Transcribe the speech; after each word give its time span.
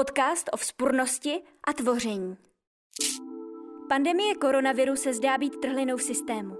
Podcast 0.00 0.50
o 0.52 0.56
vzpurnosti 0.56 1.40
a 1.68 1.72
tvoření. 1.72 2.36
Pandemie 3.88 4.34
koronaviru 4.34 4.96
se 4.96 5.14
zdá 5.14 5.38
být 5.38 5.56
trhlinou 5.56 5.96
v 5.96 6.02
systému. 6.02 6.56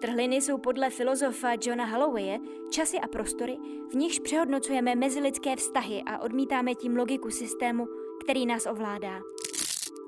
Trhliny 0.00 0.36
jsou 0.36 0.58
podle 0.58 0.90
filozofa 0.90 1.48
Johna 1.62 1.84
Hallowaye 1.84 2.38
časy 2.70 2.98
a 2.98 3.08
prostory, 3.08 3.56
v 3.90 3.94
nichž 3.94 4.18
přehodnocujeme 4.18 4.94
mezilidské 4.94 5.56
vztahy 5.56 6.02
a 6.06 6.18
odmítáme 6.18 6.74
tím 6.74 6.96
logiku 6.96 7.30
systému, 7.30 7.86
který 8.24 8.46
nás 8.46 8.66
ovládá. 8.66 9.20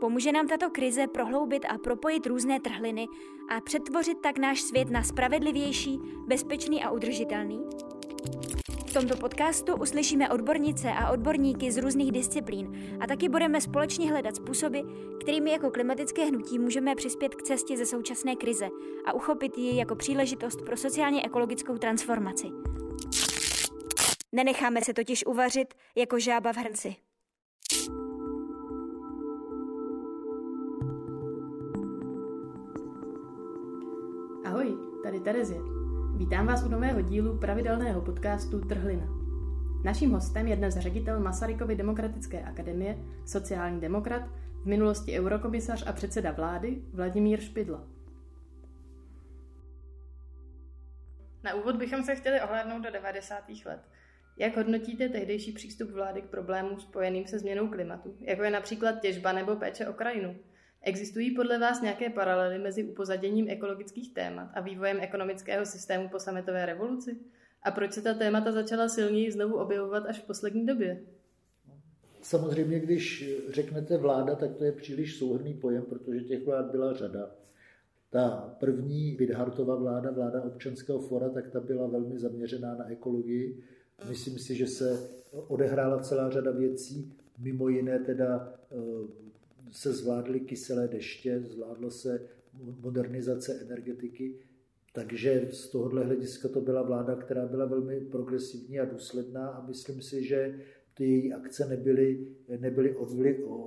Pomůže 0.01 0.33
nám 0.33 0.49
tato 0.49 0.71
krize 0.71 1.07
prohloubit 1.07 1.65
a 1.69 1.79
propojit 1.79 2.27
různé 2.27 2.61
trhliny 2.61 3.07
a 3.49 3.61
přetvořit 3.61 4.19
tak 4.23 4.39
náš 4.39 4.63
svět 4.63 4.91
na 4.91 5.03
spravedlivější, 5.03 5.99
bezpečný 6.27 6.85
a 6.85 6.91
udržitelný? 6.91 7.61
V 8.91 8.93
tomto 8.93 9.17
podcastu 9.17 9.77
uslyšíme 9.77 10.31
odbornice 10.31 10.89
a 10.93 11.11
odborníky 11.11 11.73
z 11.73 11.77
různých 11.77 12.13
disciplín 12.13 12.97
a 13.01 13.07
taky 13.07 13.29
budeme 13.29 13.61
společně 13.61 14.11
hledat 14.11 14.37
způsoby, 14.37 14.79
kterými 15.21 15.51
jako 15.51 15.71
klimatické 15.71 16.25
hnutí 16.25 16.59
můžeme 16.59 16.95
přispět 16.95 17.35
k 17.35 17.43
cestě 17.43 17.77
ze 17.77 17.87
současné 17.87 18.37
krize 18.37 18.69
a 19.07 19.13
uchopit 19.13 19.59
ji 19.59 19.77
jako 19.77 19.97
příležitost 19.97 20.63
pro 20.67 20.77
sociálně 20.77 21.23
ekologickou 21.23 21.79
transformaci. 21.79 22.47
Nenecháme 24.33 24.81
se 24.85 24.95
totiž 24.95 25.27
uvařit 25.27 25.75
jako 25.97 26.19
žába 26.19 26.53
v 26.53 26.57
hrnci. 26.57 26.97
Ahoj, 34.45 34.77
tady 35.03 35.21
Terezie. 35.21 35.80
Vítám 36.21 36.47
vás 36.47 36.63
u 36.63 36.69
nového 36.69 37.01
dílu 37.01 37.39
pravidelného 37.39 38.01
podcastu 38.01 38.61
Trhlina. 38.61 39.07
Naším 39.85 40.11
hostem 40.11 40.47
je 40.47 40.57
dnes 40.57 40.79
ředitel 40.79 41.21
Masarykovy 41.21 41.77
demokratické 41.77 42.43
akademie, 42.43 42.99
sociální 43.27 43.81
demokrat, 43.81 44.23
v 44.63 44.67
minulosti 44.67 45.21
eurokomisař 45.21 45.85
a 45.87 45.93
předseda 45.93 46.33
vlády 46.33 46.83
Vladimír 46.95 47.41
Špidla. 47.41 47.87
Na 51.43 51.55
úvod 51.55 51.77
bychom 51.77 52.03
se 52.03 52.15
chtěli 52.15 52.41
ohlédnout 52.41 52.83
do 52.83 52.91
90. 52.91 53.45
let. 53.67 53.81
Jak 54.37 54.57
hodnotíte 54.57 55.09
tehdejší 55.09 55.53
přístup 55.53 55.91
vlády 55.91 56.23
k 56.23 56.31
problémům 56.31 56.81
spojeným 56.81 57.27
se 57.27 57.39
změnou 57.39 57.69
klimatu, 57.69 58.17
jako 58.21 58.43
je 58.43 58.51
například 58.51 59.01
těžba 59.01 59.33
nebo 59.33 59.57
péče 59.57 59.89
o 59.89 59.93
krajinu? 59.93 60.37
Existují 60.83 61.31
podle 61.31 61.59
vás 61.59 61.83
nějaké 61.83 62.11
paralely 62.11 62.59
mezi 62.59 62.85
upozaděním 62.85 63.49
ekologických 63.49 64.15
témat 64.15 64.51
a 64.55 64.61
vývojem 64.61 65.01
ekonomického 65.01 65.67
systému 65.67 66.09
po 66.09 66.19
sametové 66.19 66.67
revoluci? 66.67 67.17
A 67.63 67.71
proč 67.71 67.93
se 67.93 68.03
ta 68.03 68.15
témata 68.15 68.53
začala 68.53 68.89
silněji 68.89 69.33
znovu 69.33 69.57
objevovat 69.57 70.07
až 70.07 70.21
v 70.21 70.27
poslední 70.27 70.67
době? 70.67 71.01
Samozřejmě, 72.23 72.81
když 72.81 73.31
řeknete 73.49 73.97
vláda, 73.97 74.35
tak 74.35 74.55
to 74.55 74.65
je 74.65 74.73
příliš 74.73 75.19
souhrný 75.19 75.55
pojem, 75.55 75.83
protože 75.83 76.21
těch 76.21 76.47
vlád 76.47 76.71
byla 76.71 76.93
řada. 76.93 77.31
Ta 78.11 78.57
první 78.61 79.17
Vidhartova 79.17 79.75
vláda, 79.75 80.11
vláda 80.11 80.43
občanského 80.43 80.99
fora, 80.99 81.29
tak 81.29 81.51
ta 81.51 81.61
byla 81.61 81.87
velmi 81.87 82.19
zaměřená 82.19 82.75
na 82.75 82.91
ekologii. 82.91 83.63
Myslím 84.09 84.39
si, 84.39 84.55
že 84.55 84.67
se 84.67 85.11
odehrála 85.33 85.99
celá 85.99 86.31
řada 86.31 86.51
věcí, 86.51 87.13
mimo 87.39 87.69
jiné 87.69 87.99
teda 87.99 88.55
eh, 88.73 88.77
se 89.71 89.93
zvládly 89.93 90.41
kyselé 90.41 90.89
deště, 90.89 91.41
zvládlo 91.41 91.91
se 91.91 92.29
modernizace 92.81 93.61
energetiky, 93.61 94.39
takže 94.93 95.49
z 95.53 95.69
tohohle 95.69 96.05
hlediska 96.05 96.49
to 96.49 96.61
byla 96.61 96.83
vláda, 96.83 97.17
která 97.17 97.47
byla 97.47 97.65
velmi 97.67 98.01
progresivní 98.01 98.81
a 98.81 98.85
důsledná 98.85 99.49
a 99.49 99.67
myslím 99.67 100.03
si, 100.03 100.25
že 100.25 100.61
ty 100.95 101.05
její 101.05 101.33
akce 101.33 101.69
nebyly, 101.69 102.27
nebyly 102.59 102.97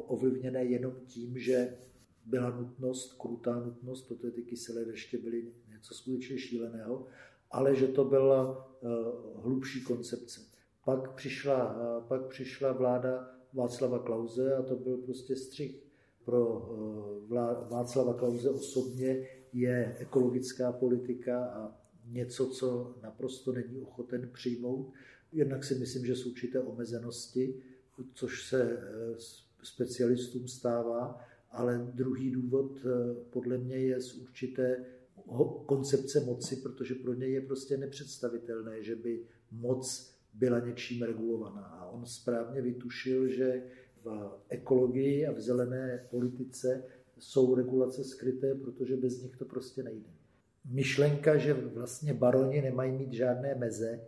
ovlivněné 0.07 0.65
jenom 0.65 0.93
tím, 1.05 1.39
že 1.39 1.77
byla 2.25 2.49
nutnost, 2.49 3.13
krutá 3.13 3.59
nutnost, 3.59 4.07
protože 4.07 4.31
ty 4.31 4.41
kyselé 4.41 4.85
deště 4.85 5.17
byly 5.17 5.51
něco 5.69 5.93
skutečně 5.93 6.37
šíleného, 6.37 7.07
ale 7.51 7.75
že 7.75 7.87
to 7.87 8.05
byla 8.05 8.67
uh, 8.81 9.43
hlubší 9.43 9.83
koncepce. 9.83 10.41
Pak 10.85 11.15
přišla, 11.15 11.75
uh, 11.75 12.03
pak 12.03 12.27
přišla 12.27 12.71
vláda 12.71 13.29
Václava 13.53 13.99
Klauze 13.99 14.55
a 14.55 14.61
to 14.61 14.75
byl 14.75 14.97
prostě 14.97 15.35
střih 15.35 15.83
pro 16.25 16.69
eh, 17.29 17.69
Václava 17.69 18.13
Klauze 18.13 18.49
osobně 18.49 19.27
je 19.53 19.95
ekologická 19.99 20.71
politika 20.71 21.45
a 21.45 21.77
něco, 22.05 22.47
co 22.47 22.95
naprosto 23.03 23.51
není 23.51 23.81
ochoten 23.81 24.29
přijmout. 24.33 24.93
Jednak 25.31 25.63
si 25.63 25.75
myslím, 25.75 26.05
že 26.05 26.15
jsou 26.15 26.29
určité 26.29 26.59
omezenosti, 26.59 27.55
což 28.13 28.47
se 28.47 28.63
eh, 28.63 29.15
specialistům 29.63 30.47
stává, 30.47 31.19
ale 31.51 31.91
druhý 31.93 32.31
důvod 32.31 32.77
eh, 32.85 32.89
podle 33.29 33.57
mě 33.57 33.77
je 33.77 34.01
z 34.01 34.13
určité 34.13 34.85
koncepce 35.65 36.19
moci, 36.19 36.55
protože 36.55 36.95
pro 36.95 37.13
něj 37.13 37.31
je 37.31 37.41
prostě 37.41 37.77
nepředstavitelné, 37.77 38.83
že 38.83 38.95
by 38.95 39.23
moc 39.51 40.13
byla 40.33 40.59
něčím 40.59 41.03
regulovaná. 41.03 41.61
A 41.61 41.89
on 41.89 42.05
správně 42.05 42.61
vytušil, 42.61 43.27
že 43.27 43.63
v 44.03 44.31
ekologii 44.49 45.27
a 45.27 45.31
v 45.31 45.41
zelené 45.41 46.07
politice 46.09 46.83
jsou 47.19 47.55
regulace 47.55 48.03
skryté, 48.03 48.55
protože 48.55 48.97
bez 48.97 49.21
nich 49.21 49.37
to 49.37 49.45
prostě 49.45 49.83
nejde. 49.83 50.09
Myšlenka, 50.65 51.37
že 51.37 51.53
vlastně 51.53 52.13
baroni 52.13 52.61
nemají 52.61 52.91
mít 52.91 53.13
žádné 53.13 53.55
meze, 53.55 53.99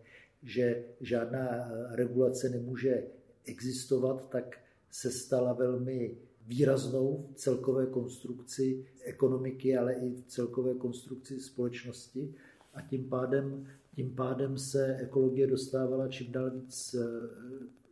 že 0.43 0.83
žádná 1.01 1.49
eh, 1.49 1.95
regulace 1.95 2.49
nemůže 2.49 3.03
existovat, 3.45 4.29
tak 4.29 4.57
se 4.91 5.11
stala 5.11 5.53
velmi 5.53 6.17
výraznou 6.47 7.27
v 7.31 7.35
celkové 7.35 7.85
konstrukci 7.85 8.85
ekonomiky, 9.03 9.77
ale 9.77 9.93
i 9.93 10.09
v 10.09 10.25
celkové 10.27 10.73
konstrukci 10.73 11.39
společnosti 11.39 12.35
a 12.73 12.81
tím 12.81 13.09
pádem, 13.09 13.67
tím 13.95 14.15
pádem 14.15 14.57
se 14.57 14.95
ekologie 14.95 15.47
dostávala 15.47 16.07
čím 16.07 16.31
dál 16.31 16.51
víc 16.51 16.93
eh, 16.93 17.84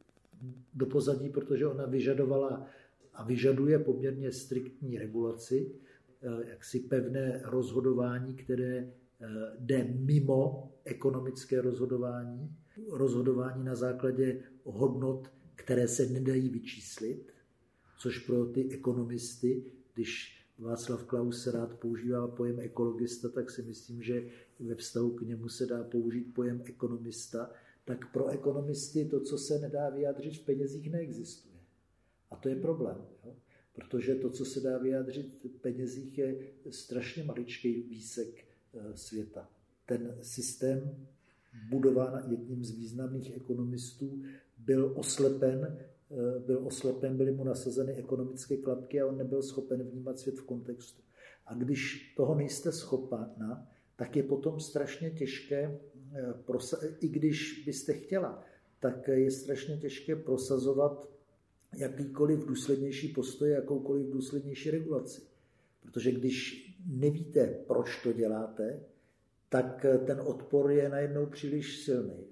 do 0.73 0.85
pozadí, 0.85 1.29
protože 1.29 1.67
ona 1.67 1.85
vyžadovala 1.85 2.65
a 3.13 3.23
vyžaduje 3.23 3.79
poměrně 3.79 4.31
striktní 4.31 4.97
regulaci, 4.97 5.71
eh, 6.21 6.49
jaksi 6.49 6.79
pevné 6.79 7.41
rozhodování, 7.45 8.33
které 8.33 8.77
eh, 8.77 9.27
jde 9.59 9.83
mimo 9.83 10.71
ekonomické 10.85 11.61
rozhodování, 11.61 12.55
rozhodování 12.89 13.63
na 13.63 13.75
základě 13.75 14.39
hodnot, 14.63 15.31
které 15.55 15.87
se 15.87 16.05
nedají 16.05 16.49
vyčíslit, 16.49 17.33
což 17.97 18.19
pro 18.19 18.45
ty 18.45 18.69
ekonomisty, 18.71 19.63
když 19.93 20.43
Václav 20.59 21.03
Klaus 21.03 21.47
rád 21.47 21.73
používá 21.73 22.27
pojem 22.27 22.59
ekologista, 22.59 23.29
tak 23.29 23.51
si 23.51 23.61
myslím, 23.61 24.03
že 24.03 24.25
ve 24.59 24.75
vztahu 24.75 25.11
k 25.11 25.21
němu 25.21 25.49
se 25.49 25.65
dá 25.65 25.83
použít 25.83 26.33
pojem 26.33 26.61
ekonomista, 26.65 27.51
tak 27.85 28.11
pro 28.11 28.27
ekonomisty 28.27 29.05
to, 29.05 29.19
co 29.19 29.37
se 29.37 29.59
nedá 29.59 29.89
vyjádřit 29.89 30.37
v 30.37 30.45
penězích, 30.45 30.91
neexistuje. 30.91 31.53
A 32.31 32.35
to 32.35 32.49
je 32.49 32.55
problém, 32.55 32.97
jo? 33.25 33.35
protože 33.73 34.15
to, 34.15 34.29
co 34.29 34.45
se 34.45 34.59
dá 34.59 34.77
vyjádřit 34.77 35.43
v 35.43 35.61
penězích, 35.61 36.17
je 36.17 36.35
strašně 36.69 37.23
maličký 37.23 37.81
výsek 37.81 38.45
eh, 38.73 38.97
světa. 38.97 39.49
Ten 39.85 40.17
systém, 40.21 41.07
budován 41.69 42.23
jedním 42.31 42.65
z 42.65 42.71
významných 42.71 43.35
ekonomistů, 43.35 44.21
byl 44.57 44.93
oslepen, 44.95 45.77
eh, 45.77 46.39
byl 46.39 46.67
oslepen, 46.67 47.17
byly 47.17 47.31
mu 47.31 47.43
nasazeny 47.43 47.93
ekonomické 47.93 48.57
klapky 48.57 49.01
a 49.01 49.07
on 49.07 49.17
nebyl 49.17 49.43
schopen 49.43 49.83
vnímat 49.83 50.19
svět 50.19 50.39
v 50.39 50.43
kontextu. 50.43 51.01
A 51.45 51.53
když 51.53 52.13
toho 52.17 52.35
nejste 52.35 52.71
schopna, 52.71 53.67
tak 53.95 54.15
je 54.15 54.23
potom 54.23 54.59
strašně 54.59 55.11
těžké 55.11 55.79
i 56.99 57.07
když 57.07 57.63
byste 57.65 57.93
chtěla, 57.93 58.43
tak 58.79 59.07
je 59.07 59.31
strašně 59.31 59.77
těžké 59.77 60.15
prosazovat 60.15 61.09
jakýkoliv 61.77 62.45
důslednější 62.45 63.07
postoj, 63.07 63.49
jakoukoliv 63.49 64.09
důslednější 64.09 64.71
regulaci. 64.71 65.21
Protože 65.81 66.11
když 66.11 66.69
nevíte, 66.85 67.47
proč 67.67 68.03
to 68.03 68.13
děláte, 68.13 68.79
tak 69.49 69.85
ten 70.05 70.19
odpor 70.19 70.71
je 70.71 70.89
najednou 70.89 71.25
příliš 71.25 71.77
silný. 71.77 72.25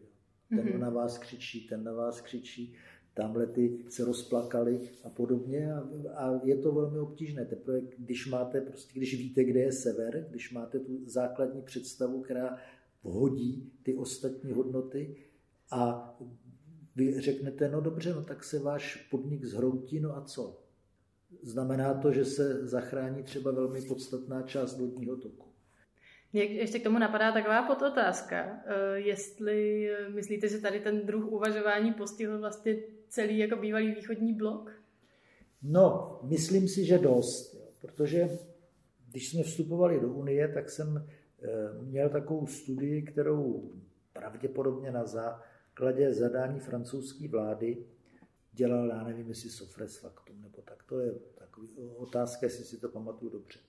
Ten 0.50 0.60
mm-hmm. 0.60 0.80
na 0.80 0.90
vás 0.90 1.18
křičí, 1.18 1.68
ten 1.68 1.84
na 1.84 1.94
vás 1.94 2.22
křičí, 2.22 2.74
tamhle 3.14 3.48
ty 3.48 3.86
se 3.90 4.06
rozplakali 4.06 4.90
a 5.04 5.10
podobně 5.10 5.74
a, 5.74 5.88
a 6.16 6.42
je 6.44 6.58
to 6.58 6.72
velmi 6.72 7.00
obtížné. 7.00 7.46
Teprve, 7.46 7.82
když 7.98 8.28
máte, 8.28 8.62
prostě, 8.62 9.00
když 9.00 9.18
víte, 9.18 9.44
kde 9.44 9.60
je 9.60 9.72
sever, 9.72 10.28
když 10.30 10.52
máte 10.52 10.80
tu 10.80 11.00
základní 11.06 11.62
představu, 11.62 12.22
která 12.22 12.58
vhodí 13.04 13.72
ty 13.84 13.96
ostatní 13.96 14.52
hodnoty 14.52 15.16
a 15.72 16.14
vy 16.96 17.22
řeknete, 17.22 17.70
no 17.70 17.82
dobře, 17.82 18.14
no 18.14 18.24
tak 18.24 18.44
se 18.44 18.60
váš 18.60 18.96
podnik 18.96 19.46
zhroutí, 19.46 20.00
no 20.00 20.18
a 20.18 20.22
co? 20.22 20.64
Znamená 21.42 21.94
to, 21.94 22.12
že 22.12 22.26
se 22.26 22.68
zachrání 22.68 23.24
třeba 23.24 23.52
velmi 23.52 23.82
podstatná 23.82 24.42
část 24.42 24.80
vodního 24.80 25.16
toku. 25.18 25.52
Mě 26.34 26.44
ještě 26.44 26.80
k 26.80 26.84
tomu 26.84 27.00
napadá 27.00 27.32
taková 27.32 27.64
podotázka. 27.64 28.64
Eh, 28.66 29.00
jestli 29.00 29.90
myslíte, 30.14 30.48
že 30.48 30.58
tady 30.58 30.80
ten 30.80 31.06
druh 31.06 31.32
uvažování 31.32 31.94
postihl 31.94 32.40
vlastně 32.40 32.76
celý 33.10 33.38
jako 33.38 33.56
bývalý 33.56 33.92
východní 33.96 34.34
blok? 34.34 34.72
No, 35.64 36.20
myslím 36.24 36.68
si, 36.68 36.86
že 36.86 36.98
dost, 36.98 37.58
protože 37.82 38.30
když 39.12 39.30
jsme 39.30 39.44
vstupovali 39.44 40.00
do 40.00 40.08
Unie, 40.08 40.48
tak 40.48 40.70
jsem 40.70 41.08
měl 41.82 42.10
takovou 42.10 42.48
studii, 42.48 43.02
kterou 43.02 43.72
pravděpodobně 44.14 44.92
na 44.92 45.06
základě 45.06 46.14
zadání 46.14 46.60
francouzské 46.60 47.28
vlády 47.28 47.86
dělal, 48.52 48.88
já 48.88 49.04
nevím, 49.04 49.30
jestli 49.30 49.50
Sofres 49.50 49.98
Factum, 49.98 50.42
nebo 50.42 50.62
tak, 50.62 50.84
to 50.84 51.00
je 51.00 51.14
takový 51.36 51.68
otázka, 51.98 52.46
jestli 52.46 52.66
si 52.66 52.78
to 52.78 52.90
pamatuju 52.90 53.32
dobře. 53.32 53.60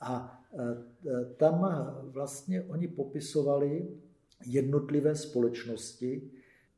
A 0.00 0.42
e, 0.58 1.34
tam 1.34 1.60
vlastně 2.02 2.62
oni 2.62 2.88
popisovali 2.88 3.88
jednotlivé 4.46 5.14
společnosti 5.14 6.30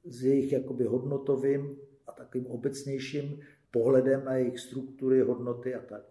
s 0.04 0.24
jejich 0.24 0.52
jakoby 0.52 0.84
hodnotovým 0.84 1.76
a 2.06 2.12
takovým 2.12 2.46
obecnějším 2.46 3.40
pohledem 3.70 4.24
na 4.24 4.34
jejich 4.34 4.60
struktury, 4.60 5.20
hodnoty 5.20 5.74
a 5.74 5.82
tak. 5.82 6.02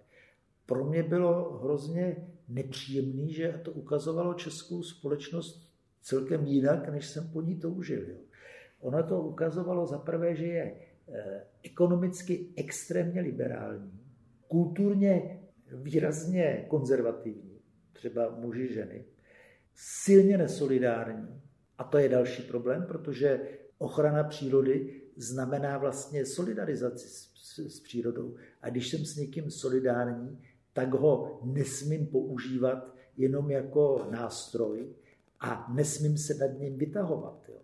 Pro 0.65 0.85
mě 0.85 1.03
bylo 1.03 1.59
hrozně 1.63 2.27
nepříjemný, 2.53 3.33
že 3.33 3.61
to 3.63 3.71
ukazovalo 3.71 4.33
českou 4.33 4.83
společnost 4.83 5.71
celkem 6.01 6.45
jinak, 6.45 6.89
než 6.89 7.07
jsem 7.07 7.27
po 7.27 7.41
ní 7.41 7.59
toužil. 7.59 8.09
Jo. 8.09 8.17
Ono 8.79 9.03
to 9.03 9.21
ukazovalo 9.21 9.87
za 9.87 9.97
prvé, 9.97 10.35
že 10.35 10.45
je 10.45 10.75
eh, 11.07 11.43
ekonomicky 11.63 12.47
extrémně 12.55 13.21
liberální, 13.21 13.99
kulturně 14.47 15.39
výrazně 15.71 16.65
konzervativní, 16.67 17.59
třeba 17.93 18.35
muži, 18.39 18.73
ženy, 18.73 19.05
silně 19.75 20.37
nesolidární. 20.37 21.41
A 21.77 21.83
to 21.83 21.97
je 21.97 22.09
další 22.09 22.43
problém, 22.43 22.85
protože 22.87 23.41
ochrana 23.77 24.23
přírody 24.23 25.01
znamená 25.15 25.77
vlastně 25.77 26.25
solidarizaci 26.25 27.07
s, 27.07 27.31
s, 27.35 27.59
s 27.59 27.79
přírodou. 27.79 28.35
A 28.61 28.69
když 28.69 28.89
jsem 28.89 29.05
s 29.05 29.15
někým 29.15 29.51
solidární, 29.51 30.39
tak 30.73 30.93
ho 30.93 31.39
nesmím 31.43 32.07
používat 32.07 32.95
jenom 33.17 33.51
jako 33.51 34.07
nástroj, 34.11 34.87
a 35.41 35.73
nesmím 35.73 36.17
se 36.17 36.33
nad 36.33 36.59
ním 36.59 36.77
vytahovat. 36.77 37.45
Jo. 37.49 37.55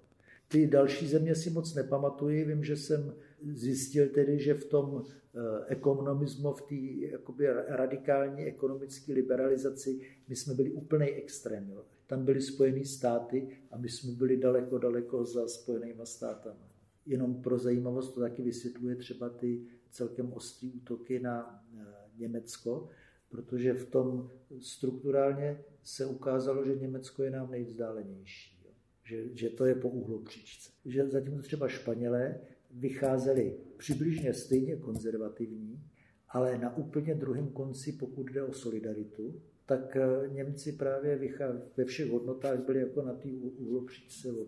Ty 0.47 0.67
další 0.67 1.07
země 1.07 1.35
si 1.35 1.49
moc 1.49 1.75
nepamatuji, 1.75 2.45
vím, 2.45 2.63
že 2.63 2.77
jsem 2.77 3.13
zjistil 3.53 4.09
tedy, 4.09 4.39
že 4.39 4.53
v 4.53 4.65
tom 4.65 5.03
eh, 5.05 5.39
ekonomismu, 5.67 6.53
v 6.53 6.61
té 6.61 7.65
radikální 7.67 8.43
ekonomické 8.43 9.13
liberalizaci, 9.13 9.99
my 10.27 10.35
jsme 10.35 10.53
byli 10.53 10.71
úplný 10.71 11.07
extrém. 11.07 11.69
Jo. 11.69 11.83
Tam 12.07 12.25
byly 12.25 12.41
Spojené 12.41 12.85
státy 12.85 13.47
a 13.71 13.77
my 13.77 13.89
jsme 13.89 14.11
byli 14.11 14.37
daleko, 14.37 14.77
daleko 14.77 15.25
za 15.25 15.47
Spojenými 15.47 16.05
státami. 16.05 16.59
Jenom 17.05 17.41
pro 17.41 17.57
zajímavost 17.57 18.13
to 18.13 18.19
taky 18.19 18.41
vysvětluje 18.41 18.95
třeba 18.95 19.29
ty 19.29 19.61
celkem 19.91 20.33
ostré 20.33 20.69
útoky 20.75 21.19
na 21.19 21.63
eh, 21.77 22.06
Německo, 22.19 22.89
protože 23.29 23.73
v 23.73 23.89
tom 23.89 24.31
strukturálně 24.59 25.63
se 25.83 26.05
ukázalo, 26.05 26.65
že 26.65 26.75
Německo 26.75 27.23
je 27.23 27.31
nám 27.31 27.51
nejvzdálenější, 27.51 28.61
jo. 28.65 28.71
Že, 29.03 29.35
že 29.35 29.49
to 29.49 29.65
je 29.65 29.75
po 29.75 29.89
uhlopříčce. 29.89 30.71
Že 30.85 31.07
zatímco 31.07 31.41
třeba 31.41 31.67
Španělé 31.67 32.39
vycházeli 32.71 33.57
přibližně 33.77 34.33
stejně 34.33 34.75
konzervativní, 34.75 35.83
ale 36.29 36.57
na 36.57 36.77
úplně 36.77 37.15
druhém 37.15 37.47
konci, 37.47 37.91
pokud 37.91 38.31
jde 38.31 38.43
o 38.43 38.53
solidaritu, 38.53 39.41
tak 39.65 39.95
eh, 39.95 40.29
Němci 40.29 40.71
právě 40.71 41.33
ve 41.77 41.85
všech 41.85 42.11
hodnotách 42.11 42.65
byli 42.65 42.79
jako 42.79 43.01
na 43.01 43.13
té 43.13 43.29
uhlopříčce 43.57 44.31
od, 44.31 44.47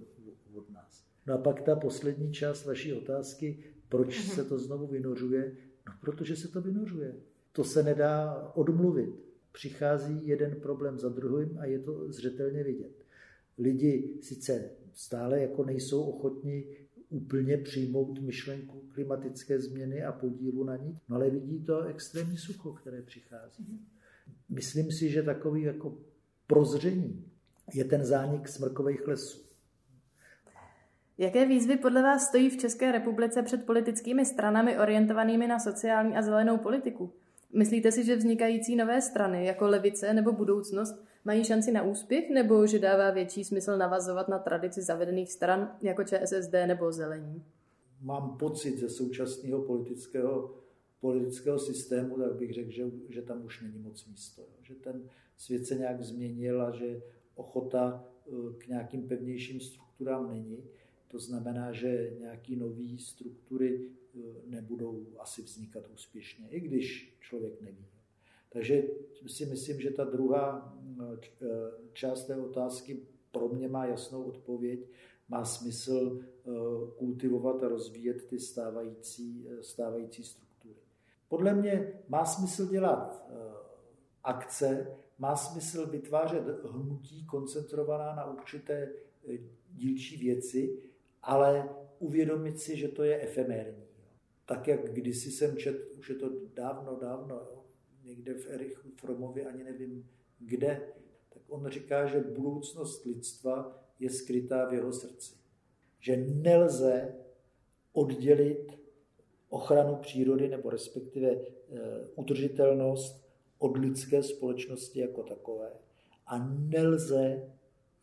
od 0.54 0.70
nás. 0.70 1.06
No 1.28 1.34
a 1.34 1.38
pak 1.38 1.62
ta 1.62 1.76
poslední 1.76 2.34
část 2.34 2.66
vaší 2.66 2.94
otázky, 2.94 3.64
proč 3.90 4.28
mhm. 4.28 4.36
se 4.36 4.44
to 4.44 4.60
znovu 4.60 4.88
vynořuje? 4.88 5.58
No, 5.88 5.94
protože 6.02 6.36
se 6.36 6.48
to 6.48 6.62
vynořuje. 6.62 7.16
To 7.52 7.64
se 7.64 7.84
nedá 7.84 8.44
odmluvit. 8.56 9.16
Přichází 9.52 10.28
jeden 10.28 10.56
problém 10.62 11.00
za 11.00 11.10
druhým 11.10 11.58
a 11.60 11.66
je 11.66 11.80
to 11.80 12.12
zřetelně 12.12 12.64
vidět. 12.64 13.06
Lidi 13.58 14.18
sice 14.22 14.70
stále 14.94 15.40
jako 15.40 15.64
nejsou 15.64 16.04
ochotní 16.04 16.66
úplně 17.10 17.58
přijmout 17.58 18.20
myšlenku 18.20 18.84
klimatické 18.94 19.60
změny 19.60 20.04
a 20.04 20.12
podílu 20.12 20.64
na 20.64 20.76
ní, 20.78 21.00
no 21.10 21.16
ale 21.16 21.30
vidí 21.30 21.64
to 21.64 21.84
extrémní 21.84 22.38
sucho, 22.38 22.74
které 22.74 23.02
přichází. 23.02 23.80
Myslím 24.50 24.92
si, 24.92 25.10
že 25.10 25.24
takový 25.24 25.62
jako 25.62 25.98
prozření 26.48 27.26
je 27.74 27.84
ten 27.84 28.06
zánik 28.06 28.48
smrkových 28.48 29.08
lesů. 29.08 29.40
Jaké 31.18 31.46
výzvy 31.46 31.78
podle 31.78 32.02
vás 32.04 32.28
stojí 32.28 32.50
v 32.50 32.58
České 32.58 32.92
republice 32.92 33.44
před 33.44 33.66
politickými 33.66 34.26
stranami 34.26 34.80
orientovanými 34.80 35.48
na 35.48 35.60
sociální 35.60 36.18
a 36.18 36.22
zelenou 36.22 36.58
politiku? 36.58 37.14
Myslíte 37.54 37.92
si, 37.92 38.06
že 38.06 38.16
vznikající 38.16 38.76
nové 38.76 39.02
strany, 39.02 39.46
jako 39.46 39.68
levice 39.68 40.14
nebo 40.14 40.32
budoucnost, 40.32 41.04
mají 41.26 41.44
šanci 41.44 41.72
na 41.72 41.84
úspěch, 41.84 42.30
nebo 42.30 42.68
že 42.68 42.80
dává 42.80 43.12
větší 43.12 43.44
smysl 43.44 43.78
navazovat 43.78 44.28
na 44.28 44.40
tradici 44.40 44.82
zavedených 44.82 45.32
stran, 45.32 45.78
jako 45.82 46.04
ČSSD 46.04 46.54
nebo 46.66 46.92
Zelení? 46.92 47.44
Mám 48.02 48.38
pocit 48.38 48.78
ze 48.78 48.90
současného 48.90 49.62
politického, 49.62 50.56
politického 51.00 51.60
systému, 51.60 52.18
tak 52.18 52.36
bych 52.36 52.54
řekl, 52.54 52.72
že, 52.72 52.84
že 53.10 53.22
tam 53.22 53.46
už 53.46 53.62
není 53.62 53.80
moc 53.80 54.06
místo. 54.06 54.42
Že 54.62 54.76
ten 54.76 55.10
svět 55.38 55.66
se 55.66 55.76
nějak 55.76 56.02
změnil 56.02 56.62
a 56.62 56.72
že 56.72 57.02
ochota 57.36 58.06
eh, 58.28 58.32
k 58.58 58.68
nějakým 58.68 59.08
pevnějším 59.08 59.60
strukturám 59.60 60.30
není. 60.30 60.64
To 61.08 61.20
znamená, 61.20 61.72
že 61.72 62.14
nějaké 62.20 62.56
nové 62.56 62.98
struktury 63.00 63.82
nebudou 64.46 65.06
asi 65.20 65.42
vznikat 65.42 65.84
úspěšně, 65.94 66.50
i 66.50 66.60
když 66.60 67.18
člověk 67.20 67.62
neví. 67.62 67.86
Takže 68.50 68.84
si 69.28 69.46
myslím, 69.46 69.82
že 69.82 69.92
ta 69.92 70.04
druhá 70.04 70.78
eh, 71.02 71.06
část 71.94 72.26
té 72.26 72.36
otázky 72.36 73.00
pro 73.32 73.50
mě 73.50 73.68
má 73.68 73.86
jasnou 73.86 74.24
odpověď. 74.24 74.80
Má 75.30 75.46
smysl 75.46 76.20
eh, 76.22 76.52
kultivovat 76.98 77.64
a 77.64 77.68
rozvíjet 77.68 78.28
ty 78.28 78.40
stávající, 78.40 79.48
stávající 79.62 80.24
struktury. 80.24 80.76
Podle 81.28 81.54
mě 81.54 81.94
má 82.08 82.26
smysl 82.26 82.66
dělat 82.66 83.30
akce, 84.24 84.98
má 85.18 85.36
smysl 85.36 85.88
vytvářet 85.88 86.44
hnutí 86.66 87.26
koncentrovaná 87.26 88.16
na 88.16 88.32
určité 88.32 88.92
dílčí 89.72 90.18
věci, 90.18 90.80
ale 91.24 91.70
uvědomit 92.00 92.60
si, 92.60 92.78
že 92.78 92.88
to 92.88 93.04
je 93.04 93.22
efemérní. 93.22 93.89
Tak 94.50 94.68
jak 94.68 94.94
kdysi 94.94 95.32
jsem 95.32 95.58
čet, 95.58 95.76
už 95.98 96.10
je 96.10 96.16
to 96.16 96.30
dávno, 96.54 96.96
dávno, 96.96 97.36
jo, 97.36 97.64
někde 98.04 98.34
v 98.34 98.50
Erichu 98.50 98.90
Fromovi, 98.96 99.46
ani 99.46 99.64
nevím 99.64 100.10
kde, 100.40 100.94
tak 101.30 101.42
on 101.48 101.68
říká, 101.68 102.06
že 102.06 102.20
budoucnost 102.20 103.06
lidstva 103.06 103.84
je 104.00 104.10
skrytá 104.10 104.70
v 104.70 104.74
jeho 104.74 104.94
srdci. 104.94 105.36
Že 106.00 106.18
nelze 106.18 107.16
oddělit 107.94 108.80
ochranu 109.50 109.96
přírody 109.96 110.48
nebo 110.48 110.70
respektive 110.70 111.30
e, 111.30 111.42
udržitelnost 112.16 113.30
od 113.60 113.78
lidské 113.78 114.24
společnosti 114.24 115.00
jako 115.00 115.24
takové 115.24 115.72
a 116.26 116.48
nelze 116.48 117.50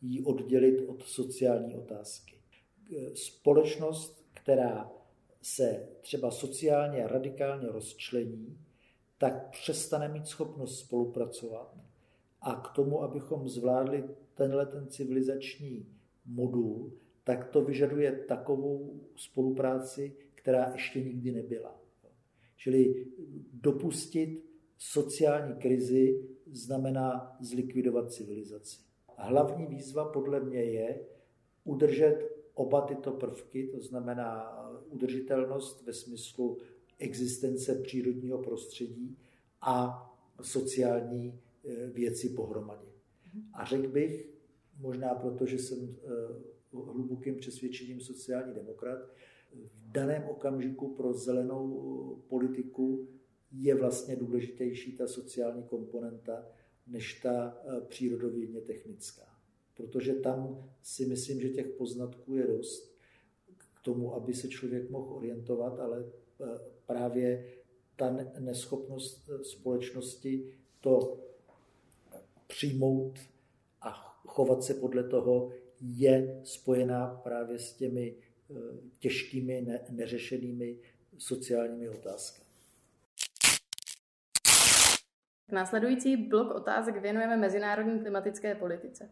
ji 0.01 0.23
oddělit 0.23 0.83
od 0.87 1.03
sociální 1.03 1.75
otázky 1.75 2.37
společnost, 3.13 4.25
která 4.33 4.96
se 5.41 5.87
třeba 6.01 6.31
sociálně 6.31 7.07
radikálně 7.07 7.67
rozčlení, 7.67 8.57
tak 9.17 9.49
přestane 9.49 10.07
mít 10.07 10.27
schopnost 10.27 10.79
spolupracovat 10.79 11.77
a 12.41 12.55
k 12.55 12.75
tomu, 12.75 13.03
abychom 13.03 13.49
zvládli 13.49 14.03
tenhle 14.33 14.65
ten 14.65 14.87
civilizační 14.87 15.85
modul, 16.25 16.91
tak 17.23 17.45
to 17.45 17.61
vyžaduje 17.61 18.11
takovou 18.11 18.99
spolupráci, 19.15 20.15
která 20.35 20.71
ještě 20.73 21.03
nikdy 21.03 21.31
nebyla. 21.31 21.81
Čili 22.57 23.05
dopustit 23.53 24.45
sociální 24.77 25.55
krizi 25.55 26.27
znamená 26.45 27.37
zlikvidovat 27.39 28.11
civilizaci. 28.11 28.79
Hlavní 29.17 29.65
výzva 29.65 30.05
podle 30.05 30.39
mě 30.39 30.63
je 30.63 30.99
udržet 31.63 32.37
oba 32.53 32.81
tyto 32.81 33.11
prvky, 33.11 33.67
to 33.67 33.79
znamená 33.79 34.57
udržitelnost 34.89 35.83
ve 35.85 35.93
smyslu 35.93 36.57
existence 36.99 37.75
přírodního 37.75 38.37
prostředí 38.37 39.17
a 39.61 40.03
sociální 40.41 41.39
e, 41.65 41.87
věci 41.87 42.29
pohromadě. 42.29 42.87
A 43.53 43.65
řekl 43.65 43.87
bych, 43.87 44.29
možná 44.79 45.15
proto, 45.15 45.45
že 45.45 45.59
jsem 45.59 45.79
e, 45.79 45.95
hlubokým 46.73 47.35
přesvědčením 47.35 47.99
sociální 47.99 48.53
demokrat, 48.53 48.99
v 49.53 49.91
daném 49.91 50.23
okamžiku 50.23 50.95
pro 50.95 51.13
zelenou 51.13 52.23
politiku 52.27 53.07
je 53.51 53.75
vlastně 53.75 54.15
důležitější 54.15 54.97
ta 54.97 55.07
sociální 55.07 55.63
komponenta 55.63 56.45
než 56.87 57.21
ta 57.21 57.57
přírodovědně 57.87 58.61
technická. 58.61 59.37
Protože 59.77 60.13
tam 60.13 60.69
si 60.81 61.05
myslím, 61.05 61.41
že 61.41 61.49
těch 61.49 61.67
poznatků 61.67 62.35
je 62.35 62.47
dost 62.47 62.96
tomu, 63.87 64.15
aby 64.15 64.33
se 64.33 64.47
člověk 64.47 64.89
mohl 64.89 65.13
orientovat, 65.13 65.79
ale 65.79 66.05
právě 66.85 67.53
ta 67.95 68.17
neschopnost 68.39 69.29
společnosti 69.43 70.53
to 70.81 71.19
přijmout 72.47 73.19
a 73.81 73.91
chovat 74.27 74.63
se 74.63 74.73
podle 74.73 75.03
toho 75.03 75.51
je 75.81 76.41
spojená 76.43 77.07
právě 77.07 77.59
s 77.59 77.73
těmi 77.73 78.15
eh, 78.15 78.53
těžkými, 78.99 79.61
ne, 79.61 79.79
neřešenými 79.89 80.77
sociálními 81.17 81.89
otázkami. 81.89 82.47
Následující 85.51 86.17
blok 86.17 86.55
otázek 86.55 87.01
věnujeme 87.01 87.37
mezinárodní 87.37 87.99
klimatické 87.99 88.55
politice. 88.55 89.09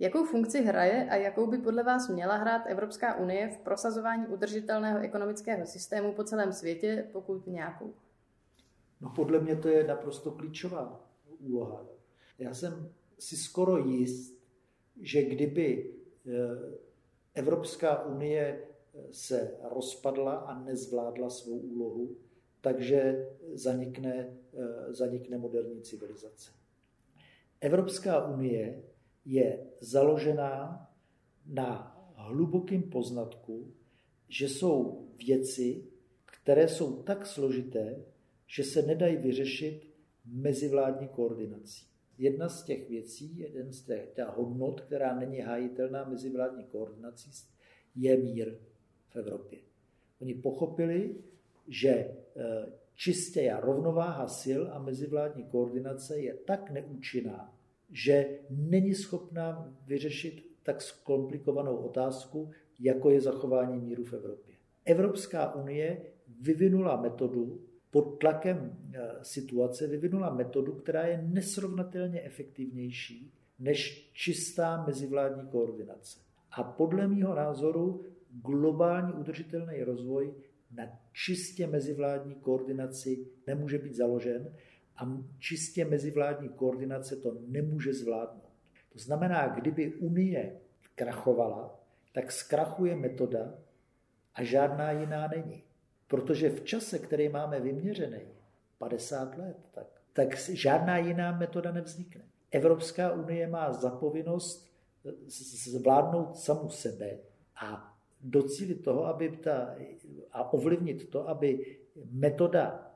Jakou 0.00 0.24
funkci 0.24 0.62
hraje 0.62 1.10
a 1.10 1.16
jakou 1.16 1.46
by 1.46 1.58
podle 1.58 1.82
vás 1.82 2.08
měla 2.08 2.36
hrát 2.36 2.62
Evropská 2.66 3.18
unie 3.18 3.48
v 3.48 3.58
prosazování 3.58 4.26
udržitelného 4.26 4.98
ekonomického 4.98 5.66
systému 5.66 6.12
po 6.12 6.24
celém 6.24 6.52
světě, 6.52 7.08
pokud 7.12 7.46
nějakou? 7.46 7.94
No 9.00 9.12
podle 9.16 9.40
mě 9.40 9.56
to 9.56 9.68
je 9.68 9.86
naprosto 9.86 10.30
klíčová 10.30 11.06
úloha. 11.38 11.86
Já 12.38 12.54
jsem 12.54 12.92
si 13.18 13.36
skoro 13.36 13.76
jist, 13.76 14.40
že 15.00 15.22
kdyby 15.22 15.94
eh, 16.26 16.30
Evropská 17.34 18.04
unie 18.04 18.62
eh, 18.62 19.12
se 19.12 19.56
rozpadla 19.62 20.32
a 20.32 20.58
nezvládla 20.58 21.30
svou 21.30 21.58
úlohu, 21.58 22.16
takže 22.60 23.28
zanikne, 23.52 24.36
eh, 24.54 24.92
zanikne 24.92 25.38
moderní 25.38 25.82
civilizace. 25.82 26.50
Evropská 27.60 28.26
unie 28.26 28.82
je 29.24 29.66
založená 29.80 30.86
na 31.46 31.96
hlubokém 32.14 32.82
poznatku, 32.82 33.72
že 34.28 34.48
jsou 34.48 35.08
věci, 35.26 35.84
které 36.24 36.68
jsou 36.68 37.02
tak 37.02 37.26
složité, 37.26 38.04
že 38.46 38.64
se 38.64 38.82
nedají 38.82 39.16
vyřešit 39.16 39.90
mezivládní 40.24 41.08
koordinací. 41.08 41.86
Jedna 42.18 42.48
z 42.48 42.64
těch 42.64 42.88
věcí, 42.88 43.38
jeden 43.38 43.72
z 43.72 43.82
těch, 43.82 44.08
těch 44.14 44.26
hodnot, 44.26 44.80
která 44.80 45.14
není 45.14 45.38
hájitelná 45.38 46.04
mezivládní 46.04 46.64
koordinací, 46.64 47.30
je 47.94 48.16
mír 48.16 48.58
v 49.08 49.16
Evropě. 49.16 49.58
Oni 50.20 50.34
pochopili, 50.34 51.16
že 51.68 51.90
e, 51.90 52.14
čistě 52.94 53.56
rovnováha 53.60 54.28
sil 54.42 54.62
a 54.72 54.78
mezivládní 54.78 55.44
koordinace 55.44 56.18
je 56.18 56.34
tak 56.34 56.70
neúčinná, 56.70 57.59
že 57.90 58.38
není 58.50 58.94
schopná 58.94 59.74
vyřešit 59.86 60.50
tak 60.62 60.82
zkomplikovanou 60.82 61.76
otázku, 61.76 62.50
jako 62.80 63.10
je 63.10 63.20
zachování 63.20 63.80
míru 63.80 64.04
v 64.04 64.12
Evropě. 64.12 64.54
Evropská 64.84 65.54
unie 65.54 66.02
vyvinula 66.40 67.00
metodu, 67.00 67.60
pod 67.90 68.02
tlakem 68.02 68.76
eh, 68.94 69.08
situace 69.22 69.86
vyvinula 69.86 70.34
metodu, 70.34 70.72
která 70.72 71.06
je 71.06 71.22
nesrovnatelně 71.22 72.22
efektivnější 72.22 73.32
než 73.58 74.10
čistá 74.12 74.84
mezivládní 74.86 75.48
koordinace. 75.48 76.20
A 76.50 76.62
podle 76.62 77.08
mého 77.08 77.34
názoru 77.34 78.04
globální 78.30 79.12
udržitelný 79.12 79.82
rozvoj 79.82 80.34
na 80.70 80.84
čistě 81.12 81.66
mezivládní 81.66 82.34
koordinaci 82.34 83.26
nemůže 83.46 83.78
být 83.78 83.94
založen 83.94 84.54
a 85.00 85.06
čistě 85.38 85.84
mezivládní 85.84 86.48
koordinace 86.48 87.16
to 87.16 87.36
nemůže 87.46 87.94
zvládnout. 87.94 88.50
To 88.92 88.98
znamená, 88.98 89.48
kdyby 89.48 89.94
Unie 89.94 90.60
krachovala, 90.94 91.80
tak 92.12 92.32
zkrachuje 92.32 92.96
metoda 92.96 93.54
a 94.34 94.44
žádná 94.44 94.90
jiná 94.90 95.28
není. 95.28 95.62
Protože 96.06 96.50
v 96.50 96.64
čase, 96.64 96.98
který 96.98 97.28
máme 97.28 97.60
vyměřený, 97.60 98.20
50 98.78 99.38
let, 99.38 99.56
tak, 99.72 99.86
tak 100.12 100.36
žádná 100.36 100.98
jiná 100.98 101.38
metoda 101.38 101.72
nevznikne. 101.72 102.22
Evropská 102.50 103.12
unie 103.12 103.46
má 103.46 103.72
zapovinnost 103.72 104.70
zvládnout 105.70 106.36
samu 106.36 106.70
sebe 106.70 107.18
a 107.56 107.96
docílit 108.20 108.84
toho, 108.84 109.06
aby 109.06 109.36
ta, 109.36 109.74
a 110.32 110.52
ovlivnit 110.52 111.10
to, 111.10 111.28
aby 111.28 111.76
metoda 112.10 112.90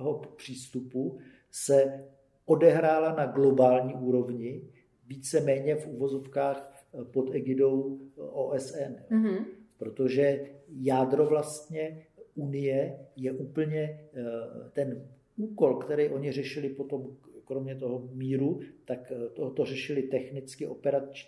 supranacionálního 0.00 0.36
přístupu 0.36 1.18
se 1.50 2.04
odehrála 2.46 3.14
na 3.14 3.26
globální 3.26 3.94
úrovni, 3.94 4.62
více-méně 5.06 5.74
v 5.74 5.86
uvozovkách 5.86 6.86
pod 7.12 7.34
egidou 7.34 8.00
OSN. 8.16 8.94
Mm-hmm 9.10 9.44
protože 9.80 10.50
jádro 10.68 11.26
vlastně 11.26 12.06
Unie 12.34 12.98
je 13.16 13.32
úplně 13.32 13.80
eh, 13.80 14.22
ten 14.72 15.08
úkol, 15.36 15.74
který 15.74 16.08
oni 16.08 16.32
řešili 16.32 16.68
potom, 16.68 17.16
kromě 17.44 17.74
toho 17.74 18.08
míru, 18.12 18.60
tak 18.84 19.12
eh, 19.12 19.28
to, 19.28 19.50
to 19.50 19.64
řešili 19.64 20.02
technicky, 20.02 20.66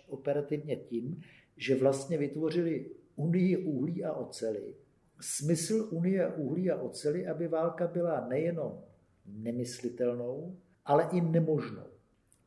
operativně 0.07 0.75
tím, 0.75 1.21
že 1.57 1.75
vlastně 1.75 2.17
vytvořili 2.17 2.85
Unii 3.15 3.57
uhlí 3.57 4.03
a 4.03 4.13
ocely. 4.13 4.75
Smysl 5.23 5.87
Unie 5.91 6.27
uhlí 6.27 6.71
a 6.71 6.81
ocely, 6.81 7.27
aby 7.27 7.47
válka 7.47 7.87
byla 7.87 8.27
nejenom 8.27 8.81
nemyslitelnou, 9.25 10.57
ale 10.85 11.09
i 11.11 11.21
nemožnou. 11.21 11.87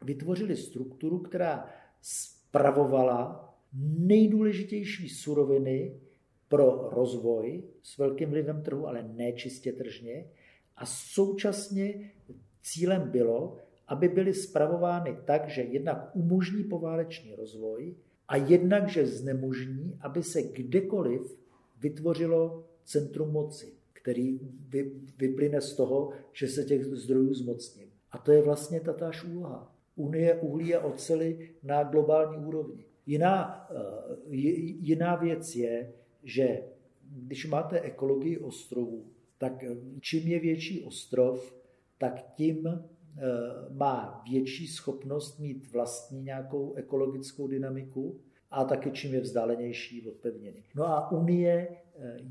Vytvořili 0.05 0.57
strukturu, 0.57 1.19
která 1.19 1.69
spravovala 2.03 3.49
nejdůležitější 3.99 5.09
suroviny 5.09 6.01
pro 6.49 6.89
rozvoj 6.93 7.63
s 7.83 7.99
velkým 7.99 8.31
vlivem 8.31 8.63
trhu, 8.63 8.87
ale 8.87 9.03
ne 9.03 9.33
čistě 9.33 9.73
tržně. 9.73 10.27
A 10.77 10.87
současně 10.87 12.11
cílem 12.63 13.11
bylo, 13.11 13.57
aby 13.89 14.09
byly 14.09 14.35
spravovány 14.35 15.17
tak, 15.25 15.49
že 15.49 15.63
jednak 15.63 16.11
umožní 16.15 16.65
poválečný 16.65 17.35
rozvoj 17.35 17.95
a 18.29 18.37
jednak, 18.37 18.89
že 18.89 19.07
znemožní, 19.07 19.99
aby 20.01 20.23
se 20.23 20.43
kdekoliv 20.43 21.39
vytvořilo 21.81 22.66
centrum 22.87 23.33
moci, 23.33 23.73
který 23.93 24.41
vyplyne 25.19 25.61
z 25.61 25.75
toho, 25.75 26.13
že 26.33 26.49
se 26.49 26.65
těch 26.65 26.85
zdrojů 26.85 27.35
zmocním. 27.35 27.89
A 28.11 28.19
to 28.19 28.33
je 28.33 28.43
vlastně 28.43 28.81
tatáž 28.81 29.25
úloha. 29.25 29.75
Unie 29.97 30.35
uhlí 30.35 30.75
a 30.75 30.85
ocely 30.85 31.51
na 31.63 31.85
globální 31.85 32.47
úrovni. 32.47 32.85
Jiná, 33.07 33.69
eh, 33.71 33.77
jiná 34.81 35.17
věc 35.17 35.57
je, 35.57 35.93
že 36.23 36.63
když 37.11 37.47
máte 37.47 37.81
ekologii 37.81 38.39
ostrovů, 38.39 39.07
tak 39.39 39.65
čím 40.01 40.29
je 40.29 40.41
větší 40.41 40.83
ostrov, 40.83 41.55
tak 41.99 42.35
tím 42.35 42.67
eh, 42.67 43.23
má 43.71 44.25
větší 44.31 44.67
schopnost 44.67 45.39
mít 45.39 45.73
vlastní 45.73 46.23
nějakou 46.23 46.75
ekologickou 46.75 47.47
dynamiku 47.47 48.21
a 48.51 48.65
taky 48.65 48.91
čím 48.91 49.15
je 49.15 49.21
vzdálenější 49.21 50.09
od 50.09 50.15
pevniny. 50.15 50.65
No 50.75 50.85
a 50.85 51.11
Unie 51.11 51.69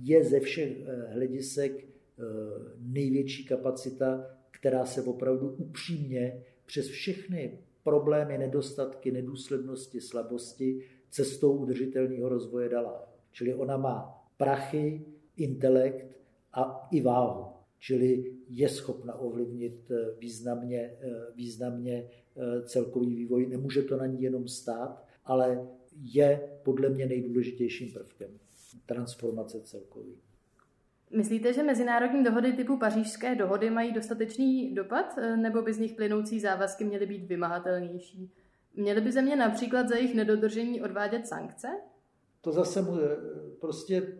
je 0.02 0.24
ze 0.24 0.40
všech 0.40 0.78
hledisek 1.08 1.86
největší 2.80 3.46
kapacita, 3.46 4.38
která 4.52 4.86
se 4.86 5.02
opravdu 5.02 5.50
upřímně 5.50 6.44
přes 6.66 6.88
všechny 6.88 7.60
problémy, 7.84 8.38
nedostatky, 8.38 9.12
nedůslednosti, 9.12 10.02
slabosti 10.02 10.82
cestou 11.10 11.58
udržitelného 11.58 12.30
rozvoje 12.30 12.70
dala. 12.70 13.10
Čili 13.32 13.54
ona 13.54 13.78
má 13.78 14.26
prachy, 14.38 15.06
intelekt 15.38 16.18
a 16.54 16.88
i 16.92 17.02
váhu. 17.02 17.46
Čili 17.80 18.34
je 18.50 18.70
schopna 18.70 19.16
ovlivnit 19.16 19.92
eh, 19.92 19.96
významně, 20.20 20.80
eh, 21.02 21.10
významně 21.36 22.10
eh, 22.38 22.62
celkový 22.62 23.16
vývoj. 23.16 23.48
Nemůže 23.48 23.82
to 23.82 23.98
na 23.98 24.06
ní 24.06 24.22
jenom 24.22 24.48
stát, 24.48 25.06
ale 25.26 25.68
je 26.14 26.50
podle 26.64 26.90
mě 26.90 27.06
nejdůležitějším 27.06 27.94
prvkem 27.94 28.30
transformace 28.86 29.62
celkový. 29.62 30.16
Myslíte, 31.12 31.54
že 31.54 31.64
mezinárodní 31.64 32.24
dohody 32.24 32.54
typu 32.54 32.78
pařížské 32.78 33.36
dohody 33.36 33.70
mají 33.70 33.94
dostatečný 33.94 34.76
dopad, 34.76 35.18
eh, 35.18 35.38
nebo 35.38 35.62
by 35.62 35.74
z 35.74 35.80
nich 35.80 35.94
plynoucí 35.94 36.40
závazky 36.40 36.84
měly 36.84 37.06
být 37.06 37.26
vymahatelnější? 37.26 38.32
Měly 38.76 39.02
by 39.02 39.12
země 39.12 39.36
například 39.36 39.90
za 39.90 39.96
jejich 39.96 40.16
nedodržení 40.16 40.82
odvádět 40.82 41.28
sankce? 41.28 41.68
To 42.42 42.52
zase 42.52 42.80
eh, 42.80 43.18
prostě 43.60 44.18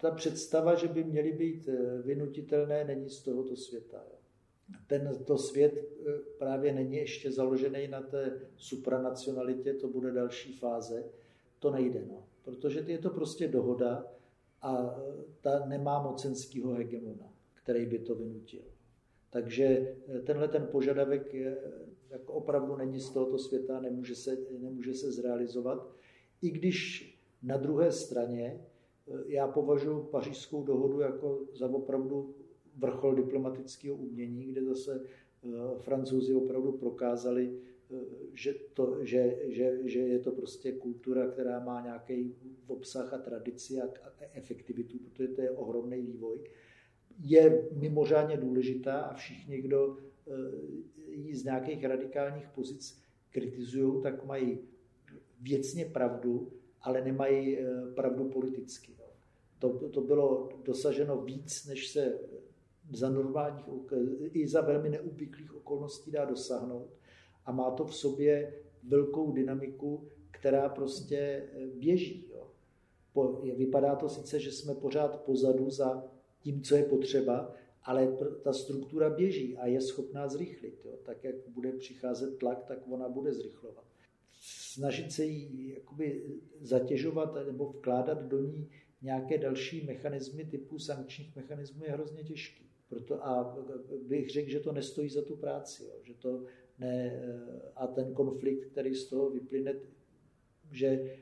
ta 0.00 0.10
představa, 0.10 0.74
že 0.74 0.88
by 0.88 1.04
měly 1.04 1.32
být 1.32 1.68
eh, 1.68 2.02
vynutitelné, 2.02 2.84
není 2.84 3.10
z 3.10 3.22
tohoto 3.22 3.56
světa. 3.56 4.04
Ten 4.86 5.24
to 5.24 5.38
svět 5.38 5.74
právě 6.38 6.72
není 6.72 6.96
ještě 6.96 7.32
založený 7.32 7.88
na 7.88 8.00
té 8.00 8.40
supranacionalitě, 8.56 9.74
to 9.74 9.88
bude 9.88 10.12
další 10.12 10.52
fáze. 10.52 11.04
To 11.58 11.70
nejde, 11.70 12.02
no. 12.08 12.24
Protože 12.44 12.84
je 12.86 12.98
to 12.98 13.10
prostě 13.10 13.48
dohoda, 13.48 14.06
a 14.62 15.00
ta 15.40 15.66
nemá 15.66 16.02
mocenského 16.02 16.72
hegemona, 16.72 17.32
který 17.54 17.86
by 17.86 17.98
to 17.98 18.14
vynutil. 18.14 18.62
Takže 19.30 19.96
tenhle 20.24 20.48
ten 20.48 20.68
požadavek 20.72 21.34
je, 21.34 21.58
jako 22.10 22.32
opravdu 22.32 22.76
není 22.76 23.00
z 23.00 23.10
tohoto 23.10 23.38
světa, 23.38 23.80
nemůže 23.80 24.14
se, 24.14 24.38
nemůže 24.58 24.94
se 24.94 25.12
zrealizovat. 25.12 25.90
I 26.42 26.50
když 26.50 27.08
na 27.42 27.56
druhé 27.56 27.92
straně 27.92 28.60
já 29.26 29.48
považuji 29.48 30.02
pařížskou 30.02 30.64
dohodu 30.64 31.00
jako 31.00 31.40
za 31.54 31.68
opravdu 31.68 32.34
vrchol 32.76 33.14
diplomatického 33.14 33.96
umění, 33.96 34.44
kde 34.44 34.64
zase 34.64 35.02
francouzi 35.78 36.34
opravdu 36.34 36.72
prokázali, 36.72 37.60
že, 38.34 38.54
to, 38.74 38.98
že, 39.04 39.38
že, 39.46 39.78
že 39.84 39.98
je 39.98 40.18
to 40.18 40.32
prostě 40.32 40.72
kultura, 40.72 41.26
která 41.26 41.60
má 41.60 41.80
nějaký 41.80 42.34
obsah 42.66 43.12
a 43.12 43.18
tradici 43.18 43.80
a, 43.80 43.88
efektivitu, 44.32 44.98
protože 44.98 45.28
to 45.28 45.42
je 45.42 45.50
ohromný 45.50 46.02
vývoj, 46.02 46.38
je 47.18 47.68
mimořádně 47.72 48.36
důležitá 48.36 49.00
a 49.00 49.14
všichni, 49.14 49.60
kdo 49.60 49.96
eh, 49.96 50.32
ji 51.08 51.36
z 51.36 51.44
nějakých 51.44 51.84
radikálních 51.84 52.48
pozic 52.48 53.02
kritizují, 53.30 54.02
tak 54.02 54.24
mají 54.24 54.58
věcně 55.40 55.84
pravdu, 55.84 56.52
ale 56.80 57.04
nemají 57.04 57.58
eh, 57.58 57.66
pravdu 57.94 58.24
politicky. 58.24 58.92
To, 59.58 59.88
to 59.88 60.00
bylo 60.00 60.48
dosaženo 60.64 61.22
víc, 61.22 61.66
než 61.66 61.88
se 61.88 62.18
za 62.92 63.10
normálních, 63.10 63.64
i 64.32 64.48
za 64.48 64.60
velmi 64.60 64.88
neobvyklých 64.88 65.54
okolností 65.56 66.10
dá 66.10 66.24
dosáhnout 66.24 66.90
a 67.46 67.52
má 67.52 67.70
to 67.70 67.84
v 67.84 67.96
sobě 67.96 68.54
velkou 68.82 69.32
dynamiku, 69.32 70.08
která 70.30 70.68
prostě 70.68 71.16
eh, 71.16 71.66
běží. 71.66 72.26
Jo. 72.30 72.50
Po, 73.12 73.32
vypadá 73.32 73.96
to 73.96 74.08
sice, 74.08 74.40
že 74.40 74.52
jsme 74.52 74.74
pořád 74.74 75.20
pozadu 75.20 75.70
za 75.70 76.04
tím, 76.40 76.62
co 76.62 76.76
je 76.76 76.84
potřeba, 76.84 77.54
ale 77.82 78.16
ta 78.42 78.52
struktura 78.52 79.10
běží 79.10 79.56
a 79.56 79.66
je 79.66 79.80
schopná 79.80 80.28
zrychlit. 80.28 80.80
Jo. 80.84 80.92
Tak, 81.02 81.24
jak 81.24 81.34
bude 81.48 81.72
přicházet 81.72 82.38
tlak, 82.38 82.64
tak 82.64 82.78
ona 82.90 83.08
bude 83.08 83.32
zrychlovat. 83.32 83.84
Snažit 84.44 85.12
se 85.12 85.24
jí 85.24 85.74
jakoby 85.74 86.22
zatěžovat 86.60 87.34
nebo 87.46 87.66
vkládat 87.66 88.22
do 88.22 88.40
ní 88.40 88.68
nějaké 89.02 89.38
další 89.38 89.86
mechanismy 89.86 90.44
typu 90.44 90.78
sankčních 90.78 91.36
mechanismů 91.36 91.84
je 91.84 91.90
hrozně 91.90 92.24
těžký. 92.24 92.64
Proto 92.88 93.26
a 93.26 93.58
bych 94.08 94.30
řekl, 94.30 94.50
že 94.50 94.60
to 94.60 94.72
nestojí 94.72 95.08
za 95.08 95.22
tu 95.22 95.36
práci, 95.36 95.84
jo. 95.84 95.94
že 96.02 96.14
to 96.14 96.44
ne, 96.78 97.22
a 97.76 97.86
ten 97.86 98.14
konflikt, 98.14 98.64
který 98.64 98.94
z 98.94 99.08
toho 99.08 99.30
vyplyne, 99.30 99.74
že 100.70 100.86
e, 100.86 101.20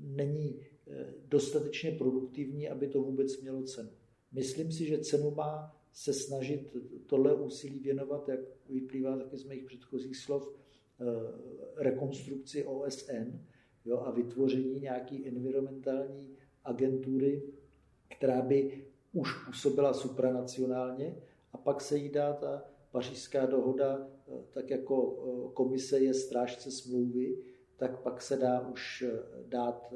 není 0.00 0.60
e, 0.60 1.14
dostatečně 1.28 1.92
produktivní, 1.92 2.68
aby 2.68 2.88
to 2.88 3.02
vůbec 3.02 3.40
mělo 3.40 3.62
cenu. 3.62 3.90
Myslím 4.32 4.72
si, 4.72 4.86
že 4.86 4.98
cenu 4.98 5.30
má 5.30 5.76
se 5.92 6.12
snažit 6.12 6.76
tohle 7.06 7.34
úsilí 7.34 7.78
věnovat, 7.78 8.28
jak 8.28 8.40
vyplývá 8.70 9.16
taky 9.16 9.36
z 9.36 9.44
mých 9.44 9.64
předchozích 9.64 10.16
slov, 10.16 10.48
e, 10.48 11.04
rekonstrukci 11.76 12.64
OSN 12.64 13.40
jo, 13.84 13.98
a 13.98 14.10
vytvoření 14.10 14.80
nějaký 14.80 15.28
environmentální 15.28 16.36
agentury, 16.64 17.42
která 18.08 18.42
by 18.42 18.84
už 19.12 19.44
působila 19.46 19.94
supranacionálně 19.94 21.16
a 21.52 21.58
pak 21.58 21.80
se 21.80 21.98
jí 21.98 22.08
dá 22.08 22.32
ta 22.32 22.64
pařížská 22.90 23.46
dohoda, 23.46 23.98
eh, 23.98 24.13
tak 24.50 24.70
jako 24.70 25.16
eh, 25.16 25.52
komise 25.54 25.98
je 25.98 26.14
strážce 26.14 26.70
smlouvy, 26.70 27.38
tak 27.76 28.02
pak 28.02 28.22
se 28.22 28.36
dá 28.36 28.68
už 28.68 29.02
eh, 29.02 29.18
dát 29.46 29.94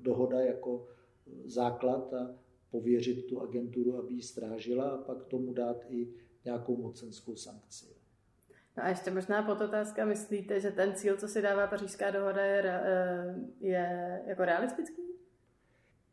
dohoda 0.00 0.40
jako 0.40 0.86
základ 1.44 2.14
a 2.14 2.34
pověřit 2.70 3.26
tu 3.26 3.40
agenturu, 3.40 3.98
aby 3.98 4.14
ji 4.14 4.22
strážila 4.22 4.90
a 4.90 4.96
pak 4.96 5.24
tomu 5.24 5.52
dát 5.52 5.84
i 5.88 6.08
nějakou 6.44 6.76
mocenskou 6.76 7.36
sankci. 7.36 7.86
No 8.76 8.84
a 8.84 8.88
ještě 8.88 9.10
možná 9.10 9.42
podotázka, 9.42 10.04
myslíte, 10.04 10.60
že 10.60 10.70
ten 10.70 10.94
cíl, 10.94 11.16
co 11.16 11.28
si 11.28 11.42
dává 11.42 11.66
pařížská 11.66 12.10
dohoda, 12.10 12.44
je, 12.44 12.62
je 13.60 14.22
jako 14.26 14.44
realistický? 14.44 15.08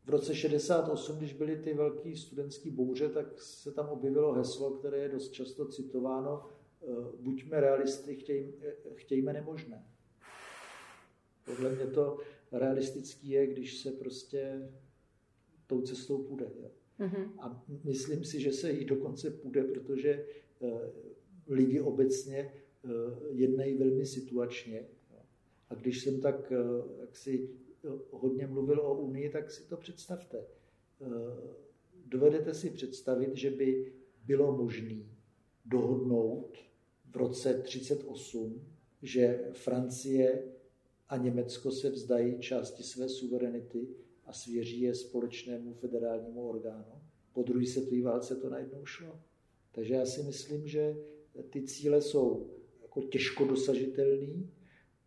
v 0.06 0.10
roce 0.10 0.34
68, 0.34 1.16
když 1.16 1.32
byly 1.32 1.56
ty 1.56 1.74
velké 1.74 2.16
studentské 2.16 2.70
bouře, 2.70 3.08
tak 3.08 3.26
se 3.42 3.72
tam 3.72 3.88
objevilo 3.88 4.32
heslo, 4.32 4.70
které 4.70 4.98
je 4.98 5.08
dost 5.08 5.30
často 5.30 5.68
citováno, 5.68 6.42
eh, 6.44 6.55
buďme 7.20 7.60
realisty, 7.60 8.16
chtěj, 8.16 8.54
eh, 8.62 8.74
chtějme 8.94 9.32
nemožné. 9.32 9.86
Podle 11.44 11.74
mě 11.74 11.86
to 11.86 12.18
realistický 12.52 13.28
je, 13.28 13.46
když 13.46 13.78
se 13.78 13.90
prostě 13.90 14.70
tou 15.66 15.80
cestou 15.80 16.22
půjde. 16.22 16.50
Jo. 16.60 16.70
Mm-hmm. 17.00 17.32
A 17.38 17.64
myslím 17.84 18.24
si, 18.24 18.40
že 18.40 18.52
se 18.52 18.72
jí 18.72 18.84
dokonce 18.84 19.30
půjde, 19.30 19.64
protože 19.64 20.26
eh, 20.62 20.66
lidi 21.46 21.80
obecně 21.80 22.52
jednají 23.30 23.74
velmi 23.74 24.06
situačně. 24.06 24.86
A 25.68 25.74
když 25.74 26.02
jsem 26.02 26.20
tak 26.20 26.52
jak 27.00 27.16
si 27.16 27.50
hodně 28.10 28.46
mluvil 28.46 28.80
o 28.80 28.94
Unii, 28.94 29.30
tak 29.30 29.50
si 29.50 29.68
to 29.68 29.76
představte. 29.76 30.38
Eh, 30.38 31.06
dovedete 32.06 32.54
si 32.54 32.70
představit, 32.70 33.36
že 33.36 33.50
by 33.50 33.92
bylo 34.24 34.56
možné 34.56 35.15
dohodnout 35.66 36.58
v 37.10 37.16
roce 37.16 37.48
1938, 37.48 38.62
že 39.02 39.44
Francie 39.52 40.42
a 41.08 41.16
Německo 41.16 41.70
se 41.70 41.90
vzdají 41.90 42.38
části 42.40 42.82
své 42.82 43.08
suverenity 43.08 43.88
a 44.24 44.32
svěří 44.32 44.80
je 44.80 44.94
společnému 44.94 45.74
federálnímu 45.74 46.48
orgánu. 46.48 47.02
Po 47.32 47.42
druhé 47.42 47.66
světové 47.66 48.02
válce 48.02 48.36
to 48.36 48.50
najednou 48.50 48.86
šlo. 48.86 49.20
Takže 49.72 49.94
já 49.94 50.06
si 50.06 50.22
myslím, 50.22 50.66
že 50.66 50.96
ty 51.50 51.62
cíle 51.62 52.02
jsou 52.02 52.50
jako 52.82 53.02
těžko 53.02 53.44
dosažitelné, 53.44 54.48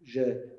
že 0.01 0.23
eh, 0.23 0.53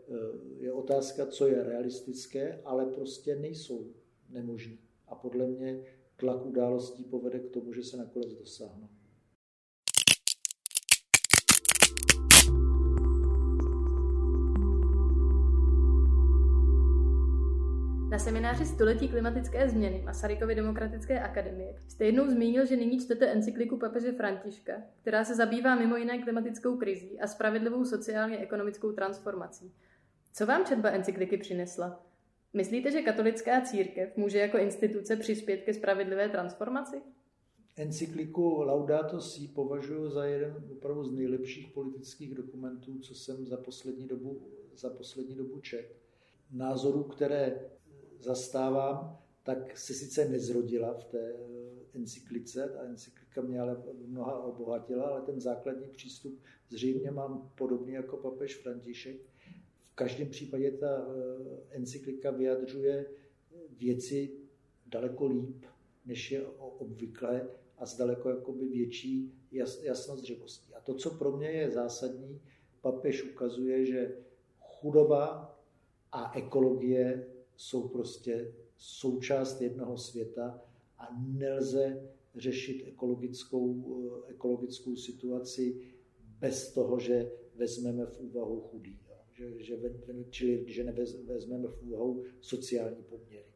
je 0.58 0.72
otázka, 0.72 1.26
co 1.26 1.46
je 1.46 1.62
realistické, 1.62 2.60
ale 2.64 2.86
prostě 2.86 3.36
nejsou 3.36 3.92
nemožné. 4.28 4.76
A 5.06 5.14
podle 5.14 5.46
mě 5.46 5.84
tlak 6.16 6.46
událostí 6.46 7.04
povede 7.04 7.38
k 7.38 7.50
tomu, 7.50 7.72
že 7.72 7.82
se 7.82 7.96
nakonec 7.96 8.34
dosáhnou. 8.34 8.88
Na 18.11 18.18
semináři 18.18 18.66
Století 18.66 19.09
klimatické 19.09 19.68
změny 19.68 20.03
Masarykovy 20.05 20.55
demokratické 20.55 21.20
akademie 21.20 21.75
jste 21.88 22.05
jednou 22.05 22.31
zmínil, 22.31 22.66
že 22.66 22.77
nyní 22.77 23.01
čtete 23.01 23.27
encykliku 23.27 23.77
papeže 23.77 24.12
Františka, 24.12 24.73
která 25.03 25.25
se 25.25 25.35
zabývá 25.35 25.75
mimo 25.75 25.96
jiné 25.96 26.23
klimatickou 26.23 26.77
krizí 26.77 27.20
a 27.20 27.27
spravedlivou 27.27 27.85
sociálně-ekonomickou 27.85 28.92
transformací. 28.92 29.73
Co 30.33 30.46
vám 30.46 30.64
četba 30.64 30.88
encykliky 30.88 31.37
přinesla? 31.37 32.07
Myslíte, 32.53 32.90
že 32.90 33.03
katolická 33.03 33.61
církev 33.61 34.16
může 34.16 34.38
jako 34.38 34.59
instituce 34.59 35.16
přispět 35.16 35.57
ke 35.57 35.75
spravedlivé 35.75 36.29
transformaci? 36.29 37.03
Encykliku 37.77 38.62
Laudato 38.62 39.20
Si 39.20 39.49
považuji 39.49 40.11
za 40.11 40.25
jeden 40.25 40.64
opravdu 40.73 41.05
z 41.05 41.12
nejlepších 41.12 41.68
politických 41.68 42.35
dokumentů, 42.35 42.99
co 42.99 43.14
jsem 43.14 43.46
za 43.46 43.57
poslední 43.57 44.09
dobu, 44.09 44.40
za 44.75 44.90
poslední 44.90 45.35
dobu 45.35 45.61
čet. 45.61 45.96
Názorů, 46.53 47.03
které 47.03 47.61
zastávám, 48.20 49.18
tak 49.42 49.78
se 49.78 49.94
sice 49.94 50.28
nezrodila 50.28 50.94
v 50.94 51.04
té 51.04 51.35
eh, 51.35 51.80
encyklice, 51.94 52.68
ta 52.68 52.83
encyklika 52.83 53.40
mě 53.42 53.61
ale 53.61 53.83
mnoha 54.06 54.44
obohatila, 54.44 55.04
ale 55.04 55.22
ten 55.22 55.40
základní 55.40 55.87
přístup 55.87 56.40
zřejmě 56.68 57.11
mám 57.11 57.50
podobný 57.54 57.92
jako 57.92 58.16
papež 58.16 58.56
František. 58.56 59.16
V 59.92 59.94
každém 59.94 60.28
případě 60.28 60.70
ta 60.70 61.06
eh, 61.09 61.76
encyklika 61.76 62.30
vyjadřuje 62.30 63.06
věci 63.78 64.30
daleko 64.87 65.26
líp, 65.26 65.64
než 66.06 66.33
je 66.33 66.46
obvykle 66.59 67.48
a 67.78 67.87
s 67.87 67.96
daleko 67.96 68.30
jakoby 68.30 68.68
větší 68.68 69.35
jasnozřivostí. 69.83 70.74
A 70.74 70.80
to, 70.80 70.94
co 70.94 71.11
pro 71.11 71.37
mě 71.37 71.50
je 71.50 71.70
zásadní, 71.70 72.40
papež 72.80 73.24
ukazuje, 73.24 73.87
že 73.87 74.16
chudoba 74.61 75.56
a 76.12 76.33
ekologie 76.38 77.26
jsou 77.61 77.88
prostě 77.88 78.53
součást 78.77 79.61
jednoho 79.61 79.96
světa 79.99 80.62
a 80.99 81.09
nelze 81.27 82.11
řešit 82.35 82.85
ekologickou, 82.87 83.66
eh, 84.27 84.31
ekologickou 84.31 84.96
situaci 84.96 85.81
bez 86.38 86.73
toho, 86.73 86.99
že 86.99 87.33
vezmeme 87.55 88.07
v 88.07 88.20
úvahu 88.20 88.61
chudý. 88.61 89.01
Že, 89.33 89.62
že, 89.62 89.79
čili 90.31 90.64
že 90.66 90.85
nevezmeme 90.85 91.68
v 91.68 91.83
úvahu 91.83 92.25
sociální 92.40 93.03
poměry. 93.03 93.53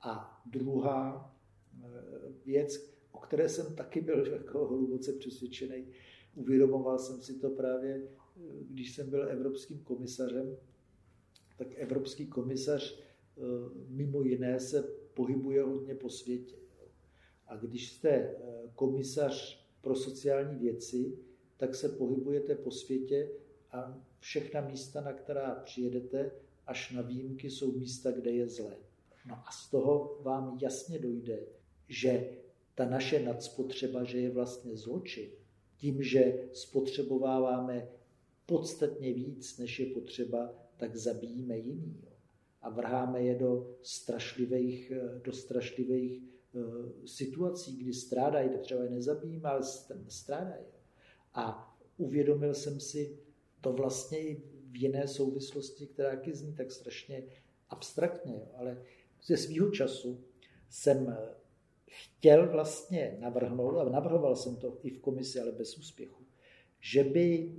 A 0.00 0.42
druhá 0.46 1.34
eh, 1.74 1.88
věc, 2.44 2.90
o 3.12 3.18
které 3.18 3.48
jsem 3.48 3.74
taky 3.74 4.00
byl 4.00 4.26
jako 4.32 4.66
hluboce 4.66 5.12
přesvědčený, 5.12 5.86
uvědomoval 6.34 6.98
jsem 6.98 7.20
si 7.20 7.38
to 7.38 7.50
právě, 7.50 8.02
eh, 8.02 8.40
když 8.70 8.94
jsem 8.94 9.10
byl 9.10 9.28
evropským 9.28 9.78
komisařem, 9.78 10.56
tak 11.56 11.68
evropský 11.76 12.26
komisař 12.26 13.04
mimo 13.88 14.22
jiné 14.22 14.60
se 14.60 14.82
pohybuje 15.14 15.62
hodně 15.62 15.94
po 15.94 16.10
světě. 16.10 16.56
A 17.46 17.56
když 17.56 17.92
jste 17.92 18.08
eh, 18.08 18.36
komisař 18.74 19.66
pro 19.80 19.96
sociální 19.96 20.58
věci, 20.58 21.18
tak 21.56 21.74
se 21.74 21.88
pohybujete 21.88 22.54
po 22.54 22.70
světě 22.70 23.30
a 23.72 24.00
všechna 24.18 24.60
místa, 24.60 25.00
na 25.00 25.12
která 25.12 25.54
přijedete, 25.54 26.30
až 26.66 26.92
na 26.92 27.02
výjimky, 27.02 27.50
jsou 27.50 27.72
místa, 27.72 28.10
kde 28.10 28.30
je 28.30 28.48
zlé. 28.48 28.76
No 29.26 29.34
a 29.34 29.50
z 29.50 29.70
toho 29.70 30.18
vám 30.22 30.58
jasně 30.62 30.98
dojde, 30.98 31.46
že 31.88 32.30
ta 32.74 32.88
naše 32.88 33.22
nadspotřeba, 33.22 34.04
že 34.04 34.18
je 34.18 34.30
vlastně 34.30 34.76
zločin, 34.76 35.30
tím, 35.76 36.02
že 36.02 36.48
spotřebováváme 36.52 37.88
podstatně 38.46 39.12
víc, 39.12 39.58
než 39.58 39.80
je 39.80 39.86
potřeba, 39.86 40.54
tak 40.76 40.96
zabijíme 40.96 41.58
jiný. 41.58 42.00
Jo. 42.02 42.13
A 42.64 42.70
vrháme 42.70 43.22
je 43.22 43.34
do 43.34 43.76
strašlivých, 43.82 44.92
do 45.24 45.32
strašlivých 45.32 46.22
uh, 46.52 46.62
situací, 47.04 47.76
kdy 47.76 47.92
strádají, 47.92 48.50
třeba 48.58 48.84
je 48.84 48.90
nezabijíme, 48.90 49.48
ale 49.48 49.60
strádají. 50.08 50.64
A 51.34 51.76
uvědomil 51.96 52.54
jsem 52.54 52.80
si 52.80 53.18
to 53.60 53.72
vlastně 53.72 54.18
i 54.18 54.42
v 54.70 54.76
jiné 54.76 55.08
souvislosti, 55.08 55.86
která 55.86 56.20
zní 56.32 56.54
tak 56.54 56.72
strašně 56.72 57.22
abstraktně, 57.68 58.34
jo. 58.34 58.48
ale 58.56 58.82
ze 59.26 59.36
svého 59.36 59.70
času 59.70 60.24
jsem 60.68 61.16
chtěl 61.86 62.52
vlastně 62.52 63.16
navrhnout, 63.20 63.78
a 63.78 63.88
navrhoval 63.88 64.36
jsem 64.36 64.56
to 64.56 64.78
i 64.82 64.90
v 64.90 65.00
komisi, 65.00 65.40
ale 65.40 65.52
bez 65.52 65.78
úspěchu, 65.78 66.26
že 66.80 67.04
by 67.04 67.56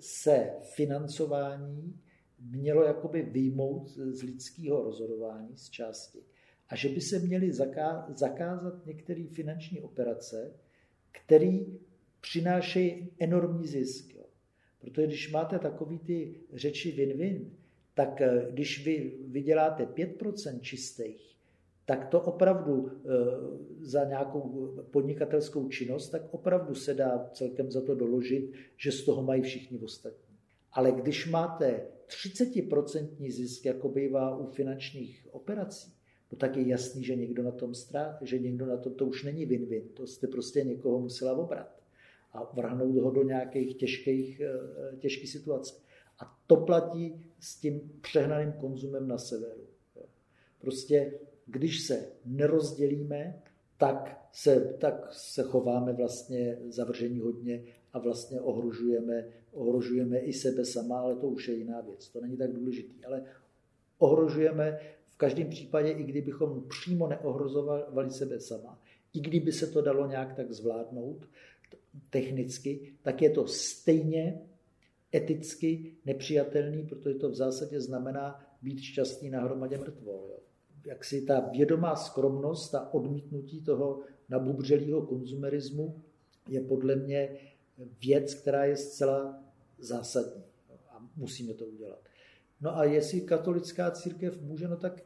se 0.00 0.52
financování 0.62 2.00
mělo 2.40 2.84
jakoby 2.84 3.22
vyjmout 3.22 3.88
z 3.88 4.22
lidského 4.22 4.82
rozhodování 4.82 5.56
z 5.56 5.70
části 5.70 6.18
a 6.68 6.76
že 6.76 6.88
by 6.88 7.00
se 7.00 7.18
měly 7.18 7.52
zakázat 8.14 8.86
některé 8.86 9.24
finanční 9.32 9.80
operace, 9.80 10.52
které 11.12 11.58
přinášejí 12.20 13.08
enormní 13.18 13.66
zisk. 13.66 14.14
Jo. 14.14 14.24
Protože 14.80 15.06
když 15.06 15.32
máte 15.32 15.58
takový 15.58 15.98
ty 15.98 16.34
řeči 16.52 16.92
win-win, 16.92 17.50
tak 17.94 18.20
eh, 18.20 18.46
když 18.50 18.84
vy 18.84 19.12
vyděláte 19.26 19.84
5% 19.84 20.60
čistých, 20.60 21.36
tak 21.84 22.06
to 22.06 22.20
opravdu 22.20 22.90
eh, 22.90 23.08
za 23.80 24.04
nějakou 24.04 24.74
podnikatelskou 24.90 25.68
činnost, 25.68 26.08
tak 26.08 26.22
opravdu 26.30 26.74
se 26.74 26.94
dá 26.94 27.30
celkem 27.32 27.70
za 27.70 27.80
to 27.80 27.94
doložit, 27.94 28.52
že 28.76 28.92
z 28.92 29.04
toho 29.04 29.22
mají 29.22 29.42
všichni 29.42 29.78
ostatní. 29.78 30.25
Ale 30.76 30.92
když 30.92 31.30
máte 31.30 31.86
30% 32.06 33.30
zisk, 33.30 33.64
jako 33.64 33.88
bývá 33.88 34.36
u 34.36 34.46
finančních 34.46 35.28
operací, 35.30 35.92
no 36.32 36.38
tak 36.38 36.56
je 36.56 36.68
jasný, 36.68 37.04
že 37.04 37.16
někdo 37.16 37.42
na 37.42 37.50
tom 37.50 37.74
strá, 37.74 38.18
že 38.22 38.38
někdo 38.38 38.66
na 38.66 38.76
tom, 38.76 38.94
to 38.94 39.06
už 39.06 39.24
není 39.24 39.46
win-win, 39.46 39.82
to 39.94 40.06
jste 40.06 40.26
prostě 40.26 40.64
někoho 40.64 41.00
musela 41.00 41.32
obrat 41.32 41.82
a 42.32 42.52
vrhnout 42.54 42.96
ho 42.96 43.10
do 43.10 43.22
nějakých 43.22 43.76
těžkých, 43.76 44.40
eh, 44.40 44.96
těžkých 44.96 45.30
situací. 45.30 45.74
A 46.18 46.38
to 46.46 46.56
platí 46.56 47.24
s 47.40 47.60
tím 47.60 47.92
přehnaným 48.00 48.52
konzumem 48.52 49.08
na 49.08 49.18
severu. 49.18 49.66
Prostě 50.60 51.18
když 51.46 51.80
se 51.80 52.12
nerozdělíme, 52.24 53.42
tak 53.78 54.28
se, 54.32 54.76
tak 54.80 55.08
se 55.12 55.42
chováme 55.42 55.92
vlastně 55.92 56.58
zavržení 56.68 57.20
hodně 57.20 57.64
a 57.96 57.98
vlastně 57.98 58.40
ohrožujeme, 58.40 59.24
ohrožujeme 59.52 60.18
i 60.18 60.32
sebe 60.32 60.64
sama, 60.64 61.00
ale 61.00 61.16
to 61.16 61.28
už 61.28 61.48
je 61.48 61.54
jiná 61.54 61.80
věc. 61.80 62.08
To 62.08 62.20
není 62.20 62.36
tak 62.36 62.52
důležitý. 62.52 63.04
Ale 63.04 63.24
ohrožujeme 63.98 64.80
v 65.08 65.16
každém 65.16 65.48
případě, 65.48 65.90
i 65.90 66.02
kdybychom 66.02 66.64
přímo 66.68 67.06
neohrozovali 67.06 68.10
sebe 68.10 68.40
sama, 68.40 68.78
i 69.14 69.20
kdyby 69.20 69.52
se 69.52 69.66
to 69.66 69.82
dalo 69.82 70.06
nějak 70.06 70.34
tak 70.34 70.52
zvládnout 70.52 71.28
technicky, 72.10 72.92
tak 73.02 73.22
je 73.22 73.30
to 73.30 73.46
stejně 73.46 74.40
eticky 75.14 75.92
nepřijatelný, 76.04 76.86
protože 76.86 77.14
to 77.14 77.30
v 77.30 77.34
zásadě 77.34 77.80
znamená 77.80 78.44
být 78.62 78.80
šťastný 78.80 79.30
na 79.30 79.40
hromadě 79.40 79.78
mrtvol. 79.78 80.28
Jo 80.30 80.38
jak 80.86 81.04
si 81.04 81.22
ta 81.22 81.40
vědomá 81.40 81.96
skromnost, 81.96 82.72
ta 82.72 82.94
odmítnutí 82.94 83.60
toho 83.60 84.00
nabubřelého 84.28 85.02
konzumerismu 85.02 86.02
je 86.48 86.60
podle 86.60 86.96
mě 86.96 87.36
věc, 87.78 88.34
která 88.34 88.64
je 88.64 88.76
zcela 88.76 89.44
zásadní 89.78 90.44
a 90.90 91.08
musíme 91.16 91.54
to 91.54 91.66
udělat. 91.66 91.98
No 92.60 92.76
a 92.78 92.84
jestli 92.84 93.20
katolická 93.20 93.90
církev 93.90 94.40
může, 94.40 94.68
no 94.68 94.76
tak 94.76 95.00
e, 95.00 95.04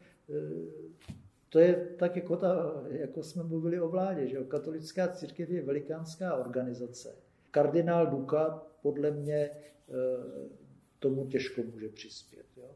to 1.48 1.59
je 1.59 1.88
tak 1.98 2.16
jako, 2.16 2.37
ta, 2.37 2.83
jako 2.88 3.22
jsme 3.22 3.42
mluvili 3.42 3.80
o 3.80 3.88
vládě, 3.88 4.26
že 4.26 4.44
katolická 4.44 5.09
církev 5.09 5.50
je 5.50 5.62
velikánská 5.62 6.35
organizace. 6.35 7.16
Kardinál 7.50 8.06
Duka 8.06 8.62
podle 8.83 9.11
mě 9.11 9.37
e, 9.37 9.50
tomu 10.98 11.26
těžko 11.26 11.62
může 11.62 11.88
přispět. 11.88 12.46
Jo. 12.56 12.70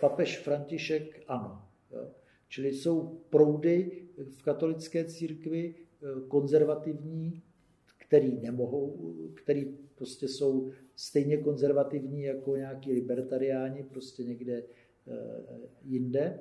Papež 0.00 0.38
František 0.38 1.22
ano. 1.28 1.68
Jo. 1.90 2.10
Čili 2.48 2.72
jsou 2.72 3.20
proudy 3.30 4.02
v 4.16 4.42
katolické 4.42 5.04
církvi 5.04 5.74
eh, 5.74 6.06
konzervativní, 6.28 7.42
který 8.08 8.38
nemohou, 8.40 8.96
který 9.34 9.76
prostě 9.94 10.28
jsou 10.28 10.70
stejně 10.96 11.36
konzervativní 11.36 12.22
jako 12.22 12.56
nějaký 12.56 12.92
libertariáni 12.92 13.82
prostě 13.82 14.24
někde 14.24 14.62
eh, 14.62 15.12
jinde 15.84 16.40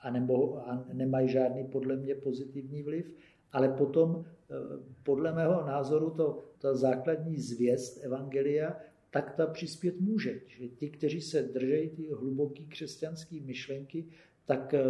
a, 0.00 0.10
nemohou, 0.10 0.56
a 0.56 0.86
nemají 0.92 1.28
žádný 1.28 1.64
podle 1.64 1.96
mě 1.96 2.14
pozitivní 2.14 2.82
vliv, 2.82 3.14
ale 3.52 3.68
potom 3.68 4.24
eh, 4.24 4.54
podle 5.02 5.34
mého 5.34 5.66
názoru 5.66 6.10
to, 6.10 6.38
ta 6.58 6.74
základní 6.74 7.36
zvěst 7.36 8.04
Evangelia, 8.04 8.76
tak 9.10 9.34
ta 9.36 9.46
přispět 9.46 10.00
může. 10.00 10.40
Čili 10.46 10.68
ti, 10.68 10.90
kteří 10.90 11.20
se 11.20 11.42
držejí 11.42 11.90
ty 11.90 12.08
hluboké 12.08 12.62
křesťanské 12.62 13.36
myšlenky, 13.40 14.04
tak 14.46 14.74
eh, 14.74 14.84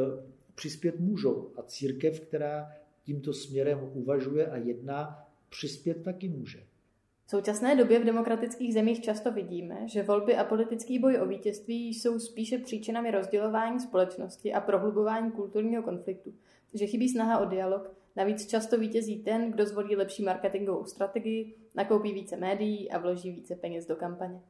přispět 0.55 1.01
můžou. 1.01 1.51
A 1.57 1.63
církev, 1.63 2.21
která 2.21 2.73
tímto 3.05 3.33
směrem 3.33 3.91
uvažuje 3.95 4.47
a 4.47 4.57
jedná, 4.57 5.30
přispět 5.51 6.03
taky 6.03 6.29
může. 6.29 6.67
V 7.27 7.31
současné 7.31 7.77
době 7.77 7.99
v 7.99 8.05
demokratických 8.05 8.75
zemích 8.75 9.01
často 9.01 9.33
vidíme, 9.33 9.89
že 9.89 10.03
volby 10.03 10.37
a 10.37 10.45
politický 10.45 10.99
boj 10.99 11.19
o 11.19 11.27
vítězství 11.27 11.95
jsou 11.95 12.19
spíše 12.19 12.59
příčinami 12.59 13.11
rozdělování 13.11 13.81
společnosti 13.81 14.53
a 14.53 14.61
prohlubování 14.61 15.31
kulturního 15.31 15.83
konfliktu, 15.83 16.35
že 16.75 16.87
chybí 16.87 17.09
snaha 17.09 17.39
o 17.39 17.45
dialog, 17.45 17.97
navíc 18.17 18.47
často 18.47 18.79
vítězí 18.79 19.23
ten, 19.23 19.51
kdo 19.51 19.67
zvolí 19.67 19.97
lepší 19.97 20.23
marketingovou 20.23 20.85
strategii, 20.85 21.55
nakoupí 21.75 22.13
více 22.13 22.37
médií 22.37 22.91
a 22.91 22.99
vloží 22.99 23.31
více 23.31 23.57
peněz 23.57 23.87
do 23.87 23.97
kampaně. 23.97 24.41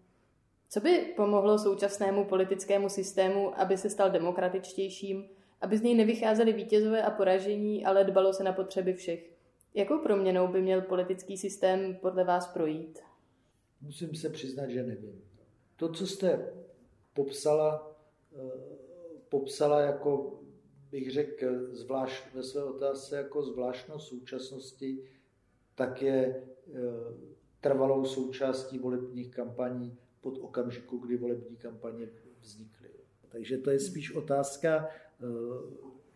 Co 0.69 0.81
by 0.81 1.13
pomohlo 1.17 1.59
současnému 1.59 2.25
politickému 2.25 2.89
systému, 2.89 3.61
aby 3.61 3.77
se 3.77 3.91
stal 3.91 4.11
demokratičtějším, 4.11 5.25
aby 5.61 5.79
z 5.79 5.83
něj 5.83 5.95
nevycházely 5.95 6.53
vítězové 6.53 7.03
a 7.03 7.11
poražení, 7.11 7.85
ale 7.85 8.05
dbalo 8.05 8.33
se 8.33 8.45
na 8.45 8.53
potřeby 8.53 8.95
všech? 8.95 9.40
Jakou 9.75 9.99
proměnou 9.99 10.49
by 10.49 10.63
měl 10.63 10.83
politický 10.83 11.37
systém 11.37 11.97
podle 11.97 12.25
vás 12.25 12.47
projít? 12.47 12.99
Musím 13.81 14.15
se 14.15 14.29
přiznat, 14.29 14.69
že 14.69 14.83
nevím. 14.83 15.23
To, 15.77 15.93
co 15.93 16.07
jste 16.07 16.53
popsala, 17.15 17.97
eh, 18.33 18.39
popsala 19.29 19.81
jako 19.81 20.41
bych 20.91 21.11
řekl 21.11 21.77
zvlášť, 21.77 22.35
ve 22.35 22.43
své 22.43 22.65
otázce 22.65 23.17
jako 23.17 23.43
zvláštnost 23.43 24.09
současnosti, 24.09 25.05
tak 25.75 26.03
je 26.03 26.47
eh, 26.69 26.81
trvalou 27.61 28.05
součástí 28.05 28.79
volebních 28.79 29.31
kampaní 29.31 29.99
pod 30.21 30.39
okamžiku, 30.39 30.99
kdy 30.99 31.17
volební 31.17 31.57
kampaně 31.57 32.09
vznikly. 32.41 32.91
Takže 33.29 33.59
to 33.59 33.71
je 33.71 33.79
spíš 33.79 34.15
otázka, 34.15 34.89
eh, 34.89 35.27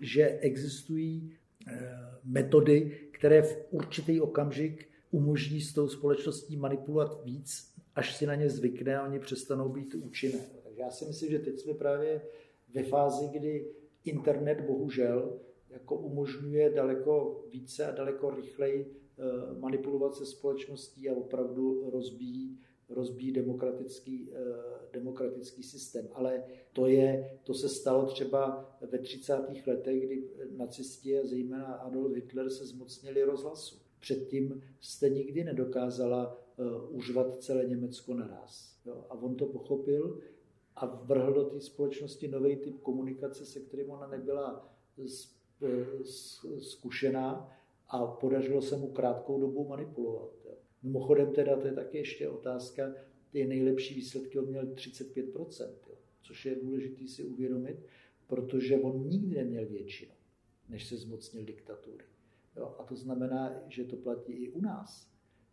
že 0.00 0.28
existují 0.28 1.36
metody, 2.24 3.08
které 3.10 3.42
v 3.42 3.66
určitý 3.70 4.20
okamžik 4.20 4.88
umožní 5.10 5.60
s 5.60 5.74
tou 5.74 5.88
společností 5.88 6.56
manipulovat 6.56 7.24
víc, 7.24 7.74
až 7.94 8.16
si 8.16 8.26
na 8.26 8.34
ně 8.34 8.50
zvykne 8.50 8.96
a 8.96 9.04
oni 9.04 9.18
přestanou 9.18 9.68
být 9.68 9.94
účinné. 9.94 10.40
Takže 10.62 10.80
já 10.80 10.90
si 10.90 11.04
myslím, 11.04 11.30
že 11.30 11.38
teď 11.38 11.58
jsme 11.58 11.74
právě 11.74 12.22
ve 12.74 12.82
fázi, 12.82 13.28
kdy 13.32 13.66
internet 14.04 14.60
bohužel 14.60 15.40
jako 15.70 15.96
umožňuje 15.96 16.70
daleko 16.70 17.44
více 17.50 17.86
a 17.86 17.94
daleko 17.94 18.30
rychleji 18.30 18.86
eh, 18.86 19.58
manipulovat 19.58 20.14
se 20.14 20.26
společností 20.26 21.08
a 21.08 21.14
opravdu 21.14 21.90
rozbíjí 21.90 22.58
rozbíjí 22.88 23.32
demokratický, 23.32 24.30
eh, 24.32 24.38
demokratický 24.92 25.62
systém. 25.62 26.08
Ale 26.12 26.44
to, 26.72 26.86
je, 26.86 27.38
to 27.42 27.54
se 27.54 27.68
stalo 27.68 28.06
třeba 28.06 28.70
ve 28.90 28.98
30. 28.98 29.32
letech, 29.66 30.06
kdy 30.06 30.28
nacisti 30.56 31.18
a 31.18 31.26
zejména 31.26 31.74
Adolf 31.74 32.14
Hitler 32.14 32.50
se 32.50 32.66
zmocnili 32.66 33.22
rozhlasu. 33.22 33.76
Předtím 34.00 34.62
jste 34.80 35.08
nikdy 35.08 35.44
nedokázala 35.44 36.40
uh, 36.56 36.96
užvat 36.96 37.42
celé 37.42 37.64
Německo 37.64 38.14
naraz. 38.14 38.76
Jo? 38.86 39.06
A 39.10 39.14
on 39.14 39.34
to 39.34 39.46
pochopil 39.46 40.20
a 40.76 40.86
vrhl 40.86 41.32
do 41.32 41.44
té 41.44 41.60
společnosti 41.60 42.28
nový 42.28 42.56
typ 42.56 42.80
komunikace, 42.80 43.46
se 43.46 43.60
kterým 43.60 43.90
ona 43.90 44.06
nebyla 44.06 44.68
eh, 44.98 46.04
zkušená 46.60 47.50
a 47.88 48.06
podařilo 48.06 48.62
se 48.62 48.76
mu 48.76 48.86
krátkou 48.86 49.40
dobu 49.40 49.68
manipulovat. 49.68 50.43
Mimochodem 50.84 51.32
teda 51.32 51.56
to 51.56 51.66
je 51.66 51.72
taky 51.72 51.98
ještě 51.98 52.28
otázka, 52.28 52.94
ty 53.30 53.46
nejlepší 53.46 53.94
výsledky 53.94 54.38
on 54.38 54.46
měl 54.46 54.66
35%, 54.66 55.68
jo, 55.88 55.94
což 56.22 56.46
je 56.46 56.56
důležité 56.56 57.08
si 57.08 57.24
uvědomit, 57.24 57.76
protože 58.26 58.78
on 58.78 59.08
nikdy 59.08 59.36
neměl 59.36 59.66
většinu, 59.66 60.12
než 60.68 60.86
se 60.86 60.96
zmocnil 60.96 61.44
diktatury. 61.44 62.04
Jo, 62.56 62.76
a 62.78 62.84
to 62.84 62.96
znamená, 62.96 63.52
že 63.68 63.84
to 63.84 63.96
platí 63.96 64.32
i 64.32 64.50
u 64.50 64.60
nás, 64.60 65.10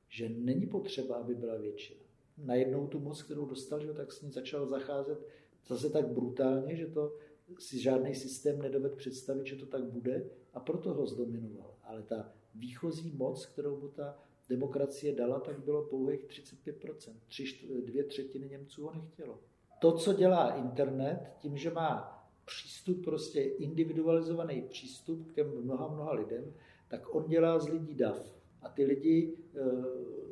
že 0.10 0.30
není 0.30 0.68
potřeba, 0.68 1.16
aby 1.16 1.36
byla 1.36 1.58
většina. 1.58 2.02
Najednou 2.38 2.88
tu 2.88 3.00
moc, 3.00 3.24
kterou 3.24 3.46
dostal, 3.46 3.82
že, 3.82 3.94
tak 3.94 4.12
s 4.12 4.22
ní 4.22 4.32
začal 4.32 4.68
zacházet 4.68 5.28
zase 5.68 5.90
tak 5.90 6.08
brutálně, 6.08 6.76
že 6.76 6.88
to 6.88 7.18
si 7.60 7.80
žádný 7.80 8.16
systém 8.16 8.62
nedovedl 8.62 8.96
představit, 8.96 9.48
že 9.48 9.56
to 9.56 9.66
tak 9.66 9.84
bude 9.84 10.30
a 10.54 10.60
proto 10.60 10.94
ho 10.94 11.06
zdominoval. 11.06 11.76
Ale 11.84 12.04
ta 12.04 12.34
výchozí 12.56 13.12
moc, 13.12 13.46
kterou 13.46 13.80
mu 13.80 13.88
ta 13.88 14.20
demokracie 14.52 15.16
dala, 15.16 15.40
tak 15.40 15.60
bylo 15.60 15.84
pouhých 15.84 16.26
35%. 16.26 17.14
Tři, 17.28 17.44
dvě 17.86 18.04
třetiny 18.04 18.50
Němců 18.50 18.84
ho 18.84 18.94
nechtělo. 18.94 19.40
To, 19.80 19.92
co 19.92 20.14
dělá 20.14 20.56
internet, 20.56 21.20
tím, 21.40 21.58
že 21.58 21.72
má 21.72 22.22
přístup, 22.46 23.04
prostě 23.04 23.42
individualizovaný 23.42 24.62
přístup 24.62 25.32
k 25.32 25.44
mnoha, 25.64 25.88
mnoha 25.88 26.14
lidem, 26.14 26.54
tak 26.88 27.16
on 27.16 27.26
dělá 27.28 27.60
z 27.60 27.68
lidí 27.68 27.94
dav. 27.96 28.36
A 28.62 28.70
ty 28.70 28.86
lidi 28.86 29.34
e, 29.34 29.60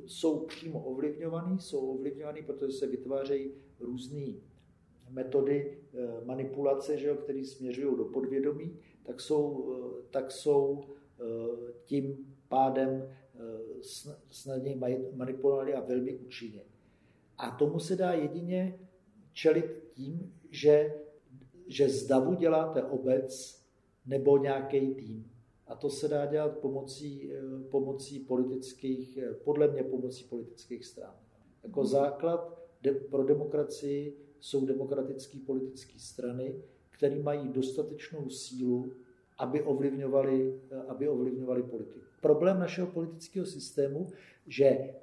jsou 0.06 0.46
přímo 0.46 0.84
ovlivňovaný, 0.84 1.60
jsou 1.60 1.80
ovlivňovaný, 1.80 2.42
protože 2.42 2.72
se 2.74 2.88
vytvářejí 2.88 3.52
různé 3.80 4.34
metody 5.10 5.78
e, 5.94 6.26
manipulace, 6.26 6.98
že 6.98 7.14
které 7.14 7.46
směřují 7.46 7.98
do 7.98 8.06
podvědomí, 8.06 8.80
tak 9.04 9.22
jsou, 9.22 9.74
e, 9.74 10.04
tak 10.10 10.32
jsou 10.32 10.84
e, 10.84 11.24
tím 11.86 12.36
pádem 12.50 13.10
snadněji 14.32 14.82
manipulovali 15.14 15.74
a 15.74 15.82
velmi 15.82 16.16
účinně. 16.16 16.62
A 17.38 17.52
tomu 17.52 17.80
se 17.80 17.96
dá 17.96 18.14
jedině 18.14 18.80
čelit 19.34 19.84
tím, 19.94 20.34
že, 20.52 20.96
že 21.68 21.90
z 21.90 22.08
davu 22.08 22.34
děláte 22.34 22.84
obec 22.84 23.64
nebo 24.06 24.38
nějaký 24.38 24.96
tým. 24.96 25.32
A 25.68 25.76
to 25.76 25.90
se 25.90 26.08
dá 26.08 26.26
dělat 26.26 26.58
pomocí, 26.58 27.32
eh, 27.32 27.42
pomocí 27.72 28.20
politických, 28.20 29.18
eh, 29.18 29.34
podle 29.34 29.68
mě 29.68 29.84
pomocí 29.84 30.24
politických 30.24 30.86
stran. 30.86 31.16
Jako 31.64 31.86
základ 31.86 32.60
pro 33.10 33.24
demokracii 33.24 34.18
jsou 34.40 34.66
demokratické 34.66 35.38
politické 35.46 36.00
strany, 36.00 36.56
které 36.90 37.24
mají 37.24 37.48
dostatečnou 37.50 38.30
sílu, 38.30 38.94
aby 39.40 39.62
ovlivňovali, 39.62 40.54
eh, 40.72 40.76
aby 40.88 41.08
ovlivňovali 41.08 41.64
politiku. 41.64 42.00
Problém 42.22 42.60
našeho 42.60 42.88
politického 42.88 43.46
systému, 43.46 44.08
že 44.48 44.94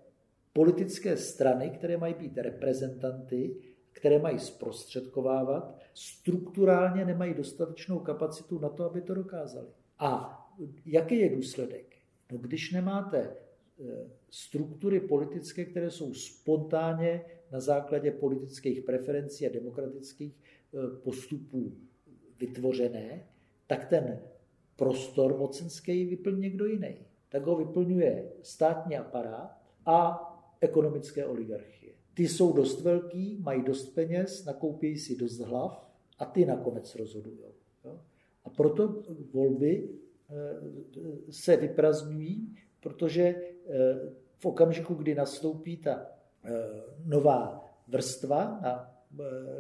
politické 0.53 1.17
strany, 1.17 1.71
které 1.71 1.97
mají 1.97 2.15
být 2.15 2.39
reprezentanty, 2.39 3.57
které 3.93 4.19
mají 4.19 4.39
zprostředkovávat, 4.39 5.79
strukturálně 5.95 7.05
nemají 7.05 7.35
dostatečnou 7.35 7.99
kapacitu 7.99 8.59
na 8.59 8.69
to, 8.69 8.85
aby 8.85 9.01
to 9.01 9.15
dokázali. 9.15 9.69
A 9.99 10.43
jaký 10.87 11.19
je 11.19 11.37
důsledek? 11.37 11.97
No, 12.33 12.39
když 12.39 12.73
nemáte 12.73 13.19
e, 13.19 13.35
struktury 14.31 15.01
politické, 15.01 15.65
které 15.65 15.91
jsou 15.91 16.15
spontánně 16.15 17.25
na 17.53 17.61
základě 17.61 18.11
politických 18.11 18.83
preferencí 18.83 19.47
a 19.47 19.53
demokratických 19.53 20.35
e, 20.35 20.97
postupů 21.01 21.73
vytvořené, 22.41 23.27
tak 23.67 23.87
ten 23.87 24.21
prostor 24.77 25.39
mocenský 25.39 26.05
vyplní 26.05 26.41
někdo 26.41 26.67
jiný. 26.67 26.97
Tak 27.29 27.43
ho 27.43 27.57
vyplňuje 27.57 28.33
státní 28.43 28.97
aparát 28.97 29.59
a 29.87 30.23
ekonomické 30.61 31.27
oligarchie. 31.27 31.93
Ty 32.15 32.29
jsou 32.29 32.53
dost 32.53 32.81
velký, 32.81 33.39
mají 33.43 33.63
dost 33.63 33.95
peněz, 33.95 34.45
nakoupí 34.45 34.99
si 34.99 35.17
dost 35.17 35.39
hlav 35.39 35.91
a 36.19 36.25
ty 36.25 36.45
nakonec 36.45 36.95
rozhodují. 36.95 37.39
A 38.45 38.51
proto 38.51 39.03
volby 39.33 39.89
Eh, 40.31 41.33
se 41.33 41.57
vyprazňují, 41.57 42.57
protože 42.81 43.23
eh, 43.23 43.53
v 44.39 44.47
okamžiku, 44.47 44.95
kdy 44.95 45.15
nastoupí 45.15 45.77
ta 45.77 46.07
eh, 46.45 46.51
nová 47.05 47.65
vrstva 47.89 48.61
na, 48.63 48.93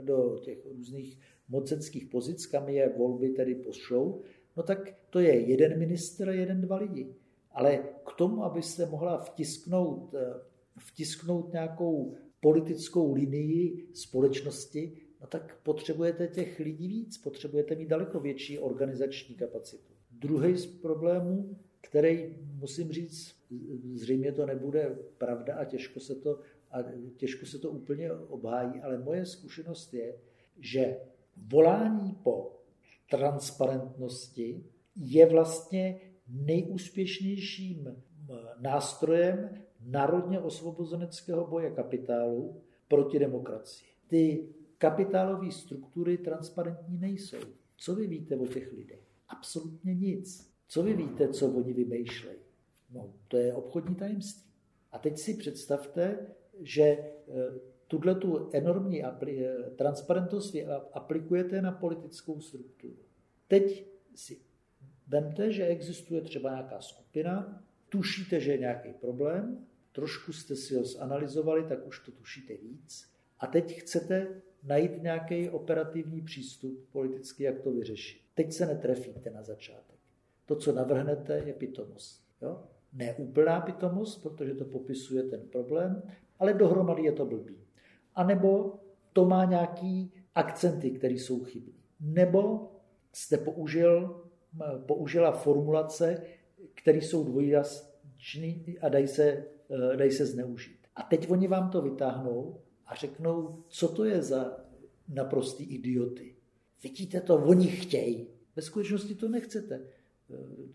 do 0.00 0.38
těch 0.38 0.66
různých 0.66 1.18
mocenských 1.48 2.06
pozic, 2.06 2.46
kam 2.46 2.68
je 2.68 2.88
volby 2.96 3.28
tedy 3.28 3.54
pošlou, 3.54 4.22
no 4.56 4.62
tak 4.62 4.94
to 5.10 5.20
je 5.20 5.40
jeden 5.40 5.78
ministr 5.78 6.28
a 6.28 6.32
jeden, 6.32 6.60
dva 6.60 6.76
lidi. 6.76 7.14
Ale 7.50 7.78
k 7.78 8.12
tomu, 8.18 8.44
aby 8.44 8.62
se 8.62 8.86
mohla 8.86 9.18
vtisknout, 9.18 10.14
vtisknout 10.78 11.52
nějakou 11.52 12.14
politickou 12.40 13.14
linii 13.14 13.88
společnosti, 13.92 14.92
no 15.20 15.26
tak 15.26 15.62
potřebujete 15.62 16.28
těch 16.28 16.58
lidí 16.58 16.88
víc, 16.88 17.18
potřebujete 17.18 17.74
mít 17.74 17.88
daleko 17.88 18.20
větší 18.20 18.58
organizační 18.58 19.34
kapacitu. 19.34 19.92
Druhý 20.10 20.56
z 20.56 20.66
problémů, 20.66 21.56
který 21.80 22.36
musím 22.54 22.92
říct, 22.92 23.34
zřejmě 23.94 24.32
to 24.32 24.46
nebude 24.46 24.98
pravda 25.18 25.54
a 25.54 25.64
těžko 25.64 26.00
se 26.00 26.14
to, 26.14 26.40
a 26.70 26.78
těžko 27.16 27.46
se 27.46 27.58
to 27.58 27.70
úplně 27.70 28.12
obhájí, 28.12 28.80
ale 28.80 28.98
moje 28.98 29.26
zkušenost 29.26 29.94
je, 29.94 30.14
že 30.58 30.96
volání 31.36 32.12
po 32.22 32.52
transparentnosti 33.10 34.64
je 34.96 35.26
vlastně 35.26 36.00
nejúspěšnějším 36.28 37.96
nástrojem 38.60 39.50
národně 39.80 40.40
osvobozeneckého 40.40 41.46
boje 41.46 41.70
kapitálu 41.70 42.62
proti 42.88 43.18
demokracii. 43.18 43.88
Ty 44.06 44.48
kapitálové 44.78 45.52
struktury 45.52 46.18
transparentní 46.18 46.98
nejsou. 46.98 47.38
Co 47.76 47.94
vy 47.94 48.06
víte 48.06 48.36
o 48.36 48.46
těch 48.46 48.72
lidech? 48.72 49.00
Absolutně 49.28 49.94
nic. 49.94 50.52
Co 50.68 50.82
vy 50.82 50.94
víte, 50.94 51.28
co 51.28 51.48
oni 51.48 51.72
vymýšlejí? 51.72 52.38
No, 52.90 53.14
to 53.28 53.36
je 53.36 53.54
obchodní 53.54 53.94
tajemství. 53.94 54.52
A 54.92 54.98
teď 54.98 55.18
si 55.18 55.34
představte, 55.34 56.26
že 56.60 56.82
eh, 56.82 57.12
tuhle 57.88 58.14
tu 58.14 58.50
enormní 58.52 59.04
eh, 59.04 59.10
transparentnost 59.76 60.52
vy 60.52 60.66
aplikujete 60.92 61.62
na 61.62 61.72
politickou 61.72 62.40
strukturu. 62.40 62.96
Teď 63.48 63.86
si 64.14 64.38
vemte, 65.08 65.52
že 65.52 65.66
existuje 65.66 66.20
třeba 66.20 66.50
nějaká 66.50 66.80
skupina, 66.80 67.62
tušíte, 67.88 68.40
že 68.40 68.52
je 68.52 68.58
nějaký 68.58 68.92
problém, 68.92 69.66
trošku 69.92 70.32
jste 70.32 70.56
si 70.56 70.76
ho 70.76 70.84
zanalizovali, 70.84 71.64
tak 71.64 71.86
už 71.86 72.00
to 72.00 72.12
tušíte 72.12 72.56
víc. 72.56 73.10
A 73.40 73.46
teď 73.46 73.80
chcete 73.80 74.42
najít 74.62 75.02
nějaký 75.02 75.48
operativní 75.48 76.22
přístup 76.22 76.88
politicky, 76.92 77.44
jak 77.44 77.60
to 77.60 77.72
vyřešit. 77.72 78.20
Teď 78.34 78.52
se 78.52 78.66
netrefíte 78.66 79.30
na 79.30 79.42
začátek. 79.42 79.96
To, 80.46 80.56
co 80.56 80.72
navrhnete, 80.72 81.42
je 81.46 81.52
pitomost. 81.52 82.24
Jo? 82.42 82.62
Ne 82.92 83.14
úplná 83.14 83.60
pitomost, 83.60 84.22
protože 84.22 84.54
to 84.54 84.64
popisuje 84.64 85.22
ten 85.22 85.40
problém, 85.40 86.02
ale 86.38 86.54
dohromady 86.54 87.02
je 87.02 87.12
to 87.12 87.26
blbý. 87.26 87.65
A 88.16 88.24
nebo 88.24 88.74
to 89.12 89.24
má 89.24 89.44
nějaký 89.44 90.12
akcenty, 90.34 90.90
které 90.90 91.14
jsou 91.14 91.44
chybné. 91.44 91.72
Nebo 92.00 92.70
jste 93.12 93.36
použil, 93.36 94.24
použila 94.86 95.32
formulace, 95.32 96.22
které 96.74 96.98
jsou 96.98 97.24
dvojjasné 97.24 97.88
a 98.80 98.88
dají 98.88 99.08
se, 99.08 99.44
dají 99.96 100.10
se 100.10 100.26
zneužít. 100.26 100.78
A 100.96 101.02
teď 101.02 101.30
oni 101.30 101.48
vám 101.48 101.70
to 101.70 101.82
vytáhnou 101.82 102.60
a 102.86 102.94
řeknou, 102.94 103.62
co 103.68 103.88
to 103.88 104.04
je 104.04 104.22
za 104.22 104.56
naprostý 105.08 105.64
idioty. 105.64 106.36
Vidíte 106.82 107.20
to, 107.20 107.36
oni 107.36 107.66
chtějí. 107.66 108.26
Ve 108.56 108.62
skutečnosti 108.62 109.14
to 109.14 109.28
nechcete. 109.28 109.80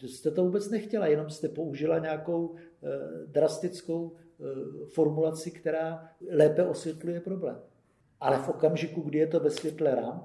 Eh, 0.04 0.08
jste 0.08 0.32
to 0.32 0.44
vůbec 0.44 0.70
nechtěla, 0.70 1.08
jenom 1.08 1.30
jste 1.30 1.50
použila 1.50 2.00
nějakou 2.00 2.56
eh, 2.56 2.90
drastickou 3.28 4.16
formulaci, 4.94 5.52
která 5.52 6.10
lépe 6.30 6.66
osvětluje 6.66 7.20
problém. 7.20 7.60
Ale 8.20 8.38
v 8.38 8.50
okamžiku, 8.50 9.02
kdy 9.02 9.18
je 9.20 9.28
to 9.28 9.40
ve 9.40 9.50
světle 9.50 9.96
ramp 9.96 10.24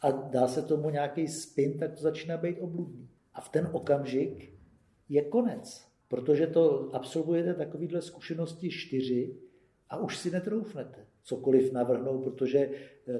a 0.00 0.10
dá 0.10 0.48
se 0.48 0.62
tomu 0.62 0.90
nějaký 0.90 1.28
spin, 1.28 1.78
tak 1.78 1.92
to 1.92 2.00
začíná 2.00 2.36
být 2.36 2.58
obludný. 2.60 3.08
A 3.34 3.40
v 3.40 3.48
ten 3.48 3.68
okamžik 3.72 4.54
je 5.08 5.22
konec, 5.22 5.86
protože 6.08 6.46
to 6.46 6.90
absolvujete 6.92 7.54
takovýhle 7.54 8.02
zkušenosti 8.02 8.70
čtyři 8.70 9.36
a 9.88 9.96
už 9.96 10.18
si 10.18 10.30
netroufnete 10.30 11.06
cokoliv 11.24 11.72
navrhnout, 11.72 12.24
protože 12.24 12.70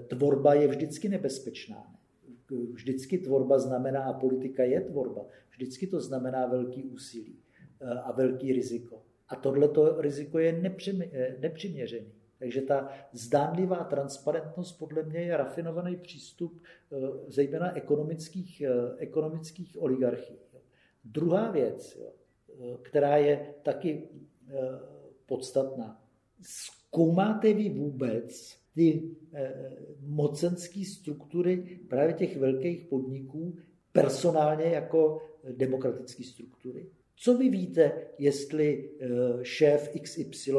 tvorba 0.09 0.55
je 0.55 0.68
vždycky 0.68 1.09
nebezpečná. 1.09 1.76
Ne? 1.76 2.02
vždycky 2.72 3.18
tvorba 3.18 3.59
znamená, 3.59 4.05
a 4.05 4.12
politika 4.12 4.64
je 4.64 4.81
tvorba, 4.81 5.26
vždycky 5.50 5.87
to 5.87 6.00
znamená 6.00 6.46
velký 6.46 6.85
úsilí 6.85 7.37
eh, 7.81 7.88
a 7.88 8.12
velký 8.12 8.52
riziko. 8.52 9.02
A 9.33 9.37
tohleto 9.37 10.01
riziko 10.01 10.38
je 10.38 10.73
eh, 11.12 11.37
nepřiměřený. 11.40 12.12
Takže 12.38 12.62
ta 12.62 12.88
zdánlivá 13.12 13.85
transparentnost 13.85 14.73
podle 14.73 15.03
mě 15.03 15.21
je 15.21 15.37
rafinovaný 15.37 15.97
přístup 15.97 16.62
eh, 16.62 16.97
zejména 17.27 17.77
ekonomických, 17.77 18.62
ekonomických 18.99 19.83
oligarchií. 19.83 20.38
Druhá 21.05 21.51
věc, 21.51 21.99
která 22.83 23.16
je 23.16 23.55
taky 23.62 24.09
podstatná. 25.27 26.05
Zkoumáte 26.42 27.55
vy 27.55 27.68
vůbec 27.68 28.57
ty 28.75 29.11
mocenské 30.01 30.85
struktury 30.85 31.81
právě 31.88 32.14
těch 32.14 32.37
velkých 32.37 32.85
podniků 32.85 33.57
personálně 33.92 34.64
jako 34.64 35.23
demokratické 35.51 36.25
struktury? 36.25 36.87
Co 37.16 37.38
vy 37.38 37.48
víte, 37.48 37.92
jestli 38.18 38.90
šéf 39.42 39.88
XY 40.03 40.53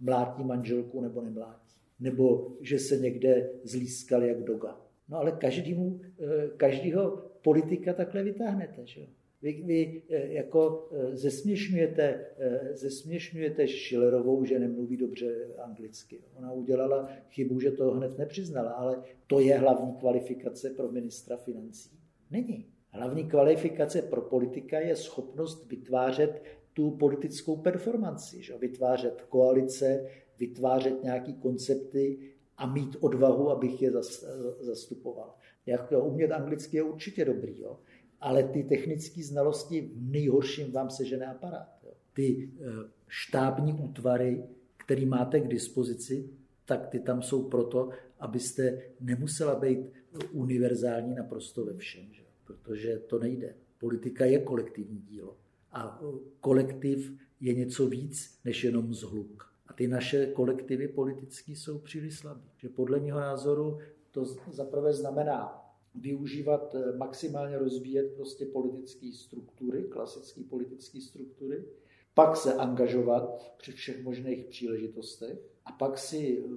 mlátí 0.00 0.44
manželku 0.44 1.00
nebo 1.00 1.20
nemlátí? 1.20 1.76
Nebo 2.00 2.56
že 2.60 2.78
se 2.78 2.96
někde 2.96 3.50
zlískal 3.64 4.22
jak 4.22 4.42
doga? 4.42 4.82
No 5.08 5.18
ale 5.18 5.32
každému, 5.32 6.00
eh, 6.20 6.48
každýho 6.56 7.30
politika 7.42 7.92
takhle 7.92 8.22
vytáhnete. 8.22 8.86
Že? 8.86 9.06
Vy, 9.42 9.62
vy 9.66 10.02
eh, 10.08 10.32
jako 10.32 10.88
eh, 10.92 11.16
zesměšňujete, 11.16 12.26
zesměšňujete 12.72 13.68
Schillerovou, 13.68 14.44
že 14.44 14.58
nemluví 14.58 14.96
dobře 14.96 15.48
anglicky. 15.58 16.20
Ona 16.34 16.52
udělala 16.52 17.08
chybu, 17.30 17.60
že 17.60 17.70
to 17.70 17.90
hned 17.90 18.18
nepřiznala, 18.18 18.70
ale 18.70 19.02
to 19.26 19.40
je 19.40 19.58
hlavní 19.58 19.92
kvalifikace 19.92 20.70
pro 20.70 20.92
ministra 20.92 21.36
financí. 21.36 21.90
Není. 22.30 22.71
Hlavní 22.92 23.24
kvalifikace 23.24 24.02
pro 24.02 24.22
politika 24.22 24.78
je 24.78 24.96
schopnost 24.96 25.66
vytvářet 25.70 26.42
tu 26.72 26.90
politickou 26.90 27.56
performanci, 27.56 28.42
že? 28.42 28.58
vytvářet 28.58 29.22
koalice, 29.28 30.06
vytvářet 30.38 31.02
nějaké 31.02 31.32
koncepty, 31.32 32.32
a 32.56 32.66
mít 32.66 32.96
odvahu, 33.00 33.50
abych 33.50 33.82
je 33.82 33.92
zastupoval. 34.60 35.34
Jak 35.66 35.92
umět 36.02 36.32
anglicky 36.32 36.76
je 36.76 36.82
určitě 36.82 37.24
dobrý, 37.24 37.60
jo? 37.60 37.78
ale 38.20 38.42
ty 38.42 38.62
technické 38.62 39.22
znalosti 39.22 39.80
v 39.80 40.10
nejhorším 40.10 40.72
vám 40.72 40.90
sežene 40.90 41.26
aparát. 41.26 41.78
Jo? 41.82 41.90
Ty 42.12 42.50
eh, 42.60 42.64
štábní 43.08 43.72
útvary, 43.72 44.44
které 44.76 45.06
máte 45.06 45.40
k 45.40 45.48
dispozici, 45.48 46.30
tak 46.64 46.86
ty 46.86 47.00
tam 47.00 47.22
jsou 47.22 47.48
proto, 47.48 47.90
abyste 48.20 48.82
nemusela 49.00 49.54
být 49.54 49.78
univerzální 50.32 51.14
naprosto 51.14 51.64
ve 51.64 51.74
všem, 51.76 52.04
že? 52.12 52.21
Protože 52.62 52.98
to 52.98 53.18
nejde. 53.18 53.54
Politika 53.78 54.24
je 54.24 54.38
kolektivní 54.38 54.98
dílo 54.98 55.36
a 55.72 56.02
kolektiv 56.40 57.12
je 57.40 57.54
něco 57.54 57.86
víc 57.86 58.38
než 58.44 58.64
jenom 58.64 58.94
zhluk. 58.94 59.52
A 59.66 59.72
ty 59.72 59.88
naše 59.88 60.26
kolektivy 60.26 60.88
politické 60.88 61.52
jsou 61.52 61.78
příliš 61.78 62.18
slabé. 62.18 62.40
Že 62.56 62.68
podle 62.68 63.00
mého 63.00 63.20
názoru 63.20 63.78
to 64.10 64.24
zaprvé 64.50 64.92
znamená 64.92 65.62
využívat, 65.94 66.74
eh, 66.74 66.96
maximálně 66.96 67.58
rozvíjet 67.58 68.14
prostě 68.16 68.46
politické 68.46 69.12
struktury, 69.14 69.84
klasické 69.84 70.40
politické 70.50 71.00
struktury, 71.00 71.64
pak 72.14 72.36
se 72.36 72.54
angažovat 72.54 73.54
při 73.56 73.72
všech 73.72 74.02
možných 74.02 74.44
příležitostech 74.44 75.38
a 75.64 75.72
pak 75.72 75.98
si 75.98 76.44
eh, 76.44 76.48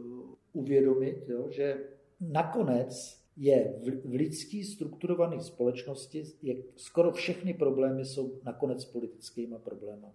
uvědomit, 0.53 1.23
jo, 1.27 1.47
že 1.49 1.88
nakonec 2.21 3.24
je 3.38 3.74
v, 3.80 4.10
v 4.10 4.13
lidský 4.13 4.63
strukturované 4.63 5.43
společnosti 5.43 6.24
je, 6.41 6.56
skoro 6.76 7.12
všechny 7.12 7.54
problémy 7.54 8.06
jsou 8.06 8.39
nakonec 8.43 8.86
politickými 8.86 9.56
problémy. 9.63 10.08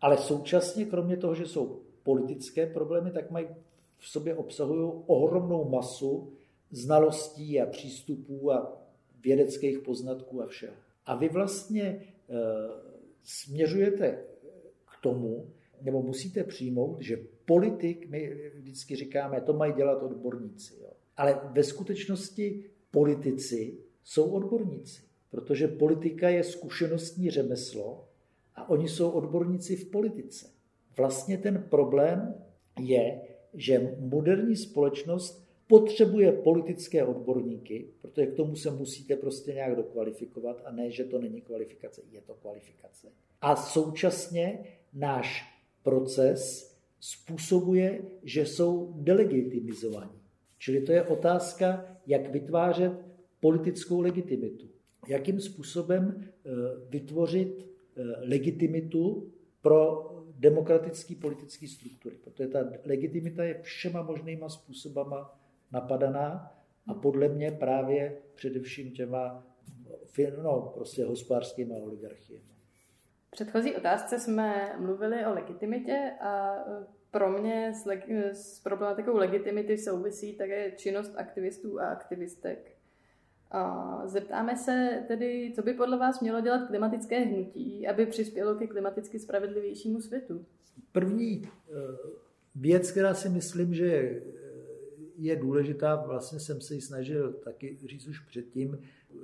Ale 0.00 0.18
současně, 0.18 0.84
kromě 0.84 1.16
toho, 1.16 1.34
že 1.34 1.46
jsou 1.46 1.80
politické 2.02 2.66
problémy, 2.66 3.10
tak 3.10 3.30
mají 3.30 3.46
v 3.98 4.08
sobě 4.08 4.34
obsahují 4.34 4.92
ohromnou 5.06 5.68
masu 5.68 6.32
znalostí 6.70 7.60
a 7.60 7.66
přístupů 7.66 8.52
a 8.52 8.82
vědeckých 9.22 9.78
poznatků 9.78 10.42
a 10.42 10.46
všeho. 10.46 10.74
A 11.06 11.16
vy 11.16 11.28
vlastně 11.28 11.82
e, 11.82 12.02
směřujete 13.22 14.24
k 14.86 15.02
tomu, 15.02 15.50
nebo 15.82 16.02
musíte 16.02 16.44
přijmout, 16.44 17.02
že 17.02 17.26
politik, 17.44 18.08
my 18.08 18.50
vždycky 18.54 18.96
říkáme, 18.96 19.40
to 19.40 19.52
mají 19.52 19.72
dělat 19.72 20.02
odborníci. 20.02 20.74
Jo. 20.82 20.90
Ale 21.16 21.40
ve 21.52 21.64
skutečnosti 21.64 22.64
politici 22.90 23.78
jsou 24.04 24.30
odborníci, 24.30 25.02
protože 25.30 25.68
politika 25.68 26.28
je 26.28 26.44
zkušenostní 26.44 27.30
řemeslo 27.30 28.08
a 28.54 28.68
oni 28.68 28.88
jsou 28.88 29.10
odborníci 29.10 29.76
v 29.76 29.90
politice. 29.90 30.50
Vlastně 30.96 31.38
ten 31.38 31.66
problém 31.70 32.34
je, 32.80 33.20
že 33.54 33.96
moderní 33.98 34.56
společnost 34.56 35.46
potřebuje 35.66 36.32
politické 36.32 37.04
odborníky, 37.04 37.88
protože 38.02 38.26
k 38.26 38.34
tomu 38.34 38.56
se 38.56 38.70
musíte 38.70 39.16
prostě 39.16 39.52
nějak 39.52 39.76
dokvalifikovat 39.76 40.62
a 40.64 40.72
ne, 40.72 40.90
že 40.90 41.04
to 41.04 41.20
není 41.20 41.40
kvalifikace, 41.40 42.02
je 42.10 42.20
to 42.20 42.34
kvalifikace. 42.34 43.08
A 43.40 43.56
současně 43.56 44.64
náš 44.92 45.44
proces 45.82 46.72
způsobuje, 47.00 48.02
že 48.22 48.46
jsou 48.46 48.92
delegitimizovaní. 48.96 50.20
Čili 50.58 50.80
to 50.80 50.92
je 50.92 51.02
otázka, 51.02 51.84
jak 52.06 52.30
vytvářet 52.30 52.92
politickou 53.40 54.00
legitimitu. 54.00 54.68
Jakým 55.08 55.40
způsobem 55.40 56.24
eh, 56.24 56.50
vytvořit 56.88 57.66
eh, 57.96 58.02
legitimitu 58.28 59.32
pro 59.62 60.12
demokratické 60.38 61.14
politické 61.14 61.68
struktury, 61.68 62.16
protože 62.16 62.48
ta 62.48 62.58
legitimita 62.84 63.44
je 63.44 63.62
všema 63.62 64.02
možnýma 64.02 64.48
způsobama 64.48 65.40
napadaná 65.72 66.52
a 66.86 66.94
podle 66.94 67.28
mě 67.28 67.50
právě 67.50 68.18
především 68.34 68.90
těma 68.90 69.46
no, 70.42 70.72
prostě 70.74 71.04
hospodářskými 71.04 71.80
oligarchiemi. 71.80 72.44
V 73.28 73.30
předchozí 73.30 73.74
otázce 73.74 74.18
jsme 74.18 74.76
mluvili 74.78 75.26
o 75.26 75.34
legitimitě 75.34 76.12
a 76.20 76.54
pro 77.16 77.38
mě 77.38 77.72
s, 77.74 77.86
leg- 77.86 78.30
s 78.32 78.60
problematikou 78.60 79.16
legitimity 79.16 79.78
souvisí 79.78 80.32
také 80.32 80.70
činnost 80.70 81.12
aktivistů 81.16 81.80
a 81.80 81.86
aktivistek. 81.86 82.76
A 83.50 84.02
zeptáme 84.06 84.56
se 84.56 85.04
tedy, 85.08 85.52
co 85.54 85.62
by 85.62 85.74
podle 85.74 85.98
vás 85.98 86.20
mělo 86.20 86.40
dělat 86.40 86.66
klimatické 86.66 87.20
hnutí, 87.20 87.88
aby 87.88 88.06
přispělo 88.06 88.54
ke 88.54 88.66
klimaticky 88.66 89.18
spravedlivějšímu 89.18 90.00
světu? 90.00 90.44
První 90.92 91.42
eh, 91.44 91.72
věc, 92.54 92.90
která 92.90 93.14
si 93.14 93.28
myslím, 93.28 93.74
že 93.74 94.22
je 95.18 95.36
důležitá, 95.36 95.96
vlastně 95.96 96.40
jsem 96.40 96.60
se 96.60 96.74
ji 96.74 96.80
snažil 96.80 97.32
taky 97.32 97.78
říct 97.86 98.06
už 98.06 98.20
předtím, 98.20 98.78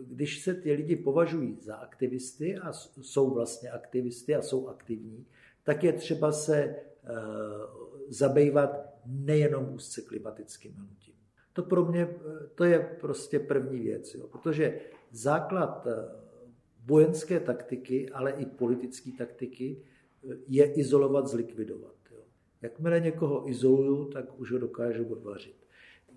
když 0.07 0.42
se 0.42 0.55
ty 0.55 0.72
lidi 0.72 0.96
považují 0.96 1.59
za 1.61 1.76
aktivisty 1.76 2.57
a 2.57 2.72
jsou 3.02 3.35
vlastně 3.35 3.70
aktivisty 3.70 4.35
a 4.35 4.42
jsou 4.42 4.68
aktivní, 4.68 5.26
tak 5.64 5.85
je 5.85 5.92
třeba 5.92 6.33
se 6.33 6.76
zabývat 8.08 8.92
nejenom 9.06 9.74
úzce 9.74 10.02
klimatickým 10.02 10.72
hnutím. 10.72 11.14
To 11.52 11.62
pro 11.62 11.84
mě 11.84 12.08
to 12.54 12.64
je 12.64 12.96
prostě 13.00 13.38
první 13.38 13.80
věc, 13.80 14.14
jo, 14.14 14.26
protože 14.26 14.80
základ 15.10 15.86
eh, 15.86 15.92
vojenské 16.86 17.40
taktiky, 17.40 18.08
ale 18.10 18.30
i 18.30 18.46
politické 18.46 19.10
taktiky 19.18 19.76
eh, 20.30 20.36
je 20.48 20.72
izolovat, 20.72 21.26
zlikvidovat. 21.26 21.94
Jo. 22.10 22.20
Jakmile 22.62 23.00
někoho 23.00 23.50
izoluju, 23.50 24.04
tak 24.04 24.40
už 24.40 24.52
ho 24.52 24.58
dokážu 24.58 25.04
odvařit. 25.04 25.56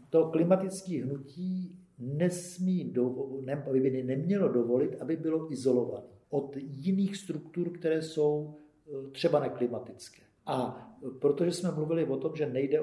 To 0.10 0.26
klimatické 0.26 1.04
hnutí 1.04 1.80
nesmí 2.00 2.93
ne, 3.41 3.65
by 3.71 4.04
nemělo 4.04 4.48
dovolit, 4.48 4.95
aby 5.02 5.15
bylo 5.15 5.52
izolované 5.52 6.08
od 6.30 6.58
jiných 6.58 7.17
struktur, 7.17 7.69
které 7.69 8.02
jsou 8.02 8.55
eh, 8.88 9.12
třeba 9.12 9.39
neklimatické. 9.39 10.24
A 10.46 10.82
protože 11.20 11.52
jsme 11.52 11.72
mluvili 11.72 12.06
o 12.06 12.18
tom, 12.18 12.36
že 12.36 12.46
nejde 12.46 12.80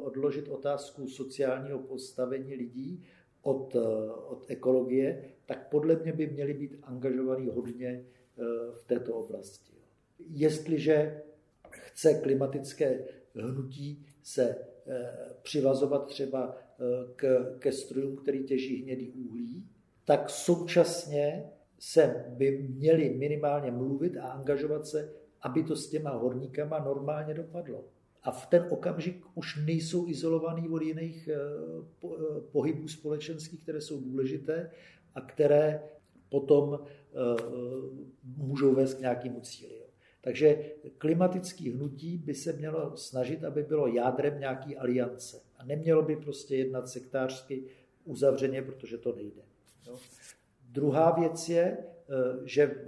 odložit 0.00 0.48
otázku 0.48 1.08
sociálního 1.08 1.78
postavení 1.78 2.54
lidí 2.54 3.04
od, 3.42 3.76
od 4.28 4.44
ekologie, 4.48 5.24
tak 5.46 5.68
podle 5.68 5.96
mě 5.96 6.12
by 6.12 6.26
měli 6.26 6.54
být 6.54 6.76
angažovaní 6.82 7.48
hodně 7.48 7.88
eh, 7.88 8.42
v 8.74 8.84
této 8.86 9.14
oblasti. 9.14 9.72
Jestliže 10.18 11.22
chce 11.70 12.14
klimatické 12.14 13.04
hnutí 13.34 14.06
se 14.22 14.56
eh, 14.86 15.12
přivazovat 15.42 16.06
třeba 16.06 16.56
eh, 16.56 16.84
k, 17.16 17.54
ke 17.58 17.72
strojům, 17.72 18.16
který 18.16 18.44
těží 18.44 18.82
hnědý 18.82 19.10
uhlí, 19.10 19.68
tak 20.04 20.30
současně 20.30 21.50
se 21.78 22.24
by 22.28 22.68
měli 22.68 23.10
minimálně 23.10 23.70
mluvit 23.70 24.16
a 24.16 24.22
angažovat 24.22 24.86
se 24.86 25.23
aby 25.44 25.62
to 25.62 25.76
s 25.76 25.88
těma 25.88 26.10
horníkama 26.10 26.78
normálně 26.78 27.34
dopadlo. 27.34 27.84
A 28.22 28.30
v 28.30 28.46
ten 28.46 28.66
okamžik 28.70 29.24
už 29.34 29.64
nejsou 29.66 30.08
izolovaný 30.08 30.68
od 30.68 30.82
jiných 30.82 31.28
eh, 31.28 31.34
eh, 31.36 32.08
pohybů 32.52 32.88
společenských, 32.88 33.62
které 33.62 33.80
jsou 33.80 34.00
důležité 34.00 34.70
a 35.14 35.20
které 35.20 35.82
potom 36.28 36.80
eh, 36.80 37.16
můžou 38.36 38.74
vést 38.74 38.94
k 38.94 39.00
nějakému 39.00 39.40
cíli. 39.40 39.84
Takže 40.20 40.70
klimatické 40.98 41.70
hnutí 41.70 42.18
by 42.18 42.34
se 42.34 42.52
mělo 42.52 42.96
snažit, 42.96 43.44
aby 43.44 43.62
bylo 43.62 43.86
jádrem 43.86 44.40
nějaký 44.40 44.76
aliance. 44.76 45.40
A 45.56 45.64
nemělo 45.64 46.02
by 46.02 46.16
prostě 46.16 46.56
jednat 46.56 46.88
sektářsky 46.88 47.64
uzavřeně, 48.04 48.62
protože 48.62 48.98
to 48.98 49.14
nejde. 49.14 49.42
Druhá 50.68 51.10
věc 51.10 51.48
je, 51.48 51.78
že 52.44 52.84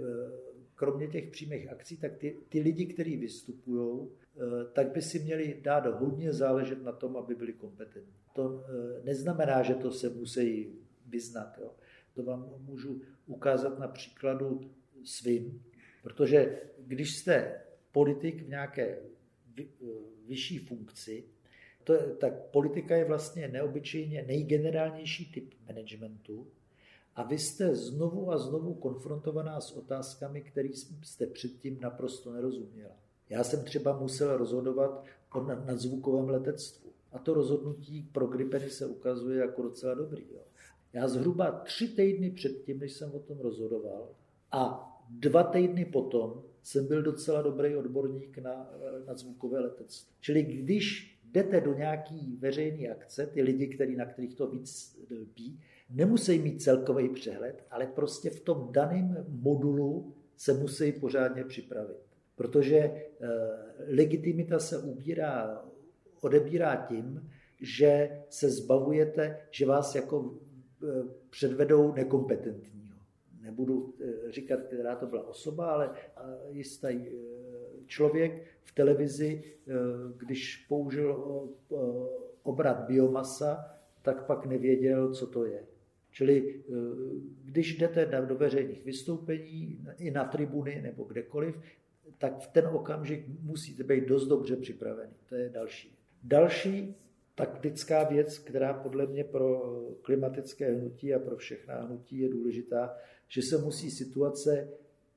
kromě 0.77 1.07
těch 1.07 1.29
přímých 1.29 1.71
akcí, 1.71 1.97
tak 1.97 2.17
ty, 2.17 2.37
ty 2.49 2.59
lidi, 2.59 2.85
kteří 2.85 3.17
vystupují, 3.17 4.07
eh, 4.35 4.39
tak 4.73 4.91
by 4.91 5.01
si 5.01 5.19
měli 5.19 5.59
dát 5.61 5.85
hodně 5.85 6.33
záležet 6.33 6.83
na 6.83 6.91
tom, 6.91 7.17
aby 7.17 7.35
byli 7.35 7.53
kompetentní. 7.53 8.13
To 8.33 8.63
eh, 8.65 9.03
neznamená, 9.03 9.63
že 9.63 9.75
to 9.75 9.91
se 9.91 10.09
musí 10.09 10.75
vyznat. 11.05 11.57
Jo. 11.61 11.71
To 12.13 12.23
vám 12.23 12.53
můžu 12.59 13.01
ukázat 13.27 13.79
na 13.79 13.87
příkladu 13.87 14.71
svým, 15.03 15.63
protože 16.03 16.61
když 16.79 17.15
jste 17.15 17.61
politik 17.91 18.43
v 18.43 18.49
nějaké 18.49 18.99
vyšší 20.27 20.57
funkci, 20.57 21.23
to, 21.83 22.15
tak 22.15 22.33
politika 22.33 22.95
je 22.95 23.05
vlastně 23.05 23.47
neobyčejně 23.47 24.23
nejgenerálnější 24.23 25.31
typ 25.31 25.53
managementu 25.67 26.47
a 27.17 27.23
vy 27.23 27.37
jste 27.37 27.75
znovu 27.75 28.31
a 28.31 28.37
znovu 28.37 28.73
konfrontovaná 28.73 29.61
s 29.61 29.71
otázkami, 29.71 30.41
které 30.41 30.69
jste 31.03 31.27
předtím 31.27 31.77
naprosto 31.81 32.33
nerozuměla. 32.33 32.93
Já 33.29 33.43
jsem 33.43 33.63
třeba 33.63 33.99
musel 33.99 34.37
rozhodovat 34.37 35.05
o 35.33 35.43
nadzvukovém 35.43 36.29
letectvu. 36.29 36.89
A 37.11 37.19
to 37.19 37.33
rozhodnutí 37.33 38.09
pro 38.11 38.27
gripeny 38.27 38.69
se 38.69 38.85
ukazuje 38.85 39.39
jako 39.39 39.61
docela 39.61 39.93
dobrý. 39.93 40.25
Jo. 40.31 40.41
Já 40.93 41.07
zhruba 41.07 41.51
tři 41.51 41.87
týdny 41.87 42.31
předtím, 42.31 42.79
než 42.79 42.91
jsem 42.91 43.11
o 43.11 43.19
tom 43.19 43.39
rozhodoval, 43.39 44.09
a 44.51 44.93
dva 45.09 45.43
týdny 45.43 45.85
potom 45.85 46.43
jsem 46.63 46.87
byl 46.87 47.01
docela 47.01 47.41
dobrý 47.41 47.75
odborník 47.75 48.37
na, 48.37 48.69
na 49.07 49.15
zvukové 49.15 49.59
letectví. 49.59 50.13
Čili 50.19 50.43
když 50.43 51.17
jdete 51.31 51.61
do 51.61 51.73
nějaký 51.73 52.37
veřejné 52.39 52.87
akce, 52.87 53.27
ty 53.27 53.41
lidi, 53.41 53.67
který, 53.67 53.95
na 53.95 54.05
kterých 54.05 54.35
to 54.35 54.47
víc 54.47 54.99
lpí, 55.21 55.59
nemusí 55.89 56.39
mít 56.39 56.61
celkový 56.61 57.09
přehled, 57.09 57.63
ale 57.71 57.87
prostě 57.87 58.29
v 58.29 58.39
tom 58.39 58.69
daném 58.71 59.25
modulu 59.27 60.13
se 60.35 60.53
musí 60.53 60.91
pořádně 60.91 61.43
připravit. 61.43 61.97
Protože 62.35 62.77
e, 62.77 63.05
legitimita 63.87 64.59
se 64.59 64.77
ubírá, 64.77 65.65
odebírá 66.21 66.75
tím, 66.75 67.29
že 67.61 68.21
se 68.29 68.49
zbavujete, 68.49 69.37
že 69.51 69.65
vás 69.65 69.95
jako 69.95 70.35
e, 70.83 71.03
předvedou 71.29 71.93
nekompetentního. 71.93 72.95
Nebudu 73.41 73.93
e, 74.01 74.31
říkat, 74.31 74.61
která 74.61 74.95
to 74.95 75.05
byla 75.05 75.27
osoba, 75.27 75.71
ale 75.71 75.89
jistý 76.49 77.05
člověk 77.85 78.45
v 78.63 78.75
televizi, 78.75 79.43
když 80.17 80.65
použil 80.69 81.23
obrat 82.43 82.85
biomasa, 82.87 83.65
tak 84.01 84.25
pak 84.25 84.45
nevěděl, 84.45 85.13
co 85.13 85.27
to 85.27 85.45
je. 85.45 85.63
Čili 86.17 86.55
eh, 86.59 86.73
když 87.43 87.77
jdete 87.77 88.25
do 88.27 88.35
veřejných 88.35 88.85
vystoupení, 88.85 89.79
i 89.97 90.11
na 90.11 90.23
tribuny 90.23 90.81
nebo 90.81 91.03
kdekoliv, 91.03 91.55
tak 92.17 92.39
v 92.39 92.47
ten 92.47 92.67
okamžik 92.67 93.25
musíte 93.41 93.83
být 93.83 94.07
dost 94.07 94.27
dobře 94.27 94.55
připravený. 94.55 95.13
To 95.29 95.35
je 95.35 95.49
další. 95.49 95.97
Další 96.23 96.95
taktická 97.35 98.03
věc, 98.03 98.39
která 98.39 98.73
podle 98.73 99.07
mě 99.07 99.23
pro 99.23 99.61
klimatické 100.01 100.73
hnutí 100.73 101.13
a 101.13 101.19
pro 101.19 101.37
všechna 101.37 101.81
hnutí 101.81 102.19
je 102.19 102.29
důležitá, 102.29 102.97
že 103.27 103.41
se 103.41 103.57
musí 103.57 103.91
situace 103.91 104.69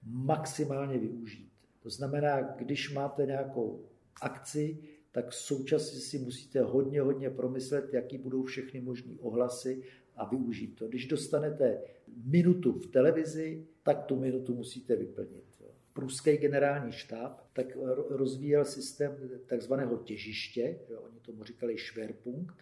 maximálně 0.03 0.99
využít. 0.99 1.53
To 1.83 1.91
znamená, 1.91 2.41
když 2.41 2.93
máte 2.93 3.27
nějakou 3.27 3.85
akci, 4.23 4.79
tak 5.13 5.33
současně 5.33 6.01
si 6.01 6.19
musíte 6.19 6.63
hodně, 6.63 7.01
hodně 7.01 7.31
promyslet, 7.31 7.95
jaký 7.95 8.19
budou 8.19 8.43
všechny 8.43 8.81
možné 8.81 9.13
ohlasy 9.21 9.83
a 10.21 10.25
využít 10.25 10.77
to. 10.77 10.89
Když 10.89 11.07
dostanete 11.07 11.83
minutu 12.25 12.73
v 12.73 12.87
televizi, 12.87 13.66
tak 13.83 14.05
tu 14.05 14.16
minutu 14.16 14.55
musíte 14.55 14.97
vyplnit. 14.97 15.45
Pruský 15.93 16.37
generální 16.37 16.93
štáb 16.93 17.41
tak 17.53 17.77
rozvíjel 18.09 18.64
systém 18.64 19.16
takzvaného 19.47 19.97
těžiště, 19.97 20.79
oni 21.05 21.21
tomu 21.21 21.45
říkali 21.45 21.79
Schwerpunkt, 21.79 22.57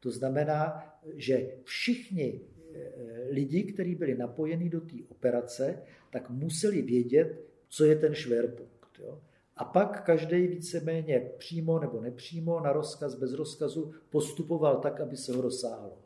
to 0.00 0.10
znamená, 0.10 0.84
že 1.14 1.50
všichni 1.64 2.40
eh, 2.40 3.28
lidi, 3.30 3.62
kteří 3.62 3.94
byli 3.94 4.14
napojeni 4.14 4.68
do 4.70 4.80
té 4.80 4.96
operace, 5.08 5.82
tak 6.10 6.30
museli 6.30 6.82
vědět, 6.82 7.44
co 7.68 7.84
je 7.84 7.96
ten 7.96 8.14
Schwerpunkt. 8.14 8.98
Jo. 8.98 9.22
A 9.56 9.64
pak 9.64 10.04
každý 10.04 10.46
víceméně 10.46 11.30
přímo 11.38 11.78
nebo 11.78 12.00
nepřímo 12.00 12.60
na 12.60 12.72
rozkaz, 12.72 13.14
bez 13.14 13.32
rozkazu 13.32 13.92
postupoval 14.10 14.80
tak, 14.80 15.00
aby 15.00 15.16
se 15.16 15.32
ho 15.32 15.42
dosáhlo. 15.42 16.03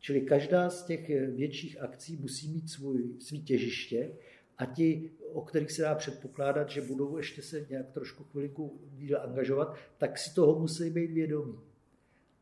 Čili 0.00 0.20
každá 0.20 0.70
z 0.70 0.84
těch 0.84 1.10
eh, 1.10 1.26
větších 1.26 1.80
akcí 1.80 2.16
musí 2.16 2.48
mít 2.48 2.70
svůj, 2.70 3.20
svý 3.20 3.42
těžiště 3.42 4.10
a 4.58 4.66
ti, 4.66 5.10
o 5.32 5.42
kterých 5.42 5.72
se 5.72 5.82
dá 5.82 5.94
předpokládat, 5.94 6.70
že 6.70 6.80
budou 6.80 7.16
ještě 7.16 7.42
se 7.42 7.66
nějak 7.70 7.90
trošku 7.90 8.24
chvilku 8.24 8.80
díl 8.92 9.20
angažovat, 9.20 9.74
tak 9.98 10.18
si 10.18 10.34
toho 10.34 10.58
musí 10.58 10.90
být 10.90 11.10
vědomí. 11.10 11.58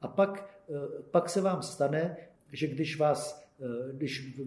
A 0.00 0.09
pak, 0.09 0.61
eh, 0.70 1.02
pak 1.11 1.28
se 1.28 1.40
vám 1.40 1.62
stane, 1.62 2.16
že 2.52 2.66
když 2.66 2.98
vás, 2.98 3.48
eh, 3.61 3.92
když 3.92 4.38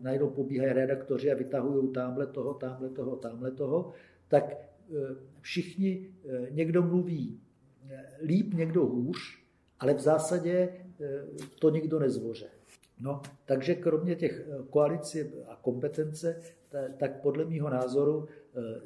najednou 0.00 0.30
pobíhají 0.30 0.72
redaktoři 0.72 1.32
a 1.32 1.34
vytahují 1.34 1.92
tamhle 1.92 2.26
toho, 2.26 2.54
tamhle 2.54 2.88
toho, 2.88 3.16
tamhle 3.16 3.50
toho, 3.50 3.92
tak 4.28 4.56
všichni, 5.40 6.10
někdo 6.50 6.82
mluví 6.82 7.40
líp, 8.22 8.54
někdo 8.54 8.86
hůř, 8.86 9.18
ale 9.80 9.94
v 9.94 10.00
zásadě 10.00 10.68
to 11.58 11.70
nikdo 11.70 11.98
nezvoře. 11.98 12.46
No, 13.00 13.22
takže 13.44 13.74
kromě 13.74 14.14
těch 14.16 14.40
eh, 14.40 14.62
koalicí 14.70 15.20
a 15.48 15.56
kompetence, 15.56 16.42
tak 16.96 17.20
podle 17.20 17.44
mého 17.44 17.70
názoru 17.70 18.28
eh, 18.28 18.80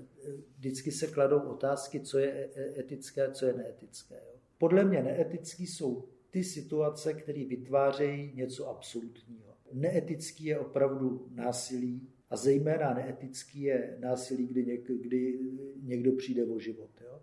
vždycky 0.59 0.93
se 0.93 1.07
kladou 1.07 1.41
otázky, 1.41 2.01
co 2.01 2.19
je 2.19 2.31
e, 2.31 2.61
e, 2.61 2.81
etické, 2.81 3.31
co 3.31 3.47
je 3.47 3.53
neetické. 3.53 4.21
Podle 4.59 4.85
mě 4.85 5.03
neetický 5.03 5.67
jsou 5.67 6.05
ty 6.31 6.45
situace, 6.45 7.15
které 7.15 7.45
vytvářejí 7.45 8.33
něco 8.35 8.69
absolutního. 8.69 9.55
Neetický 9.73 10.45
je 10.45 10.59
opravdu 10.59 11.29
násilí 11.35 12.09
a 12.31 12.37
zejména 12.37 12.95
neetický 12.95 13.63
je 13.63 13.97
násilí, 14.01 14.47
kdy, 14.47 14.67
něk, 14.67 14.91
kdy 15.01 15.39
někdo 15.83 16.13
přijde 16.13 16.45
o 16.45 16.59
život. 16.59 16.91
Jo? 17.05 17.21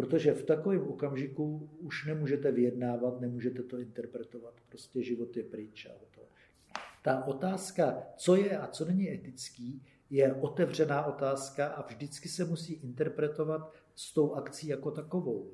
Protože 0.00 0.32
v 0.32 0.44
takovém 0.44 0.82
okamžiku 0.88 1.70
už 1.78 2.06
nemůžete 2.06 2.52
vyjednávat, 2.52 3.20
nemůžete 3.20 3.62
to 3.62 3.78
interpretovat. 3.78 4.54
Prostě 4.68 5.02
život 5.02 5.36
je 5.36 5.42
pryč. 5.42 5.86
A 5.86 6.04
to. 6.14 6.20
Ta 7.02 7.24
otázka, 7.24 8.02
co 8.16 8.36
je 8.36 8.58
a 8.58 8.66
co 8.66 8.84
není 8.84 9.10
etický, 9.10 9.82
je 10.10 10.34
otevřená 10.34 11.06
otázka 11.06 11.66
a 11.66 11.86
vždycky 11.86 12.28
se 12.28 12.44
musí 12.44 12.74
interpretovat 12.74 13.72
s 13.94 14.14
tou 14.14 14.34
akcí 14.34 14.68
jako 14.68 14.90
takovou. 14.90 15.50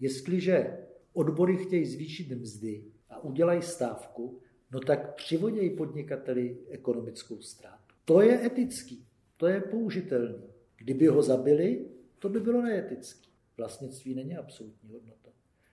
Jestliže 0.00 0.78
odbory 1.12 1.56
chtějí 1.56 1.86
zvýšit 1.86 2.30
mzdy 2.30 2.84
a 3.10 3.24
udělají 3.24 3.62
stávku, 3.62 4.38
no 4.72 4.80
tak 4.80 5.14
přivodějí 5.14 5.76
podnikateli 5.76 6.58
ekonomickou 6.68 7.40
ztrátu. 7.40 7.94
To 8.04 8.20
je 8.20 8.46
etický, 8.46 9.06
to 9.36 9.46
je 9.46 9.60
použitelný. 9.60 10.42
Kdyby 10.76 11.06
ho 11.06 11.22
zabili, 11.22 11.86
to 12.18 12.28
by 12.28 12.40
bylo 12.40 12.62
neetické. 12.62 13.26
Vlastnictví 13.56 14.14
není 14.14 14.36
absolutní 14.36 14.92
hodnota. 14.92 15.30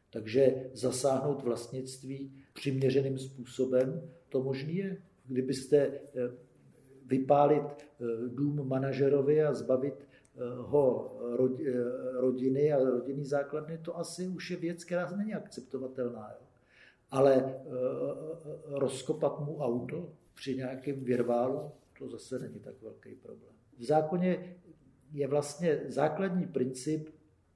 Takže 0.09 0.69
zasáhnout 0.73 1.43
vlastnictví 1.43 2.33
přiměřeným 2.53 3.17
způsobem, 3.17 4.09
to 4.29 4.43
možný 4.43 4.75
je. 4.75 4.97
Kdybyste 5.25 5.77
eh, 5.77 6.01
vypálit 7.05 7.63
eh, 7.63 8.05
dům 8.27 8.67
manažerovi 8.67 9.43
a 9.43 9.53
zbavit 9.53 9.93
eh, 9.99 10.39
ho 10.57 11.17
rodiny 12.13 12.73
a 12.73 12.83
rodinný 12.83 13.25
základny, 13.25 13.77
to 13.77 13.97
asi 13.97 14.27
už 14.27 14.51
je 14.51 14.57
věc, 14.57 14.83
která 14.83 15.15
není 15.15 15.33
akceptovatelná. 15.33 16.31
Ale 17.11 17.61
rozkopat 18.65 19.39
mu 19.39 19.57
auto 19.57 20.09
při 20.33 20.55
nějakém 20.55 21.03
věrválu, 21.03 21.71
to 21.99 22.09
zase 22.09 22.39
není 22.39 22.59
tak 22.59 22.81
velký 22.81 23.15
problém. 23.15 23.53
V 23.77 23.83
zákoně 23.83 24.55
je 25.11 25.27
vlastně 25.27 25.81
základní 25.87 26.45
princip 26.45 27.09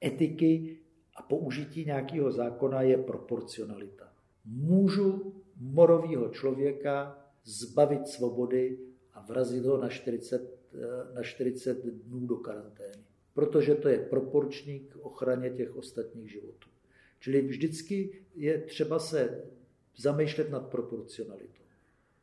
etiky 0.04 0.76
a 1.16 1.22
použití 1.22 1.84
nějakého 1.84 2.32
zákona 2.32 2.82
je 2.82 2.98
proporcionalita. 2.98 4.12
Můžu 4.44 5.34
morového 5.60 6.28
člověka 6.28 7.18
zbavit 7.44 8.08
svobody 8.08 8.78
a 9.12 9.20
vrazit 9.22 9.64
ho 9.64 9.76
na 9.76 9.88
40, 9.88 10.58
na 11.14 11.22
40 11.22 11.86
dnů 11.86 12.26
do 12.26 12.36
karantény. 12.36 13.02
Protože 13.34 13.74
to 13.74 13.88
je 13.88 13.98
proporční 13.98 14.80
k 14.80 14.96
ochraně 14.96 15.50
těch 15.50 15.76
ostatních 15.76 16.30
životů. 16.30 16.68
Čili 17.20 17.42
vždycky 17.42 18.10
je 18.34 18.58
třeba 18.58 18.98
se 18.98 19.44
zamýšlet 19.96 20.50
nad 20.50 20.68
proporcionalitou. 20.68 21.62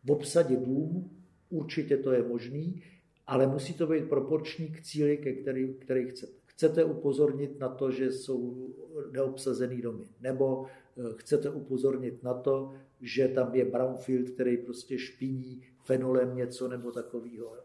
V 0.04 0.12
obsadě 0.12 0.56
dům 0.56 1.12
určitě 1.50 1.98
to 1.98 2.12
je 2.12 2.24
možný, 2.24 2.84
ale 3.28 3.48
musí 3.48 3.74
to 3.74 3.88
být 3.88 4.10
proporční 4.10 4.68
k 4.68 4.82
cíli, 4.82 5.18
ke 5.18 5.34
který, 5.34 5.74
který 5.74 6.10
chcete 6.10 6.45
chcete 6.56 6.84
upozornit 6.84 7.60
na 7.60 7.70
to, 7.70 7.92
že 7.92 8.12
jsou 8.12 8.70
neobsazený 9.12 9.82
domy, 9.82 10.08
nebo 10.22 10.66
eh, 10.66 11.02
chcete 11.16 11.50
upozornit 11.50 12.24
na 12.24 12.34
to, 12.34 12.74
že 13.02 13.28
tam 13.28 13.56
je 13.56 13.66
brownfield, 13.66 14.30
který 14.30 14.58
prostě 14.58 14.98
špiní 14.98 15.62
fenolem 15.84 16.36
něco 16.36 16.68
nebo 16.68 16.92
takového. 16.92 17.58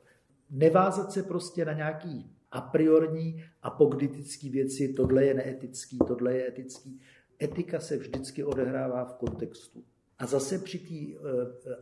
nevázat 0.50 1.12
se 1.12 1.22
prostě 1.22 1.64
na 1.64 1.72
nějaký 1.72 2.30
a 2.50 2.60
priorní 2.60 3.44
apogditický 3.62 4.50
věci, 4.50 4.92
tohle 4.92 5.24
je 5.24 5.34
neetický, 5.34 5.98
tohle 5.98 6.36
je 6.36 6.48
etický. 6.48 7.00
Etika 7.42 7.80
se 7.80 7.96
vždycky 7.96 8.44
odehrává 8.44 9.04
v 9.04 9.14
kontextu. 9.14 9.84
A 10.18 10.26
zase 10.26 10.58
při 10.58 10.78
té 10.78 11.18
uh, 11.18 11.28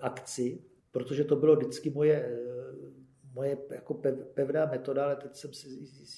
akci, 0.01 0.63
protože 0.91 1.25
to 1.25 1.37
bylo 1.37 1.57
vždycky 1.57 1.91
moje, 1.91 2.27
uh, 2.27 2.89
moje 3.35 3.59
jako 3.71 3.95
pevná 4.35 4.67
metoda, 4.67 5.05
ale 5.05 5.17
teď 5.17 5.37
jsem 5.37 5.53
si 5.53 5.69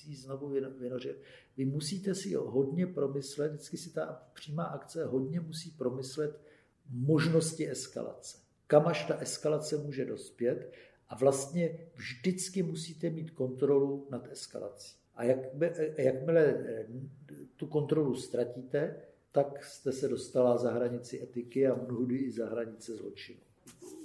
ji 0.06 0.16
znovu 0.16 0.48
vynořil. 0.78 1.14
Vy 1.56 1.64
musíte 1.64 2.14
si 2.14 2.34
hodně 2.34 2.86
promyslet, 2.86 3.52
vždycky 3.52 3.76
si 3.76 3.90
ta 3.92 4.22
přímá 4.32 4.64
akce 4.64 5.04
hodně 5.04 5.40
musí 5.40 5.70
promyslet 5.70 6.40
možnosti 6.90 7.70
eskalace. 7.70 8.38
Kam 8.66 8.86
až 8.86 9.04
ta 9.04 9.18
eskalace 9.18 9.76
může 9.76 10.04
dospět 10.04 10.72
a 11.08 11.16
vlastně 11.16 11.78
vždycky 11.94 12.62
musíte 12.62 13.11
mít 13.11 13.30
kontrolu 13.30 14.06
nad 14.11 14.28
eskalací. 14.32 14.96
A 15.14 15.24
jakmile 15.98 16.44
eh, 16.44 16.86
tu 17.56 17.66
kontrolu 17.66 18.14
ztratíte, 18.14 18.96
tak 19.32 19.64
jste 19.64 19.92
se 19.92 20.08
dostala 20.08 20.58
za 20.58 20.70
hranici 20.72 21.22
etiky 21.22 21.66
a 21.66 21.74
mnohdy 21.74 22.16
i 22.16 22.30
za 22.30 22.46
hranice 22.46 22.96
zločinu. 22.96 23.40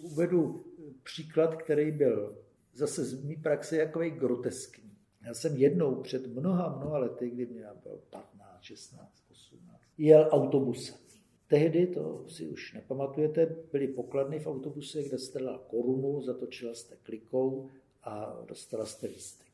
Uvedu 0.01 0.65
příklad, 1.03 1.55
který 1.55 1.91
byl 1.91 2.37
zase 2.75 3.05
z 3.05 3.23
mý 3.23 3.35
praxe 3.35 3.77
jakovej 3.77 4.11
groteskní. 4.11 4.91
Já 5.25 5.33
jsem 5.33 5.57
jednou 5.57 5.95
před 5.95 6.27
mnoha, 6.27 6.77
mnoha 6.79 6.97
lety, 6.97 7.29
kdy 7.29 7.45
mě 7.45 7.65
bylo 7.83 7.97
15, 8.09 8.61
16, 8.61 9.23
18, 9.31 9.81
jel 9.97 10.27
autobusem. 10.31 10.95
Tehdy, 11.47 11.87
to 11.87 12.25
si 12.27 12.47
už 12.47 12.73
nepamatujete, 12.73 13.55
byly 13.71 13.87
pokladny 13.87 14.39
v 14.39 14.47
autobuse, 14.47 15.03
kde 15.03 15.17
jste 15.17 15.39
dala 15.39 15.57
korunu, 15.57 16.21
zatočila 16.21 16.73
jste 16.73 16.95
klikou 16.95 17.69
a 18.03 18.43
dostala 18.47 18.85
jste 18.85 19.07
lístek. 19.07 19.47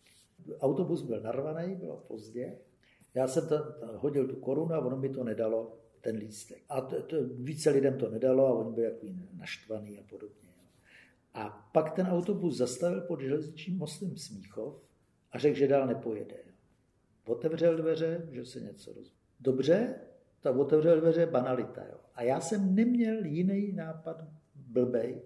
Autobus 0.59 1.01
byl 1.01 1.21
narvaný, 1.21 1.75
bylo 1.75 1.97
pozdě. 2.07 2.57
Já 3.13 3.27
jsem 3.27 3.47
tam 3.47 3.61
hodil 3.95 4.27
tu 4.27 4.35
korunu 4.35 4.73
a 4.73 4.85
ono 4.85 4.97
mi 4.97 5.09
to 5.09 5.23
nedalo, 5.23 5.77
ten 6.01 6.15
lístek. 6.15 6.61
A 6.69 6.81
to, 6.81 7.03
to, 7.03 7.17
více 7.23 7.69
lidem 7.69 7.97
to 7.97 8.09
nedalo 8.09 8.47
a 8.47 8.53
oni 8.53 8.73
byli 8.73 8.85
jako 8.85 9.07
naštvaný 9.37 9.99
a 9.99 10.03
podobně. 10.09 10.50
A 11.33 11.69
pak 11.73 11.93
ten 11.93 12.07
autobus 12.07 12.57
zastavil 12.57 13.01
pod 13.01 13.21
železničním 13.21 13.77
mostem 13.77 14.17
Smíchov 14.17 14.81
a 15.31 15.39
řekl, 15.39 15.57
že 15.57 15.67
dál 15.67 15.87
nepojede. 15.87 16.35
Otevřel 17.25 17.77
dveře, 17.77 18.27
že 18.31 18.45
se 18.45 18.59
něco 18.59 18.93
roz... 18.93 19.13
Dobře, 19.39 19.95
ta 20.41 20.51
otevřel 20.51 20.99
dveře 20.99 21.25
banalita. 21.25 21.85
Jo. 21.85 21.97
A 22.15 22.23
já 22.23 22.41
jsem 22.41 22.75
neměl 22.75 23.25
jiný 23.25 23.71
nápad 23.73 24.23
blbej, 24.55 25.21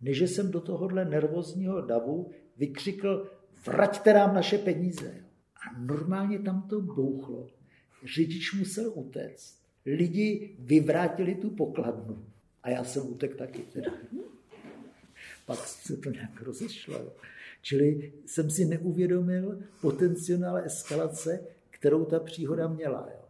než 0.00 0.18
jsem 0.18 0.50
do 0.50 0.60
tohohle 0.60 1.04
nervózního 1.04 1.80
davu 1.80 2.30
vykřikl, 2.56 3.30
vraťte 3.66 4.12
nám 4.12 4.34
naše 4.34 4.58
peníze. 4.58 5.24
A 5.54 5.78
normálně 5.78 6.38
tam 6.38 6.62
to 6.68 6.80
bouchlo. 6.80 7.46
Řidič 8.14 8.52
musel 8.52 8.92
utéct. 8.94 9.58
Lidi 9.86 10.56
vyvrátili 10.58 11.34
tu 11.34 11.50
pokladnu. 11.50 12.24
A 12.62 12.70
já 12.70 12.84
jsem 12.84 13.06
utek 13.06 13.36
taky. 13.36 13.58
Teda. 13.58 13.92
Pak 15.48 15.58
se 15.58 15.96
to 15.96 16.10
nějak 16.10 16.42
rozešlo. 16.42 17.12
Čili 17.62 18.12
jsem 18.26 18.50
si 18.50 18.64
neuvědomil 18.64 19.62
potenciál 19.80 20.56
eskalace, 20.56 21.40
kterou 21.70 22.04
ta 22.04 22.20
příhoda 22.20 22.68
měla. 22.68 23.08
Jo. 23.10 23.20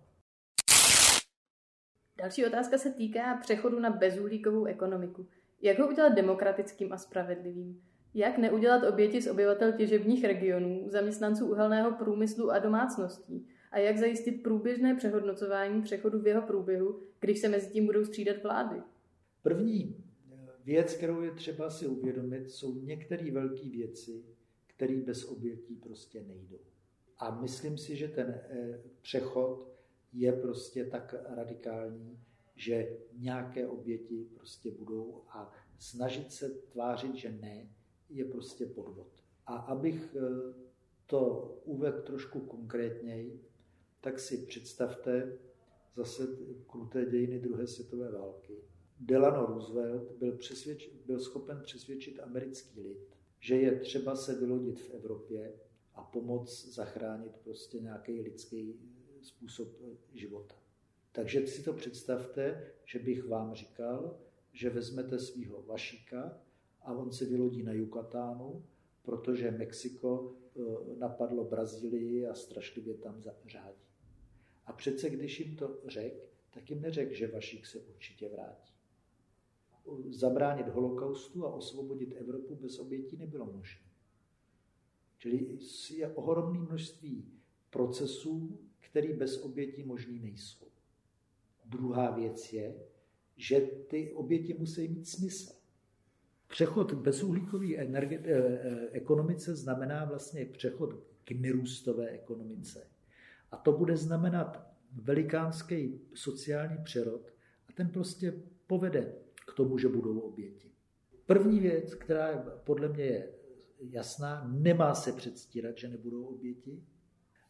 Další 2.18 2.46
otázka 2.46 2.78
se 2.78 2.90
týká 2.90 3.36
přechodu 3.36 3.80
na 3.80 3.90
bezuhlíkovou 3.90 4.64
ekonomiku. 4.64 5.26
Jak 5.62 5.78
ho 5.78 5.88
udělat 5.88 6.08
demokratickým 6.08 6.92
a 6.92 6.98
spravedlivým? 6.98 7.82
Jak 8.14 8.38
neudělat 8.38 8.82
oběti 8.88 9.22
z 9.22 9.30
obyvatel 9.30 9.72
těžebních 9.72 10.24
regionů, 10.24 10.84
zaměstnanců 10.86 11.46
uhelného 11.46 11.92
průmyslu 11.92 12.50
a 12.50 12.58
domácností? 12.58 13.46
A 13.70 13.78
jak 13.78 13.98
zajistit 13.98 14.42
průběžné 14.42 14.94
přehodnocování 14.94 15.82
přechodu 15.82 16.18
v 16.18 16.26
jeho 16.26 16.42
průběhu, 16.42 17.00
když 17.20 17.38
se 17.38 17.48
mezi 17.48 17.70
tím 17.70 17.86
budou 17.86 18.04
střídat 18.04 18.42
vlády? 18.42 18.82
První 19.42 20.07
věc, 20.68 20.94
kterou 20.94 21.20
je 21.20 21.30
třeba 21.30 21.70
si 21.70 21.86
uvědomit, 21.86 22.50
jsou 22.50 22.74
některé 22.74 23.30
velké 23.30 23.68
věci, 23.68 24.24
které 24.66 24.96
bez 24.96 25.24
obětí 25.24 25.76
prostě 25.76 26.22
nejdou. 26.22 26.58
A 27.18 27.40
myslím 27.40 27.78
si, 27.78 27.96
že 27.96 28.08
ten 28.08 28.28
eh, 28.30 28.80
přechod 29.02 29.72
je 30.12 30.32
prostě 30.32 30.84
tak 30.84 31.14
radikální, 31.36 32.20
že 32.56 32.98
nějaké 33.12 33.66
oběti 33.66 34.28
prostě 34.34 34.70
budou 34.70 35.22
a 35.28 35.52
snažit 35.78 36.32
se 36.32 36.48
tvářit, 36.48 37.14
že 37.14 37.32
ne, 37.32 37.68
je 38.10 38.24
prostě 38.24 38.66
podvod. 38.66 39.12
A 39.46 39.56
abych 39.56 40.16
eh, 40.16 40.54
to 41.06 41.52
uvedl 41.64 42.02
trošku 42.02 42.40
konkrétněji, 42.40 43.40
tak 44.00 44.18
si 44.20 44.46
představte 44.46 45.38
zase 45.96 46.26
kruté 46.66 47.06
dějiny 47.06 47.38
druhé 47.38 47.66
světové 47.66 48.10
války. 48.10 48.67
Delano 49.00 49.46
Roosevelt 49.46 50.12
byl, 50.12 50.32
přesvědč, 50.36 50.88
byl 51.06 51.20
schopen 51.20 51.60
přesvědčit 51.62 52.20
americký 52.20 52.80
lid, 52.80 53.16
že 53.38 53.56
je 53.56 53.80
třeba 53.80 54.16
se 54.16 54.34
vylodit 54.34 54.80
v 54.80 54.90
Evropě 54.90 55.52
a 55.94 56.02
pomoct 56.02 56.68
zachránit 56.74 57.36
prostě 57.44 57.80
nějaký 57.80 58.20
lidský 58.20 58.80
způsob 59.22 59.68
života. 60.14 60.54
Takže 61.12 61.46
si 61.46 61.62
to 61.62 61.72
představte, 61.72 62.72
že 62.84 62.98
bych 62.98 63.24
vám 63.24 63.54
říkal, 63.54 64.18
že 64.52 64.70
vezmete 64.70 65.18
svého 65.18 65.62
vašíka 65.62 66.40
a 66.82 66.92
on 66.92 67.12
se 67.12 67.24
vylodí 67.24 67.62
na 67.62 67.72
Yucatánu, 67.72 68.64
protože 69.02 69.50
Mexiko 69.50 70.36
eh, 70.56 70.60
napadlo 70.98 71.44
Brazílii 71.44 72.26
a 72.26 72.34
strašlivě 72.34 72.94
tam 72.94 73.22
řádí. 73.46 73.88
A 74.66 74.72
přece, 74.72 75.10
když 75.10 75.40
jim 75.40 75.56
to 75.56 75.78
řekl, 75.86 76.20
tak 76.50 76.70
jim 76.70 76.80
neřekl, 76.80 77.14
že 77.14 77.26
Vašík 77.26 77.66
se 77.66 77.78
určitě 77.78 78.28
vrátí. 78.28 78.77
Zabránit 80.08 80.68
holokaustu 80.68 81.46
a 81.46 81.54
osvobodit 81.54 82.14
Evropu 82.16 82.54
bez 82.54 82.78
obětí 82.78 83.16
nebylo 83.16 83.52
možné. 83.52 83.82
Čili 85.18 85.58
je 85.90 86.08
ohromné 86.08 86.60
množství 86.60 87.24
procesů, 87.70 88.58
které 88.80 89.16
bez 89.16 89.42
obětí 89.42 89.82
možný 89.82 90.20
nejsou. 90.20 90.66
Druhá 91.64 92.10
věc 92.10 92.52
je, 92.52 92.74
že 93.36 93.60
ty 93.60 94.12
oběti 94.12 94.54
musí 94.54 94.88
mít 94.88 95.08
smysl. 95.08 95.52
Přechod 96.48 96.92
k 96.92 96.94
bezuhlíkové 96.94 97.66
eh, 97.76 97.86
eh, 97.86 98.88
ekonomice 98.92 99.56
znamená 99.56 100.04
vlastně 100.04 100.44
přechod 100.44 100.94
k 101.24 101.30
nerůstové 101.30 102.08
ekonomice. 102.08 102.86
A 103.50 103.56
to 103.56 103.72
bude 103.72 103.96
znamenat 103.96 104.68
velikánský 104.92 106.00
sociální 106.14 106.84
přerod 106.84 107.32
a 107.68 107.72
ten 107.72 107.88
prostě 107.88 108.42
povede 108.66 109.14
k 109.48 109.52
tomu, 109.52 109.78
že 109.78 109.88
budou 109.88 110.18
oběti. 110.18 110.70
První 111.26 111.60
věc, 111.60 111.94
která 111.94 112.38
podle 112.64 112.88
mě 112.88 113.04
je 113.04 113.28
jasná, 113.80 114.48
nemá 114.52 114.94
se 114.94 115.12
předstírat, 115.12 115.78
že 115.78 115.88
nebudou 115.88 116.24
oběti. 116.24 116.82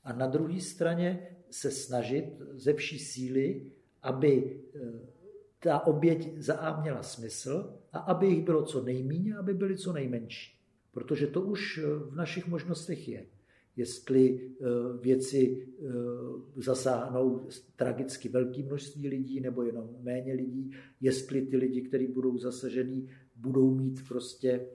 A 0.05 0.13
na 0.13 0.27
druhé 0.27 0.61
straně 0.61 1.37
se 1.51 1.71
snažit 1.71 2.25
ze 2.53 2.73
vší 2.73 2.99
síly, 2.99 3.73
aby 4.03 4.61
eh, 4.75 4.81
ta 5.59 5.87
oběť 5.87 6.39
za 6.39 6.55
A 6.55 6.81
měla 6.81 7.03
smysl 7.03 7.79
a 7.93 7.99
aby 7.99 8.27
jich 8.27 8.45
bylo 8.45 8.63
co 8.63 8.83
nejméně, 8.83 9.37
aby 9.37 9.55
byly 9.55 9.77
co 9.77 9.93
nejmenší. 9.93 10.61
Protože 10.93 11.27
to 11.27 11.41
už 11.41 11.79
v 12.09 12.17
našich 12.17 12.47
možnostech 12.47 13.09
je 13.09 13.27
jestli 13.79 14.41
eh, 14.41 14.65
věci 15.01 15.67
eh, 15.67 15.85
zasáhnou 16.57 17.49
tragicky 17.77 18.29
velké 18.29 18.63
množství 18.63 19.09
lidí 19.09 19.41
nebo 19.41 19.63
jenom 19.63 19.89
méně 20.01 20.33
lidí, 20.33 20.71
jestli 21.01 21.43
ty 21.43 21.57
lidi, 21.57 21.83
kteří 21.83 22.07
budou 22.07 22.39
zasažený, 22.39 23.09
budou 23.37 23.75
mít 23.75 24.09
prostě 24.09 24.67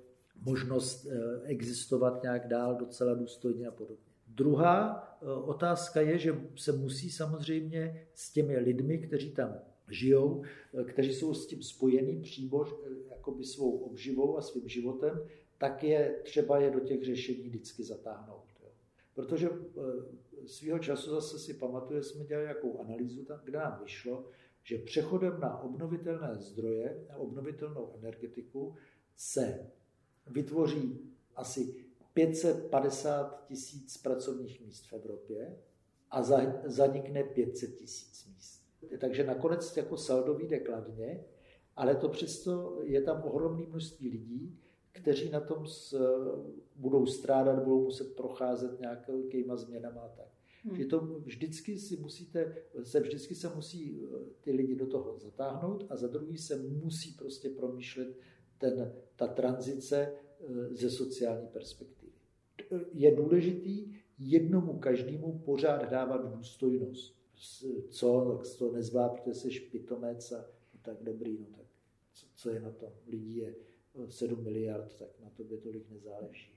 možnost 0.45 1.05
eh, 1.05 1.41
existovat 1.43 2.23
nějak 2.23 2.47
dál 2.47 2.75
docela 2.75 3.13
důstojně 3.13 3.67
a 3.67 3.71
podobně. 3.71 4.03
Druhá 4.27 5.09
otázka 5.45 6.01
je, 6.01 6.17
že 6.17 6.41
se 6.55 6.71
musí 6.71 7.09
samozřejmě 7.09 8.07
s 8.13 8.33
těmi 8.33 8.57
lidmi, 8.57 8.97
kteří 8.97 9.31
tam 9.31 9.55
žijou, 9.89 10.43
kteří 10.85 11.13
jsou 11.13 11.33
s 11.33 11.47
tím 11.47 11.63
spojení 11.63 12.21
přímo 12.21 12.65
jakoby 13.09 13.43
svou 13.43 13.77
obživou 13.77 14.37
a 14.37 14.41
svým 14.41 14.67
životem, 14.67 15.21
tak 15.57 15.83
je 15.83 16.15
třeba 16.23 16.59
je 16.59 16.71
do 16.71 16.79
těch 16.79 17.03
řešení 17.03 17.43
vždycky 17.43 17.83
zatáhnout. 17.83 18.52
Protože 19.13 19.49
eh, 19.49 20.47
svého 20.47 20.79
času 20.79 21.09
zase 21.09 21.39
si 21.39 21.53
pamatuje, 21.53 22.03
jsme 22.03 22.25
dělali 22.25 22.47
jakou 22.47 22.79
analýzu, 22.79 23.27
kde 23.43 23.57
nám 23.57 23.79
vyšlo, 23.83 24.25
že 24.63 24.77
přechodem 24.77 25.39
na 25.39 25.61
obnovitelné 25.61 26.35
zdroje, 26.35 27.05
a 27.09 27.17
obnovitelnou 27.17 27.93
energetiku 27.97 28.75
se 29.15 29.71
vytvoří 30.27 30.99
asi 31.35 31.85
550 32.13 33.45
tisíc 33.47 33.97
pracovních 33.97 34.61
míst 34.61 34.85
v 34.85 34.93
Evropě 34.93 35.57
a 36.11 36.23
zanikne 36.65 37.23
500 37.23 37.75
tisíc 37.75 38.25
míst. 38.25 38.63
Takže 38.99 39.23
nakonec 39.23 39.77
jako 39.77 39.97
saldo 39.97 40.33
vyjde 40.33 40.59
kladně, 40.59 41.25
ale 41.75 41.95
to 41.95 42.09
přesto 42.09 42.79
je 42.83 43.01
tam 43.01 43.23
ohromné 43.23 43.65
množství 43.67 44.09
lidí, 44.09 44.59
kteří 44.93 45.29
na 45.29 45.39
tom 45.39 45.67
s, 45.67 45.99
budou 46.75 47.05
strádat, 47.05 47.63
budou 47.63 47.83
muset 47.83 48.15
procházet 48.15 48.79
nějakýma 48.79 49.55
změnama 49.55 50.01
a 50.01 50.07
tak. 50.07 50.27
Hmm. 50.63 50.77
Že 50.77 50.85
to 50.85 50.99
vždycky 50.99 51.79
si 51.79 51.97
musíte, 51.97 52.55
se 52.83 52.99
vždycky 52.99 53.35
se 53.35 53.55
musí 53.55 54.01
eh, 54.03 54.17
ty 54.41 54.51
lidi 54.51 54.75
do 54.75 54.87
toho 54.87 55.19
zatáhnout 55.19 55.85
a 55.89 55.95
za 55.95 56.07
druhý 56.07 56.37
se 56.37 56.57
musí 56.57 57.11
prostě 57.11 57.49
promýšlet 57.49 58.17
ten, 58.57 58.93
ta 59.15 59.27
tranzice 59.27 60.13
eh, 60.13 60.75
ze 60.75 60.89
sociální 60.89 61.47
perspektivy. 61.47 62.11
Je 62.93 63.15
důležitý 63.15 63.93
jednomu 64.19 64.79
každému 64.79 65.41
pořád 65.45 65.89
dávat 65.89 66.35
důstojnost. 66.35 67.23
Co, 67.89 68.41
to 68.59 68.71
nezvá, 68.71 69.09
protože 69.09 69.33
jsi 69.33 69.51
špitomec 69.51 70.31
a 70.31 70.45
tak 70.81 71.03
dobrý, 71.03 71.37
no 71.39 71.45
tak 71.57 71.65
co, 72.13 72.25
co 72.35 72.49
je 72.49 72.59
na 72.59 72.71
tom? 72.71 72.89
Lidí 73.07 73.37
je 73.37 73.55
7 74.09 74.39
eh, 74.39 74.43
miliard, 74.43 74.95
tak 74.95 75.07
na 75.23 75.29
to 75.29 75.43
tolik 75.57 75.89
nezáleží. 75.89 76.53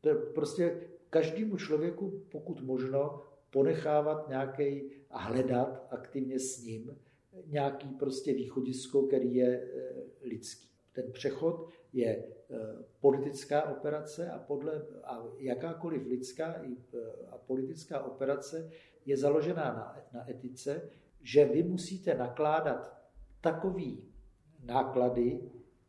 To 0.00 0.08
je 0.08 0.14
prostě 0.14 0.80
každému 1.10 1.56
člověku, 1.56 2.22
pokud 2.32 2.60
možno, 2.60 3.22
ponechávat 3.50 4.28
nějaký 4.28 4.90
a 5.10 5.18
hledat 5.18 5.86
aktivně 5.90 6.38
s 6.38 6.62
ním 6.62 6.96
nějaký 7.46 7.88
prostě 7.88 8.34
východisko, 8.34 9.02
který 9.02 9.34
je 9.34 9.46
eh, 9.46 10.26
lidský. 10.26 10.68
Ten 10.92 11.12
přechod 11.12 11.68
je 11.92 12.16
eh, 12.16 12.56
politická 13.00 13.68
operace 13.68 14.30
a, 14.30 14.38
podle, 14.38 14.82
a 15.04 15.24
jakákoliv 15.38 16.06
lidská 16.06 16.54
eh, 16.54 16.98
a 17.30 17.38
politická 17.38 18.04
operace 18.04 18.70
je 19.06 19.16
založená 19.16 19.64
na, 19.64 19.96
na 20.12 20.30
etice, 20.30 20.90
že 21.22 21.44
vy 21.44 21.62
musíte 21.62 22.14
nakládat 22.14 23.00
takový 23.40 24.04
náklady, 24.64 25.40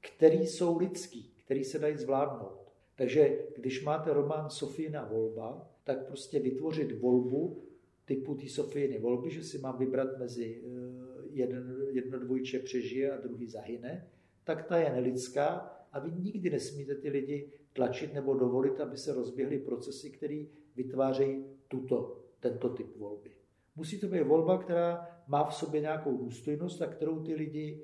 které 0.02 0.36
jsou 0.36 0.78
lidský, 0.78 1.34
které 1.46 1.64
se 1.64 1.80
dají 1.80 1.98
zvládnout. 1.98 2.72
Takže 2.96 3.40
když 3.56 3.84
máte 3.84 4.14
román 4.14 4.50
Sofína 4.50 5.06
volba, 5.06 5.70
tak 5.84 6.08
prostě 6.08 6.40
vytvořit 6.40 7.00
volbu 7.00 7.64
typu 8.06 8.36
té 8.36 8.50
Sofíny 8.50 9.00
volby, 9.00 9.30
že 9.30 9.44
si 9.44 9.58
mám 9.58 9.78
vybrat 9.78 10.20
mezi 10.20 10.62
eh, 10.64 11.28
jeden, 11.30 11.88
jedno 11.90 12.20
dvojče 12.20 12.60
přežije 12.60 13.12
a 13.12 13.22
druhý 13.22 13.48
zahyne, 13.48 14.08
tak 14.44 14.68
ta 14.68 14.78
je 14.78 14.90
nelidská 14.90 15.78
a 15.92 16.00
vy 16.00 16.12
nikdy 16.12 16.50
nesmíte 16.50 16.96
ty 16.96 17.10
lidi 17.10 17.52
tlačit 17.74 18.14
nebo 18.14 18.34
dovolit, 18.34 18.80
aby 18.80 18.98
se 18.98 19.14
rozběhly 19.14 19.60
procesy, 19.60 20.10
které 20.10 20.46
vytvářejí 20.76 21.46
tuto, 21.68 22.24
tento 22.40 22.70
typ 22.70 22.98
volby. 22.98 23.32
Musí 23.76 24.00
to 24.00 24.08
být 24.08 24.24
volba, 24.24 24.58
která 24.58 25.08
má 25.28 25.44
v 25.44 25.56
sobě 25.56 25.82
nějakou 25.82 26.18
důstojnost 26.18 26.82
a 26.82 26.88
kterou 26.88 27.24
ty 27.24 27.36
lidi 27.36 27.84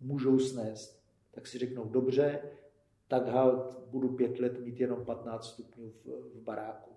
můžou 0.00 0.38
snést. 0.38 1.01
Tak 1.34 1.46
si 1.46 1.58
řeknou, 1.58 1.84
dobře, 1.84 2.42
tak 3.08 3.28
halt 3.28 3.80
budu 3.86 4.08
pět 4.08 4.38
let 4.38 4.60
mít 4.60 4.80
jenom 4.80 5.04
15 5.04 5.44
stupňů 5.44 5.90
v, 5.90 6.06
v 6.34 6.42
baráku. 6.42 6.90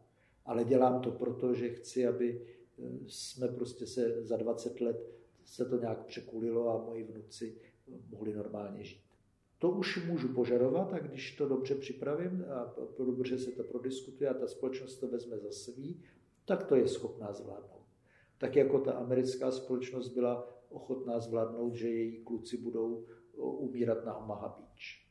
Ale 0.45 0.63
dělám 0.63 1.01
to 1.01 1.11
proto, 1.11 1.53
že 1.53 1.69
chci, 1.69 2.07
aby 2.07 2.41
eh, 2.41 2.83
jsme 3.07 3.47
prostě 3.47 3.87
se 3.87 4.25
za 4.25 4.37
20 4.37 4.81
let 4.81 5.15
se 5.45 5.65
to 5.65 5.79
nějak 5.79 6.05
překulilo 6.05 6.69
a 6.69 6.85
moji 6.85 7.03
vnuci 7.03 7.55
mohli 8.09 8.33
normálně 8.33 8.83
žít. 8.83 9.01
To 9.59 9.71
už 9.71 10.05
můžu 10.07 10.27
požadovat 10.27 10.93
a 10.93 10.99
když 10.99 11.35
to 11.35 11.47
dobře 11.47 11.75
připravím 11.75 12.45
a 12.49 12.75
dobře 12.97 13.37
se 13.37 13.51
to 13.51 13.63
prodiskutuje 13.63 14.29
a 14.29 14.33
ta 14.33 14.47
společnost 14.47 14.97
to 14.97 15.07
vezme 15.07 15.37
za 15.37 15.51
svý, 15.51 16.01
tak 16.45 16.63
to 16.63 16.75
je 16.75 16.87
schopná 16.87 17.33
zvládnout. 17.33 17.85
Tak 18.37 18.55
jako 18.55 18.79
ta 18.79 18.91
americká 18.91 19.51
společnost 19.51 20.09
byla 20.09 20.47
ochotná 20.69 21.19
zvládnout, 21.19 21.75
že 21.75 21.89
její 21.89 22.23
kluci 22.23 22.57
budou 22.57 23.05
umírat 23.37 24.05
na 24.05 24.17
Omaha 24.17 24.47
Beach 24.47 25.05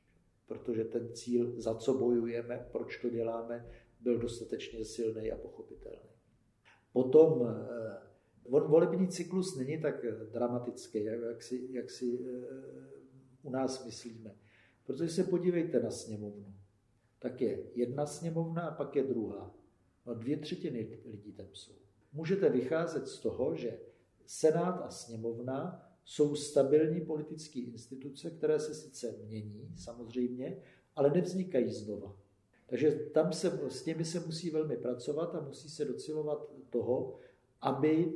protože 0.46 0.84
ten 0.84 1.12
cíl, 1.12 1.60
za 1.60 1.74
co 1.74 1.94
bojujeme, 1.94 2.68
proč 2.72 3.02
to 3.02 3.10
děláme, 3.10 3.68
byl 4.00 4.18
dostatečně 4.18 4.84
silný 4.84 5.32
a 5.32 5.36
pochopitelný. 5.36 6.10
Potom 6.92 7.46
eh, 7.48 7.98
on 8.50 8.62
volební 8.62 9.08
cyklus 9.08 9.56
není 9.56 9.80
tak 9.80 9.94
dramatický, 10.32 11.04
jak 11.04 11.42
si, 11.42 11.68
jak 11.70 11.90
si 11.90 12.26
eh, 12.26 12.46
u 13.42 13.50
nás 13.50 13.84
myslíme. 13.84 14.34
Protože 14.86 15.08
se 15.08 15.24
podívejte 15.24 15.80
na 15.80 15.90
sněmovnu. 15.90 16.54
Tak 17.18 17.40
je 17.40 17.64
jedna 17.74 18.06
sněmovna 18.06 18.62
a 18.62 18.74
pak 18.74 18.96
je 18.96 19.02
druhá. 19.02 19.54
No 20.06 20.14
dvě 20.14 20.36
třetiny 20.36 20.98
lidí 21.04 21.32
tam 21.32 21.46
jsou. 21.52 21.74
Můžete 22.12 22.48
vycházet 22.48 23.06
z 23.06 23.18
toho, 23.18 23.56
že 23.56 23.80
Senát 24.26 24.82
a 24.82 24.90
sněmovna 24.90 25.88
jsou 26.04 26.34
stabilní 26.34 27.00
politické 27.00 27.60
instituce, 27.60 28.30
které 28.30 28.60
se 28.60 28.74
sice 28.74 29.14
mění, 29.26 29.72
samozřejmě, 29.76 30.56
ale 30.96 31.10
nevznikají 31.10 31.72
znova. 31.72 32.16
Takže 32.66 32.90
tam 32.90 33.32
se, 33.32 33.60
s 33.68 33.84
nimi 33.84 34.04
se 34.04 34.20
musí 34.20 34.50
velmi 34.50 34.76
pracovat 34.76 35.34
a 35.34 35.40
musí 35.40 35.68
se 35.68 35.84
docilovat 35.84 36.50
toho, 36.70 37.18
aby 37.60 38.12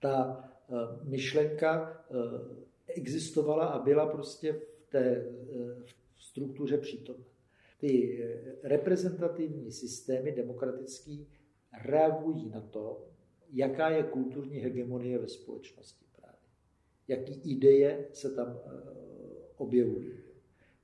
ta 0.00 0.44
eh, 0.44 0.74
myšlenka 1.02 2.04
eh, 2.10 2.14
existovala 2.86 3.66
a 3.66 3.82
byla 3.82 4.06
prostě 4.06 4.52
v 4.52 4.90
té 4.90 5.00
eh, 5.00 5.26
v 6.14 6.22
struktuře 6.22 6.78
přítomna. 6.78 7.24
Ty 7.78 8.24
reprezentativní 8.62 9.72
systémy 9.72 10.32
demokratický 10.32 11.28
reagují 11.84 12.48
na 12.48 12.60
to, 12.60 13.06
jaká 13.52 13.90
je 13.90 14.02
kulturní 14.02 14.58
hegemonie 14.58 15.18
ve 15.18 15.28
společnosti 15.28 16.07
jaký 17.08 17.40
ideje 17.50 18.08
se 18.12 18.30
tam 18.30 18.60
eh, 18.66 18.70
objevují. 19.56 20.12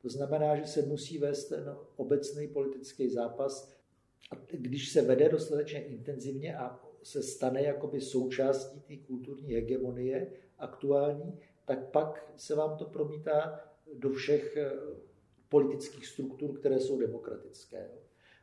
To 0.03 0.09
znamená, 0.09 0.57
že 0.57 0.66
se 0.66 0.83
musí 0.83 1.18
vést 1.18 1.45
ten 1.45 1.77
obecný 1.97 2.49
politický 2.49 3.09
zápas 3.09 3.75
a 4.31 4.35
když 4.51 4.93
se 4.93 5.03
vede 5.03 5.29
dostatečně 5.29 5.85
intenzivně 5.85 6.57
a 6.57 6.81
se 7.03 7.22
stane 7.22 7.62
jakoby 7.62 8.01
součástí 8.01 8.81
té 8.81 9.07
kulturní 9.07 9.55
hegemonie 9.55 10.27
aktuální, 10.59 11.39
tak 11.64 11.91
pak 11.91 12.33
se 12.37 12.55
vám 12.55 12.77
to 12.77 12.85
promítá 12.85 13.61
do 13.95 14.11
všech 14.11 14.57
eh, 14.57 14.72
politických 15.49 16.07
struktur, 16.07 16.59
které 16.59 16.81
jsou 16.81 16.99
demokratické. 16.99 17.91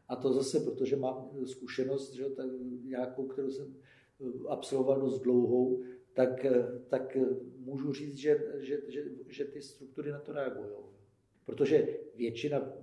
A 0.08 0.16
to 0.16 0.34
zase, 0.34 0.60
protože 0.60 0.96
mám 0.96 1.30
zkušenost, 1.46 2.14
že, 2.14 2.30
tak, 2.30 2.46
nějakou, 2.84 3.28
kterou 3.28 3.50
jsem 3.50 3.76
eh, 4.22 4.26
absolvoval 4.50 5.02
dost 5.02 5.20
dlouhou, 5.20 5.84
tak, 6.14 6.46
tak 6.90 7.18
můžu 7.58 7.94
říct, 7.94 8.18
že, 8.18 8.40
že, 8.60 8.78
že, 8.88 9.04
že 9.28 9.46
ty 9.46 9.62
struktury 9.62 10.12
na 10.12 10.20
to 10.20 10.34
reagují. 10.34 10.70
Protože 11.46 12.00
většina 12.16 12.74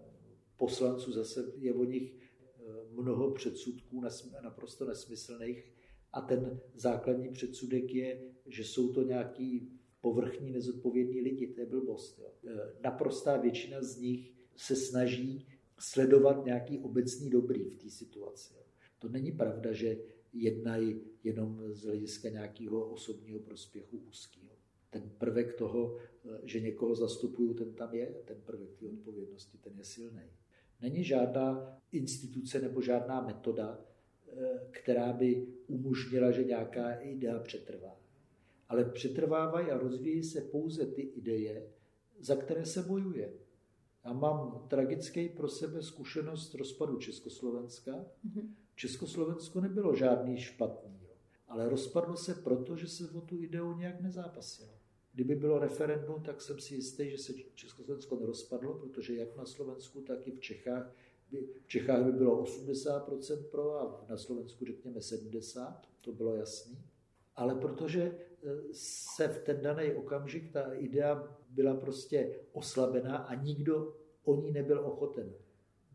poslanců 0.57 1.13
zase 1.13 1.53
je 1.57 1.75
o 1.75 1.85
nich 1.85 2.13
eh, 2.13 2.63
mnoho 2.91 3.31
předsudků 3.31 4.03
naprosto 4.43 4.85
nesmyslných 4.85 5.73
a 6.13 6.21
ten 6.21 6.61
základní 6.75 7.29
předsudek 7.29 7.95
je, 7.95 8.23
že 8.47 8.65
jsou 8.65 8.93
to 8.93 9.03
nějaký 9.03 9.73
povrchní 10.01 10.51
nezodpovědní 10.51 11.21
lidi, 11.21 11.47
to 11.47 11.61
je 11.61 11.67
blbost. 11.67 12.19
Jo. 12.19 12.33
Eh, 12.47 12.73
naprostá 12.81 13.37
většina 13.37 13.83
z 13.83 13.99
nich 13.99 14.33
se 14.57 14.77
snaží 14.77 15.47
sledovat 15.79 16.45
nějaký 16.45 16.79
obecný 16.79 17.31
dobrý 17.31 17.65
v 17.65 17.77
té 17.77 17.91
situaci. 17.91 18.55
Jo. 18.57 18.63
To 18.99 19.09
není 19.09 19.33
pravda, 19.33 19.73
že 19.73 19.97
jednají 20.43 21.01
jenom 21.25 21.63
z 21.73 21.85
hlediska 21.85 22.29
nějakého 22.29 22.89
osobního 22.89 23.41
prospěchu 23.41 23.97
úzkého. 23.97 24.53
Ten 24.91 25.11
prvek 25.19 25.55
toho, 25.55 25.99
že 26.43 26.61
někoho 26.61 26.95
zastupují, 26.95 27.55
ten 27.55 27.75
tam 27.75 27.95
je, 27.95 28.15
ten 28.25 28.37
prvek 28.45 28.75
té 28.75 28.87
odpovědnosti, 28.87 29.59
ten 29.59 29.73
je 29.79 29.85
silný. 29.85 30.23
Není 30.81 31.05
žádná 31.05 31.79
instituce 31.93 32.61
nebo 32.61 32.83
žádná 32.83 33.21
metoda, 33.21 33.85
která 34.71 35.13
by 35.13 35.47
umožnila, 35.67 36.31
že 36.31 36.45
nějaká 36.45 36.93
idea 36.93 37.39
přetrvá. 37.39 38.01
Ale 38.69 38.85
přetrvávají 38.85 39.71
a 39.71 39.79
rozvíjí 39.79 40.23
se 40.23 40.41
pouze 40.41 40.87
ty 40.87 41.03
ideje, 41.03 41.69
za 42.19 42.37
které 42.37 42.67
se 42.67 42.83
bojuje. 42.83 43.33
Já 44.09 44.15
mám 44.15 44.65
tragický 44.69 45.29
pro 45.29 45.49
sebe 45.49 45.83
zkušenost 45.83 46.55
rozpadu 46.55 46.97
Československa. 46.97 47.93
Mm-hmm. 47.93 48.49
Československo 48.75 49.61
nebylo 49.61 49.97
žádný 49.97 50.41
špatný, 50.41 50.99
jo. 51.03 51.15
ale 51.49 51.69
rozpadlo 51.69 52.17
se 52.17 52.35
proto, 52.35 52.77
že 52.77 52.89
se 52.89 53.11
o 53.11 53.21
tu 53.21 53.43
ideu 53.43 53.73
nějak 53.73 54.01
nezápasilo. 54.01 54.69
Kdyby 55.13 55.35
bylo 55.35 55.59
referendum, 55.59 56.23
tak 56.23 56.41
jsem 56.41 56.59
si 56.59 56.75
jistý, 56.75 57.11
že 57.11 57.19
se 57.19 57.33
Československo 57.55 58.17
nerozpadlo, 58.17 58.75
protože 58.75 59.15
jak 59.15 59.37
na 59.37 59.45
Slovensku, 59.45 60.01
tak 60.01 60.27
i 60.27 60.31
v 60.31 60.41
Čechách 60.41 60.95
by, 61.31 61.49
v 61.65 61.69
Čechách 61.69 62.05
by 62.05 62.13
bylo 62.13 62.43
80% 62.45 63.43
pro 63.43 63.81
a 63.81 64.07
na 64.09 64.17
Slovensku 64.17 64.65
řekněme 64.65 64.99
70%, 64.99 65.75
to 66.01 66.13
bylo 66.13 66.35
jasný. 66.35 66.79
Ale 67.37 67.55
protože 67.55 68.03
e, 68.03 68.15
se 68.73 69.29
v 69.29 69.39
ten 69.39 69.61
daný 69.63 69.93
okamžik 69.93 70.53
ta 70.53 70.73
idea 70.73 71.39
byla 71.51 71.75
prostě 71.75 72.41
oslabená 72.53 73.17
a 73.17 73.35
nikdo 73.35 73.98
o 74.29 74.37
ní 74.37 74.53
nebyl 74.53 74.81
ochoten 74.81 75.33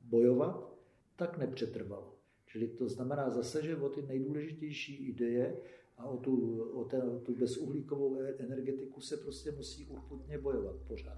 bojovat, 0.03 0.73
tak 1.15 1.37
nepřetrvalo. 1.37 2.13
Čili 2.45 2.67
to 2.67 2.89
znamená 2.89 3.29
zase, 3.29 3.63
že 3.63 3.77
o 3.77 3.89
ty 3.89 4.01
nejdůležitější 4.01 5.07
ideje 5.09 5.57
a 5.97 6.05
o 6.05 6.17
tu, 6.17 6.61
o 6.61 6.83
ten, 6.83 7.01
o 7.01 7.19
tu 7.19 7.35
bezuhlíkovou 7.35 8.17
energetiku 8.37 9.01
se 9.01 9.17
prostě 9.17 9.51
musí 9.51 9.85
urputně 9.85 10.37
bojovat 10.37 10.75
pořád. 10.87 11.17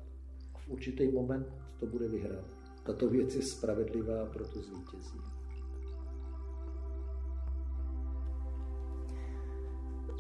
A 0.53 0.57
v 0.57 0.69
určitý 0.69 1.07
moment 1.11 1.47
to 1.79 1.85
bude 1.85 2.07
vyhrané. 2.07 2.47
tato 2.85 3.09
věc 3.09 3.35
je 3.35 3.41
spravedlivá 3.41 4.21
a 4.21 4.25
proto 4.25 4.61
zvítězí. 4.61 5.19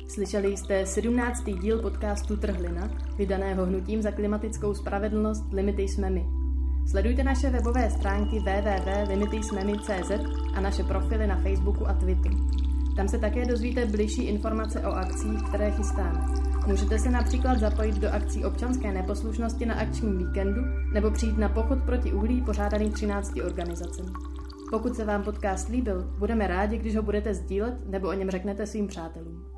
Slyšeli 0.07 0.57
jste 0.57 0.85
17. 0.85 1.43
díl 1.61 1.81
podcastu 1.81 2.37
Trhlina, 2.37 2.87
vydaného 3.17 3.65
hnutím 3.65 4.01
za 4.01 4.11
klimatickou 4.11 4.73
spravedlnost 4.73 5.53
Limity 5.53 5.81
jsme 5.81 6.09
my. 6.09 6.44
Sledujte 6.87 7.23
naše 7.23 7.49
webové 7.49 7.89
stránky 7.89 8.39
www.limitysmemy.cz 8.39 10.11
a 10.53 10.61
naše 10.61 10.83
profily 10.83 11.27
na 11.27 11.35
Facebooku 11.35 11.87
a 11.87 11.93
Twitteru. 11.93 12.35
Tam 12.95 13.07
se 13.07 13.17
také 13.17 13.45
dozvíte 13.45 13.85
bližší 13.85 14.23
informace 14.23 14.81
o 14.81 14.91
akcích, 14.91 15.43
které 15.49 15.71
chystáme. 15.71 16.25
Můžete 16.67 16.99
se 16.99 17.09
například 17.09 17.59
zapojit 17.59 17.95
do 17.95 18.13
akcí 18.13 18.45
občanské 18.45 18.91
neposlušnosti 18.91 19.65
na 19.65 19.75
akčním 19.75 20.17
víkendu 20.17 20.61
nebo 20.93 21.11
přijít 21.11 21.37
na 21.37 21.49
pochod 21.49 21.79
proti 21.85 22.13
uhlí 22.13 22.41
pořádaný 22.41 22.89
13 22.89 23.39
organizacemi. 23.45 24.09
Pokud 24.71 24.95
se 24.95 25.05
vám 25.05 25.23
podcast 25.23 25.69
líbil, 25.69 26.13
budeme 26.19 26.47
rádi, 26.47 26.77
když 26.77 26.95
ho 26.95 27.03
budete 27.03 27.33
sdílet 27.33 27.89
nebo 27.89 28.07
o 28.07 28.13
něm 28.13 28.29
řeknete 28.31 28.67
svým 28.67 28.87
přátelům. 28.87 29.54